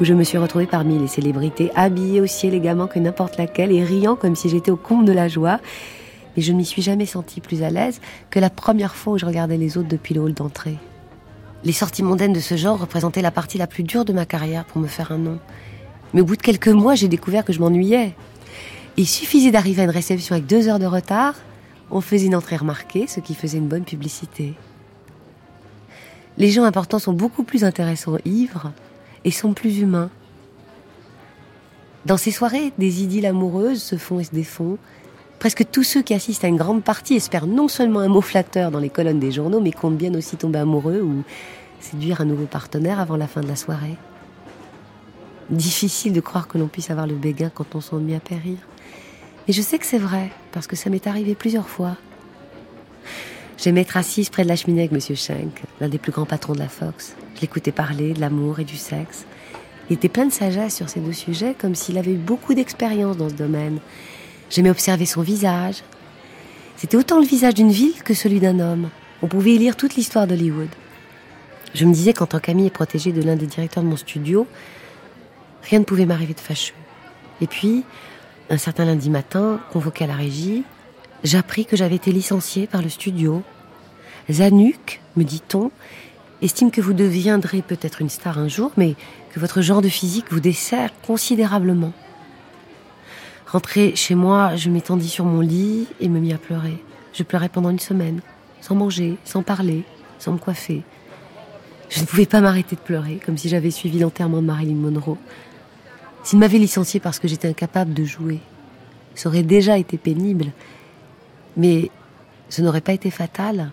où 0.00 0.04
je 0.06 0.14
me 0.14 0.24
suis 0.24 0.38
retrouvée 0.38 0.66
parmi 0.66 0.98
les 0.98 1.06
célébrités 1.06 1.70
habillées 1.74 2.22
aussi 2.22 2.46
élégamment 2.46 2.86
que 2.86 2.98
n'importe 2.98 3.36
laquelle 3.36 3.72
et 3.72 3.84
riant 3.84 4.16
comme 4.16 4.34
si 4.34 4.48
j'étais 4.48 4.70
au 4.70 4.76
comble 4.76 5.04
de 5.04 5.12
la 5.12 5.28
joie. 5.28 5.60
Mais 6.34 6.42
je 6.42 6.52
ne 6.52 6.56
m'y 6.56 6.64
suis 6.64 6.80
jamais 6.80 7.04
sentie 7.04 7.42
plus 7.42 7.62
à 7.62 7.68
l'aise 7.68 8.00
que 8.30 8.40
la 8.40 8.48
première 8.48 8.94
fois 8.94 9.12
où 9.12 9.18
je 9.18 9.26
regardais 9.26 9.58
les 9.58 9.76
autres 9.76 9.88
depuis 9.88 10.14
le 10.14 10.22
hall 10.22 10.32
d'entrée. 10.32 10.78
Les 11.62 11.72
sorties 11.72 12.02
mondaines 12.02 12.32
de 12.32 12.40
ce 12.40 12.56
genre 12.56 12.80
représentaient 12.80 13.20
la 13.20 13.30
partie 13.30 13.58
la 13.58 13.66
plus 13.66 13.82
dure 13.82 14.06
de 14.06 14.14
ma 14.14 14.24
carrière 14.24 14.64
pour 14.64 14.80
me 14.80 14.86
faire 14.86 15.12
un 15.12 15.18
nom. 15.18 15.38
Mais 16.14 16.22
au 16.22 16.24
bout 16.24 16.36
de 16.36 16.42
quelques 16.42 16.68
mois, 16.68 16.94
j'ai 16.94 17.08
découvert 17.08 17.44
que 17.44 17.52
je 17.52 17.60
m'ennuyais. 17.60 18.14
Il 18.96 19.06
suffisait 19.06 19.50
d'arriver 19.50 19.82
à 19.82 19.84
une 19.84 19.90
réception 19.90 20.36
avec 20.36 20.46
deux 20.46 20.68
heures 20.68 20.78
de 20.78 20.86
retard, 20.86 21.34
on 21.90 22.00
faisait 22.00 22.26
une 22.26 22.34
entrée 22.34 22.56
remarquée, 22.56 23.06
ce 23.06 23.20
qui 23.20 23.34
faisait 23.34 23.58
une 23.58 23.68
bonne 23.68 23.84
publicité. 23.84 24.54
Les 26.38 26.50
gens 26.50 26.64
importants 26.64 26.98
sont 26.98 27.12
beaucoup 27.12 27.42
plus 27.42 27.64
intéressants 27.64 28.16
ivres 28.24 28.72
et 29.24 29.30
sont 29.30 29.52
plus 29.52 29.80
humains. 29.80 30.10
Dans 32.06 32.16
ces 32.16 32.30
soirées, 32.30 32.72
des 32.78 33.02
idylles 33.02 33.26
amoureuses 33.26 33.82
se 33.82 33.96
font 33.96 34.20
et 34.20 34.24
se 34.24 34.30
défont. 34.30 34.78
Presque 35.38 35.66
tous 35.70 35.82
ceux 35.82 36.02
qui 36.02 36.14
assistent 36.14 36.44
à 36.44 36.48
une 36.48 36.56
grande 36.56 36.82
partie 36.82 37.14
espèrent 37.14 37.46
non 37.46 37.68
seulement 37.68 38.00
un 38.00 38.08
mot 38.08 38.20
flatteur 38.22 38.70
dans 38.70 38.78
les 38.78 38.88
colonnes 38.88 39.20
des 39.20 39.32
journaux, 39.32 39.60
mais 39.60 39.72
comptent 39.72 39.96
bien 39.96 40.14
aussi 40.14 40.36
tomber 40.36 40.58
amoureux 40.58 41.02
ou 41.02 41.24
séduire 41.80 42.20
un 42.20 42.26
nouveau 42.26 42.46
partenaire 42.46 43.00
avant 43.00 43.16
la 43.16 43.26
fin 43.26 43.40
de 43.40 43.48
la 43.48 43.56
soirée. 43.56 43.96
Difficile 45.50 46.12
de 46.12 46.20
croire 46.20 46.46
que 46.46 46.58
l'on 46.58 46.68
puisse 46.68 46.90
avoir 46.90 47.06
le 47.06 47.14
béguin 47.14 47.50
quand 47.52 47.74
on 47.74 47.80
s'ennuie 47.80 48.14
à 48.14 48.20
périr. 48.20 48.58
Mais 49.46 49.52
je 49.52 49.62
sais 49.62 49.78
que 49.78 49.86
c'est 49.86 49.98
vrai, 49.98 50.30
parce 50.52 50.66
que 50.66 50.76
ça 50.76 50.90
m'est 50.90 51.06
arrivé 51.06 51.34
plusieurs 51.34 51.68
fois. 51.68 51.96
J'aimais 53.62 53.82
être 53.82 53.98
assise 53.98 54.30
près 54.30 54.42
de 54.42 54.48
la 54.48 54.56
cheminée 54.56 54.80
avec 54.80 54.92
Monsieur 54.92 55.14
Schenk, 55.14 55.60
l'un 55.82 55.90
des 55.90 55.98
plus 55.98 56.12
grands 56.12 56.24
patrons 56.24 56.54
de 56.54 56.58
la 56.58 56.68
Fox. 56.70 57.14
Je 57.34 57.42
l'écoutais 57.42 57.72
parler 57.72 58.14
de 58.14 58.20
l'amour 58.20 58.58
et 58.58 58.64
du 58.64 58.78
sexe. 58.78 59.26
Il 59.90 59.94
était 59.94 60.08
plein 60.08 60.24
de 60.24 60.32
sagesse 60.32 60.76
sur 60.76 60.88
ces 60.88 61.00
deux 61.00 61.12
sujets, 61.12 61.54
comme 61.58 61.74
s'il 61.74 61.98
avait 61.98 62.12
eu 62.12 62.16
beaucoup 62.16 62.54
d'expérience 62.54 63.18
dans 63.18 63.28
ce 63.28 63.34
domaine. 63.34 63.78
J'aimais 64.48 64.70
observer 64.70 65.04
son 65.04 65.20
visage. 65.20 65.82
C'était 66.78 66.96
autant 66.96 67.20
le 67.20 67.26
visage 67.26 67.52
d'une 67.52 67.70
ville 67.70 68.02
que 68.02 68.14
celui 68.14 68.40
d'un 68.40 68.60
homme. 68.60 68.88
On 69.20 69.26
pouvait 69.26 69.52
y 69.52 69.58
lire 69.58 69.76
toute 69.76 69.94
l'histoire 69.94 70.26
d'Hollywood. 70.26 70.70
Je 71.74 71.84
me 71.84 71.92
disais 71.92 72.14
qu'en 72.14 72.26
tant 72.26 72.38
qu'amie 72.38 72.66
et 72.66 72.70
protégée 72.70 73.12
de 73.12 73.20
l'un 73.20 73.36
des 73.36 73.46
directeurs 73.46 73.82
de 73.82 73.88
mon 73.90 73.96
studio, 73.96 74.46
rien 75.64 75.80
ne 75.80 75.84
pouvait 75.84 76.06
m'arriver 76.06 76.32
de 76.32 76.40
fâcheux. 76.40 76.72
Et 77.42 77.46
puis, 77.46 77.84
un 78.48 78.56
certain 78.56 78.86
lundi 78.86 79.10
matin, 79.10 79.60
convoqué 79.70 80.04
à 80.04 80.06
la 80.06 80.14
régie, 80.14 80.64
j'appris 81.24 81.66
que 81.66 81.76
j'avais 81.76 81.96
été 81.96 82.12
licenciée 82.12 82.66
par 82.66 82.82
le 82.82 82.88
studio. 82.88 83.42
Zanuck, 84.30 85.00
me 85.16 85.24
dit-on, 85.24 85.70
estime 86.42 86.70
que 86.70 86.80
vous 86.80 86.92
deviendrez 86.92 87.62
peut-être 87.62 88.00
une 88.00 88.08
star 88.08 88.38
un 88.38 88.48
jour, 88.48 88.72
mais 88.76 88.94
que 89.32 89.40
votre 89.40 89.60
genre 89.60 89.82
de 89.82 89.88
physique 89.88 90.26
vous 90.30 90.40
dessert 90.40 90.90
considérablement. 91.02 91.92
Rentrée 93.46 93.96
chez 93.96 94.14
moi, 94.14 94.54
je 94.56 94.70
m'étendis 94.70 95.08
sur 95.08 95.24
mon 95.24 95.40
lit 95.40 95.88
et 96.00 96.08
me 96.08 96.20
mis 96.20 96.32
à 96.32 96.38
pleurer. 96.38 96.82
Je 97.12 97.24
pleurais 97.24 97.48
pendant 97.48 97.70
une 97.70 97.80
semaine, 97.80 98.20
sans 98.60 98.76
manger, 98.76 99.16
sans 99.24 99.42
parler, 99.42 99.82
sans 100.18 100.32
me 100.32 100.38
coiffer. 100.38 100.82
Je 101.88 102.00
ne 102.00 102.06
pouvais 102.06 102.26
pas 102.26 102.40
m'arrêter 102.40 102.76
de 102.76 102.80
pleurer, 102.80 103.18
comme 103.24 103.36
si 103.36 103.48
j'avais 103.48 103.72
suivi 103.72 103.98
l'enterrement 103.98 104.40
de 104.40 104.46
Marilyn 104.46 104.76
Monroe. 104.76 105.18
S'il 106.22 106.38
m'avait 106.38 106.58
licenciée 106.58 107.00
parce 107.00 107.18
que 107.18 107.26
j'étais 107.26 107.48
incapable 107.48 107.92
de 107.92 108.04
jouer, 108.04 108.38
ça 109.16 109.28
aurait 109.28 109.42
déjà 109.42 109.78
été 109.78 109.98
pénible. 109.98 110.52
Mais 111.56 111.90
ce 112.48 112.62
n'aurait 112.62 112.80
pas 112.80 112.92
été 112.92 113.10
fatal. 113.10 113.70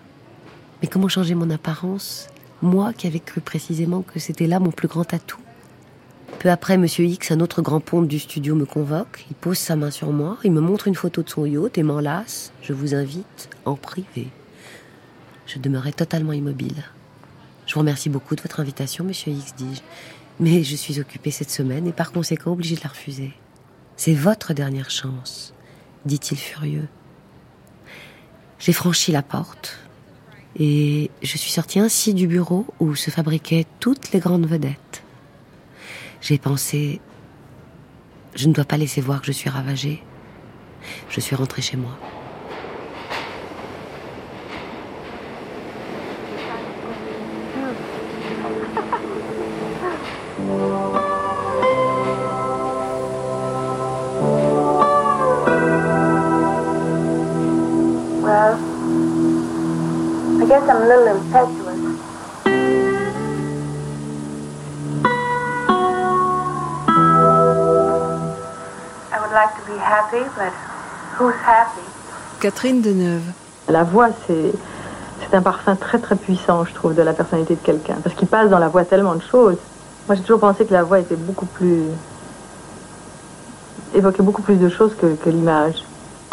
Mais 0.80 0.88
comment 0.88 1.08
changer 1.08 1.34
mon 1.34 1.50
apparence? 1.50 2.28
Moi 2.62 2.92
qui 2.92 3.06
avais 3.06 3.20
cru 3.20 3.40
précisément 3.40 4.02
que 4.02 4.18
c'était 4.18 4.46
là 4.46 4.60
mon 4.60 4.70
plus 4.70 4.88
grand 4.88 5.12
atout. 5.12 5.40
Peu 6.38 6.50
après, 6.50 6.78
Monsieur 6.78 7.04
X, 7.04 7.32
un 7.32 7.40
autre 7.40 7.62
grand 7.62 7.80
ponte 7.80 8.06
du 8.06 8.20
studio, 8.20 8.54
me 8.54 8.64
convoque. 8.64 9.24
Il 9.28 9.34
pose 9.34 9.58
sa 9.58 9.74
main 9.74 9.90
sur 9.90 10.12
moi, 10.12 10.38
il 10.44 10.52
me 10.52 10.60
montre 10.60 10.86
une 10.86 10.94
photo 10.94 11.22
de 11.22 11.28
son 11.28 11.46
yacht 11.46 11.78
et 11.78 11.82
m'enlace. 11.82 12.52
Je 12.62 12.72
vous 12.72 12.94
invite 12.94 13.48
en 13.64 13.74
privé. 13.74 14.28
Je 15.46 15.58
demeurais 15.58 15.92
totalement 15.92 16.32
immobile. 16.32 16.84
Je 17.66 17.74
vous 17.74 17.80
remercie 17.80 18.08
beaucoup 18.08 18.36
de 18.36 18.40
votre 18.40 18.60
invitation, 18.60 19.04
Monsieur 19.04 19.32
X, 19.32 19.54
dis-je. 19.56 19.80
Mais 20.38 20.62
je 20.62 20.76
suis 20.76 21.00
occupée 21.00 21.32
cette 21.32 21.50
semaine 21.50 21.88
et 21.88 21.92
par 21.92 22.12
conséquent 22.12 22.52
obligée 22.52 22.76
de 22.76 22.82
la 22.82 22.90
refuser. 22.90 23.32
C'est 23.96 24.14
votre 24.14 24.52
dernière 24.52 24.90
chance, 24.90 25.52
dit-il 26.06 26.38
furieux. 26.38 26.86
J'ai 28.58 28.72
franchi 28.72 29.12
la 29.12 29.22
porte 29.22 29.78
et 30.58 31.10
je 31.22 31.36
suis 31.38 31.50
sortie 31.50 31.78
ainsi 31.78 32.14
du 32.14 32.26
bureau 32.26 32.66
où 32.80 32.96
se 32.96 33.10
fabriquaient 33.10 33.66
toutes 33.78 34.10
les 34.12 34.18
grandes 34.18 34.46
vedettes. 34.46 35.02
J'ai 36.20 36.38
pensé, 36.38 37.00
je 38.34 38.48
ne 38.48 38.52
dois 38.52 38.64
pas 38.64 38.76
laisser 38.76 39.00
voir 39.00 39.20
que 39.20 39.26
je 39.28 39.32
suis 39.32 39.48
ravagée. 39.48 40.02
Je 41.08 41.20
suis 41.20 41.36
rentrée 41.36 41.62
chez 41.62 41.76
moi. 41.76 41.96
Catherine 72.48 72.80
Deneuve. 72.80 73.20
La 73.68 73.84
voix, 73.84 74.08
c'est 74.26 74.54
un 75.34 75.42
parfum 75.42 75.76
très 75.76 75.98
très 75.98 76.16
puissant, 76.16 76.64
je 76.64 76.72
trouve, 76.72 76.94
de 76.94 77.02
la 77.02 77.12
personnalité 77.12 77.56
de 77.56 77.60
quelqu'un. 77.60 77.96
Parce 78.02 78.16
qu'il 78.16 78.26
passe 78.26 78.48
dans 78.48 78.58
la 78.58 78.68
voix 78.68 78.86
tellement 78.86 79.14
de 79.16 79.20
choses. 79.20 79.58
Moi, 80.06 80.16
j'ai 80.16 80.22
toujours 80.22 80.40
pensé 80.40 80.64
que 80.64 80.72
la 80.72 80.82
voix 80.82 80.98
était 80.98 81.14
beaucoup 81.14 81.44
plus. 81.44 81.82
évoquait 83.94 84.22
beaucoup 84.22 84.40
plus 84.40 84.56
de 84.56 84.70
choses 84.70 84.94
que, 84.94 85.28
l'image. 85.28 85.84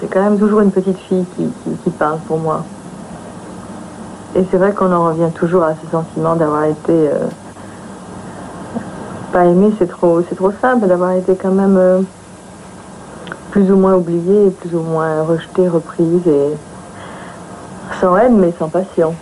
C'est 0.00 0.06
quand 0.08 0.22
même 0.22 0.38
toujours 0.38 0.60
une 0.60 0.70
petite 0.70 0.98
fille 1.08 1.26
qui 1.82 1.90
parle 1.90 2.20
pour 2.28 2.38
moi. 2.38 2.64
Et 4.40 4.46
c'est 4.50 4.56
vrai 4.56 4.72
qu'on 4.72 4.90
en 4.90 5.04
revient 5.04 5.30
toujours 5.34 5.64
à 5.64 5.74
ce 5.74 5.90
sentiment 5.90 6.34
d'avoir 6.34 6.64
été. 6.64 6.92
euh, 6.92 7.28
pas 9.32 9.44
aimé, 9.44 9.70
c'est 9.78 9.86
trop, 9.86 10.22
c'est 10.26 10.34
trop 10.34 10.50
simple, 10.50 10.86
d'avoir 10.86 11.12
été 11.12 11.36
quand 11.36 11.52
même 11.52 11.76
euh, 11.76 12.00
plus 13.50 13.70
ou 13.70 13.76
moins 13.76 13.94
oubliées, 13.94 14.50
plus 14.50 14.74
ou 14.74 14.80
moins 14.80 15.22
rejetées, 15.24 15.68
reprises, 15.68 16.26
et 16.26 16.56
sans 18.00 18.16
haine 18.16 18.38
mais 18.38 18.54
sans 18.58 18.70
passion. 18.70 19.14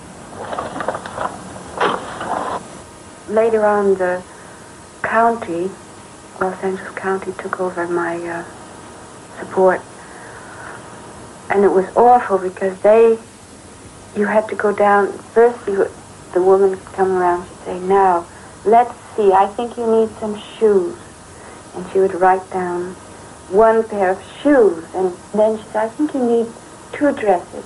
Later 3.29 3.65
on, 3.65 3.97
the 3.97 4.23
county, 5.03 5.69
Los 6.41 6.55
Angeles 6.63 6.95
County, 6.95 7.33
took 7.43 7.61
over 7.61 7.89
my 7.89 8.17
uh, 8.29 8.45
support. 9.41 9.81
And 11.51 11.65
it 11.65 11.73
was 11.73 11.87
awful 11.97 12.39
because 12.39 12.79
they, 12.83 13.19
you 14.17 14.27
had 14.27 14.49
to 14.49 14.55
go 14.55 14.75
down, 14.75 15.13
first 15.35 15.67
you, 15.67 15.89
the 16.35 16.43
woman 16.43 16.71
would 16.71 16.85
come 16.87 17.13
around 17.13 17.47
and 17.47 17.59
say, 17.65 17.81
now, 17.81 18.27
let's 18.65 18.95
see, 19.17 19.33
I 19.33 19.47
think 19.47 19.77
you 19.77 19.87
need 19.87 20.11
some 20.19 20.41
shoes. 20.59 20.97
And 21.75 21.91
she 21.93 22.01
would 22.01 22.15
write 22.15 22.49
down 22.51 22.95
one 23.51 23.87
pair 23.89 24.11
of 24.11 24.23
shoes. 24.43 24.85
And 24.95 25.15
then 25.35 25.59
she 25.59 25.65
said, 25.65 25.85
I 25.85 25.89
think 25.89 26.15
you 26.15 26.25
need 26.25 26.47
two 26.93 27.13
dresses. 27.13 27.65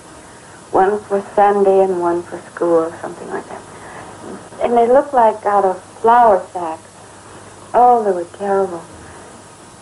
One 0.70 1.00
for 1.04 1.20
Sunday 1.34 1.80
and 1.80 2.00
one 2.00 2.22
for 2.22 2.38
school 2.50 2.84
or 2.84 2.96
something 2.98 3.28
like 3.28 3.46
that. 3.48 3.62
And 4.62 4.72
they 4.74 4.86
looked 4.86 5.12
like 5.12 5.44
out 5.44 5.64
of 5.64 5.82
flour 6.00 6.46
sacks. 6.52 6.88
Oh, 7.74 8.04
they 8.04 8.12
were 8.12 8.24
terrible. 8.36 8.82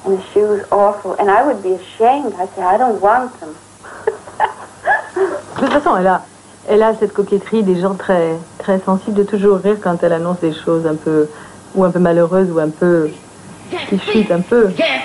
And 0.05 0.19
the 0.19 0.23
shoes 0.33 0.65
awful. 0.73 1.15
And 1.15 1.31
I 1.31 1.47
would 1.47 1.63
be 1.63 1.73
ashamed. 1.73 2.35
I 2.35 2.47
said, 2.47 2.65
I 2.65 2.77
don't 2.77 3.01
want 3.01 3.39
them. 3.41 3.57
elle 6.71 6.85
a 6.85 6.95
cette 6.95 7.13
coquetterie 7.13 7.65
des 7.65 7.81
gens 7.81 7.95
très, 7.95 8.37
très 8.59 8.79
sensibles 8.81 9.17
de 9.17 9.25
toujours 9.25 9.59
rire 9.59 9.79
quand 9.83 10.03
elle 10.05 10.13
annonce 10.13 10.39
des 10.41 10.53
choses 10.53 10.87
un 10.87 10.95
peu, 10.95 11.29
ou 11.75 11.83
un 11.83 11.91
peu 11.91 11.99
malheureuses, 11.99 12.49
ou 12.51 12.61
un 12.61 12.71
peu, 12.71 13.11
qui 13.89 13.99
chutent 13.99 14.31
un 14.31 14.41
peu. 14.41 14.71
Jeff, 14.77 15.03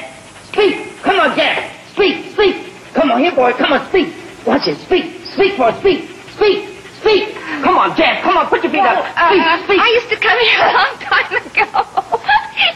speak. 0.52 1.02
Come 1.02 1.20
on, 1.20 1.36
Jeff. 1.36 1.58
Speak, 1.94 2.32
speak. 2.34 2.56
Come 2.94 3.12
on, 3.12 3.18
here, 3.18 3.34
boy. 3.34 3.52
Come 3.54 3.74
on, 3.74 3.84
speak. 3.90 4.14
Watch 4.46 4.68
it. 4.68 4.78
Speak. 4.78 5.06
Speak, 5.34 5.58
boy. 5.58 5.72
Speak. 5.80 6.08
Speak. 6.36 6.70
Speak. 7.00 7.36
Come 7.64 7.78
on, 7.78 7.96
Jeff. 7.98 8.22
Come 8.22 8.38
on. 8.38 8.48
Put 8.48 8.64
your 8.64 8.72
feet 8.72 8.82
up. 8.82 9.04
Speak. 9.04 9.42
Uh, 9.42 9.64
speak. 9.66 9.80
I 9.82 9.90
used 9.90 10.10
to 10.10 10.18
come 10.18 10.40
here 10.40 10.62
a 10.62 10.74
long 10.74 10.94
time 11.02 11.34
ago. 11.46 12.20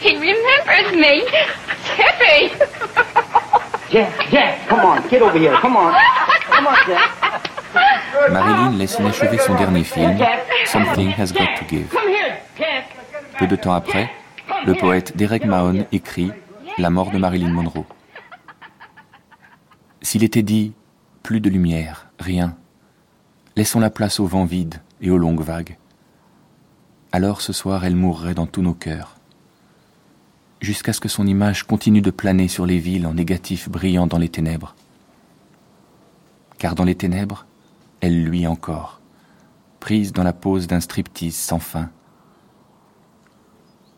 he 0.00 0.16
remembers 0.18 0.92
me. 0.98 1.26
Tippy. 1.96 3.44
Jeff, 3.90 4.30
Jeff, 4.30 4.68
come 4.68 4.84
on. 4.84 5.00
Get 5.10 5.20
over 5.20 5.36
here. 5.36 5.56
Come 5.60 5.76
on. 5.76 5.92
Come 6.50 6.66
on, 6.66 6.74
Jeff. 6.86 8.30
Marilyn 8.30 8.76
laisse 8.78 8.98
inachevé 8.98 9.38
son 9.38 9.54
dernier 9.56 9.84
film, 9.84 10.16
Something 10.66 11.12
Has 11.18 11.32
Got 11.32 11.56
to 11.58 11.64
Give. 11.68 11.88
Peu 13.38 13.46
de 13.46 13.56
temps 13.56 13.72
après, 13.72 14.10
le 14.66 14.74
poète 14.74 15.16
Derek 15.16 15.44
Mahon 15.44 15.86
écrit 15.92 16.30
La 16.78 16.90
mort 16.90 17.10
de 17.10 17.18
Marilyn 17.18 17.50
Monroe. 17.50 17.84
S'il 20.02 20.22
était 20.24 20.42
dit 20.42 20.72
plus 21.22 21.40
de 21.40 21.50
lumière, 21.50 22.08
rien, 22.18 22.56
laissons 23.56 23.80
la 23.80 23.90
place 23.90 24.20
au 24.20 24.26
vent 24.26 24.44
vide 24.44 24.76
et 25.00 25.10
aux 25.10 25.18
longues 25.18 25.42
vagues. 25.42 25.76
Alors 27.12 27.40
ce 27.40 27.52
soir, 27.52 27.84
elle 27.84 27.96
mourrait 27.96 28.34
dans 28.34 28.46
tous 28.46 28.62
nos 28.62 28.74
cœurs, 28.74 29.16
jusqu'à 30.60 30.92
ce 30.92 31.00
que 31.00 31.08
son 31.08 31.26
image 31.26 31.64
continue 31.64 32.02
de 32.02 32.10
planer 32.10 32.48
sur 32.48 32.66
les 32.66 32.78
villes 32.78 33.06
en 33.06 33.14
négatif 33.14 33.68
brillant 33.68 34.06
dans 34.06 34.18
les 34.18 34.28
ténèbres. 34.28 34.74
Car 36.58 36.74
dans 36.74 36.84
les 36.84 36.94
ténèbres, 36.94 37.46
elle 38.00 38.22
luit 38.22 38.46
encore, 38.46 39.00
prise 39.80 40.12
dans 40.12 40.22
la 40.22 40.32
pose 40.32 40.66
d'un 40.66 40.80
striptease 40.80 41.34
sans 41.34 41.58
fin. 41.58 41.90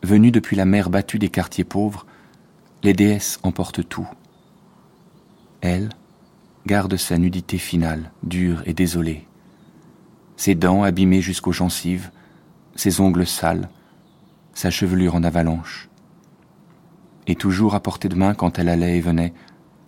Venue 0.01 0.31
depuis 0.31 0.55
la 0.55 0.65
mer 0.65 0.89
battue 0.89 1.19
des 1.19 1.29
quartiers 1.29 1.63
pauvres, 1.63 2.05
les 2.83 2.93
déesses 2.93 3.39
emportent 3.43 3.87
tout. 3.87 4.07
Elle 5.61 5.89
garde 6.65 6.95
sa 6.97 7.17
nudité 7.17 7.57
finale, 7.57 8.11
dure 8.23 8.63
et 8.65 8.73
désolée. 8.73 9.25
Ses 10.35 10.55
dents 10.55 10.83
abîmées 10.83 11.21
jusqu'aux 11.21 11.51
gencives, 11.51 12.11
ses 12.75 12.99
ongles 12.99 13.27
sales, 13.27 13.69
sa 14.53 14.71
chevelure 14.71 15.15
en 15.15 15.23
avalanche. 15.23 15.89
Et 17.27 17.35
toujours 17.35 17.75
à 17.75 17.79
portée 17.79 18.09
de 18.09 18.15
main 18.15 18.33
quand 18.33 18.59
elle 18.59 18.69
allait 18.69 18.97
et 18.97 19.01
venait, 19.01 19.33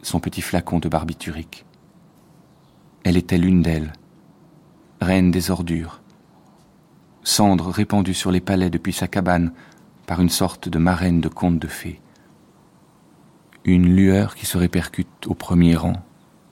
son 0.02 0.20
petit 0.20 0.42
flacon 0.42 0.80
de 0.80 0.90
barbiturique. 0.90 1.66
Elle 3.04 3.18
était 3.18 3.38
l'une 3.38 3.62
d'elles, 3.62 3.94
reine 5.02 5.32
des 5.32 5.52
ordures, 5.52 6.02
cendre 7.24 7.70
répandue 7.70 8.14
sur 8.14 8.32
les 8.32 8.42
palais 8.42 8.70
depuis 8.70 8.94
sa 8.94 9.08
cabane 9.08 9.52
par 10.08 10.22
une 10.22 10.30
sorte 10.30 10.70
de 10.70 10.80
marraine 10.80 11.22
de 11.22 11.28
conte 11.28 11.60
de 11.60 11.68
fées. 11.68 12.02
Une 13.64 13.96
lueur 13.96 14.36
qui 14.36 14.46
se 14.46 14.58
répercute 14.58 15.28
au 15.28 15.34
premier 15.34 15.76
rang, 15.76 16.02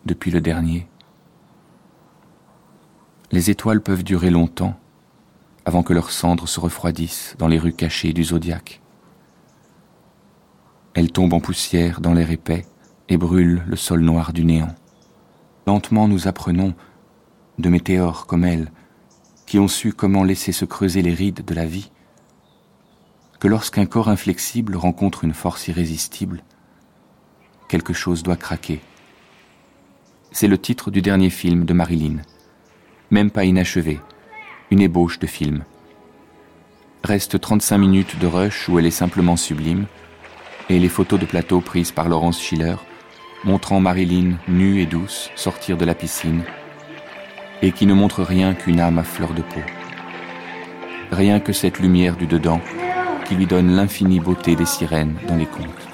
depuis 0.06 0.32
le 0.32 0.42
dernier. 0.42 0.88
Les 3.32 3.50
étoiles 3.50 3.82
peuvent 3.82 4.04
durer 4.04 4.30
longtemps, 4.30 4.78
avant 5.66 5.82
que 5.82 5.94
leurs 5.94 6.12
cendres 6.12 6.48
se 6.48 6.60
refroidissent 6.60 7.36
dans 7.40 7.48
les 7.48 7.58
rues 7.58 7.74
cachées 7.74 8.14
du 8.14 8.26
zodiaque. 8.26 8.83
Elles 10.94 11.12
tombent 11.12 11.34
en 11.34 11.40
poussière 11.40 12.02
dans 12.02 12.14
l'air 12.14 12.32
épais 12.32 12.66
et 13.10 13.18
brûlent 13.18 13.64
le 13.66 13.76
sol 13.76 14.02
noir 14.02 14.34
du 14.34 14.46
néant. 14.46 14.74
Lentement 15.66 16.08
nous 16.08 16.28
apprenons, 16.28 16.74
de 17.60 17.70
météores 17.70 18.26
comme 18.26 18.44
elles, 18.44 18.72
qui 19.46 19.60
ont 19.60 19.68
su 19.68 19.94
comment 19.94 20.24
laisser 20.24 20.52
se 20.52 20.66
creuser 20.66 21.02
les 21.02 21.14
rides 21.14 21.46
de 21.46 21.54
la 21.54 21.66
vie, 21.66 21.92
que 23.40 23.48
lorsqu'un 23.48 23.86
corps 23.86 24.10
inflexible 24.10 24.76
rencontre 24.76 25.24
une 25.24 25.34
force 25.34 25.68
irrésistible, 25.68 26.44
quelque 27.68 27.94
chose 27.94 28.24
doit 28.24 28.38
craquer. 28.38 28.82
C'est 30.32 30.48
le 30.48 30.58
titre 30.58 30.92
du 30.92 31.02
dernier 31.02 31.30
film 31.30 31.66
de 31.66 31.74
Marilyn, 31.74 32.18
même 33.12 33.32
pas 33.32 33.46
inachevé, 33.46 34.00
une 34.72 34.82
ébauche 34.82 35.20
de 35.20 35.28
film. 35.28 35.64
Reste 37.04 37.40
35 37.40 37.78
minutes 37.78 38.20
de 38.20 38.28
rush 38.28 38.70
où 38.70 38.80
elle 38.80 38.86
est 38.86 38.92
simplement 38.92 39.36
sublime, 39.36 39.88
et 40.70 40.80
les 40.80 40.90
photos 40.90 41.20
de 41.20 41.26
plateau 41.26 41.62
prises 41.62 41.92
par 41.92 42.10
Laurence 42.10 42.42
Schiller, 42.42 42.76
montrant 43.44 43.80
Marilyn 43.80 44.38
nue 44.48 44.82
et 44.82 44.86
douce 44.86 45.30
sortir 45.36 45.78
de 45.78 45.86
la 45.86 45.96
piscine, 45.96 46.44
et 47.62 47.72
qui 47.72 47.86
ne 47.86 47.94
montrent 47.94 48.24
rien 48.24 48.54
qu'une 48.54 48.80
âme 48.80 49.00
à 49.00 49.04
fleur 49.04 49.34
de 49.34 49.42
peau. 49.42 49.62
Rien 51.12 51.40
que 51.40 51.54
cette 51.54 51.80
lumière 51.80 52.16
du 52.16 52.28
dedans 52.28 52.62
qui 53.26 53.36
lui 53.36 53.46
donne 53.46 53.76
l'infinie 53.76 54.20
beauté 54.20 54.56
des 54.56 54.66
sirènes 54.66 55.16
dans 55.28 55.36
les 55.36 55.46
contes. 55.46 55.93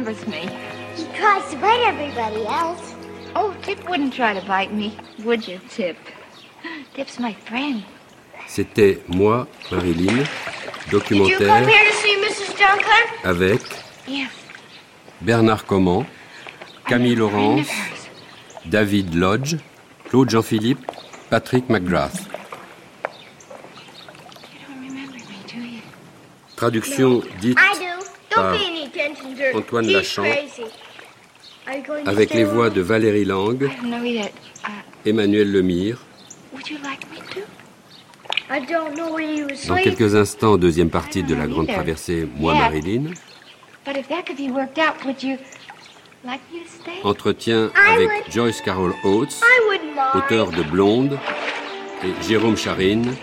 Remembers 0.00 0.26
me. 0.26 0.48
He 0.96 1.04
tries 1.16 1.50
to 1.50 1.56
bite 1.58 1.82
everybody 1.86 2.46
else. 2.46 2.94
Oh, 3.36 3.54
Tip 3.62 3.88
wouldn't 3.88 4.14
try 4.14 4.32
to 4.38 4.46
bite 4.46 4.72
me, 4.72 4.96
would 5.24 5.46
you, 5.46 5.60
Tip? 5.68 5.96
Tip's 6.94 7.18
my 7.18 7.34
friend. 7.34 7.82
C'était 8.46 8.98
moi, 9.08 9.46
Marilyn, 9.70 10.06
Did 10.06 10.92
you 10.92 11.00
come 11.00 11.18
documentaire 11.18 11.68
here 11.68 11.84
to 11.84 11.96
see 11.96 12.16
Mrs. 12.16 12.58
Duncan? 12.58 13.04
avec 13.24 13.60
Yes. 14.08 14.30
Bernard 15.20 15.66
Comment, 15.66 16.04
Camille 16.88 17.16
Laurence, 17.16 17.68
David 18.66 19.14
Lodge, 19.14 19.56
Claude 20.08 20.30
Jean-Philippe, 20.30 20.84
Patrick 21.28 21.68
McGrath. 21.68 22.26
Traduction 26.56 27.22
dite 27.40 27.56
I 27.58 27.74
do. 27.74 28.04
Don't 28.30 28.42
par 28.42 28.54
Antoine 29.54 29.84
She's 29.86 29.94
Lachan. 29.94 30.22
crazy. 30.22 30.64
Are 31.66 31.76
you 31.76 31.82
going 31.82 32.04
to 32.04 32.10
avec 32.10 32.34
les 32.34 32.44
voix 32.44 32.70
de 32.70 32.80
Valérie 32.80 33.24
Lang. 33.24 33.62
Uh, 33.62 34.68
Emmanuel 35.04 35.50
Lemire. 35.52 35.98
would 36.52 36.68
you 36.68 36.78
like 36.78 37.08
me 37.10 37.18
to? 37.34 37.40
I 38.50 38.60
don't 38.60 38.96
know 38.96 39.12
where 39.12 39.22
you 39.24 39.46
was 39.46 39.66
Dans 39.68 39.76
quelques 39.76 40.14
instants, 40.14 40.56
deuxième 40.56 40.90
partie 40.90 41.22
de 41.22 41.34
la 41.34 41.46
grande 41.46 41.68
traversée, 41.68 42.28
moi. 42.36 42.54
Marilyn. 42.54 43.14
But 43.86 43.96
if 43.96 44.08
that 44.08 44.24
could 44.26 44.36
be 44.36 44.50
worked 44.50 44.78
out, 44.78 45.04
would 45.04 45.22
you 45.22 45.38
like 46.24 46.40
me 46.52 46.60
to 46.60 46.68
stay? 46.68 47.00
Entretien 47.04 47.70
avec 47.88 48.08
would. 48.08 48.30
Joyce 48.32 48.60
Carol 48.60 48.92
Oates, 49.04 49.40
auteur 50.14 50.50
de 50.50 50.62
Blonde, 50.64 51.18
et 52.04 52.22
Jérôme 52.28 52.56
Charine, 52.56 53.14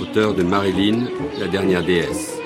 auteur 0.00 0.34
de 0.34 0.42
Marilyn, 0.42 1.08
la 1.38 1.48
dernière 1.48 1.82
déesse. 1.82 2.37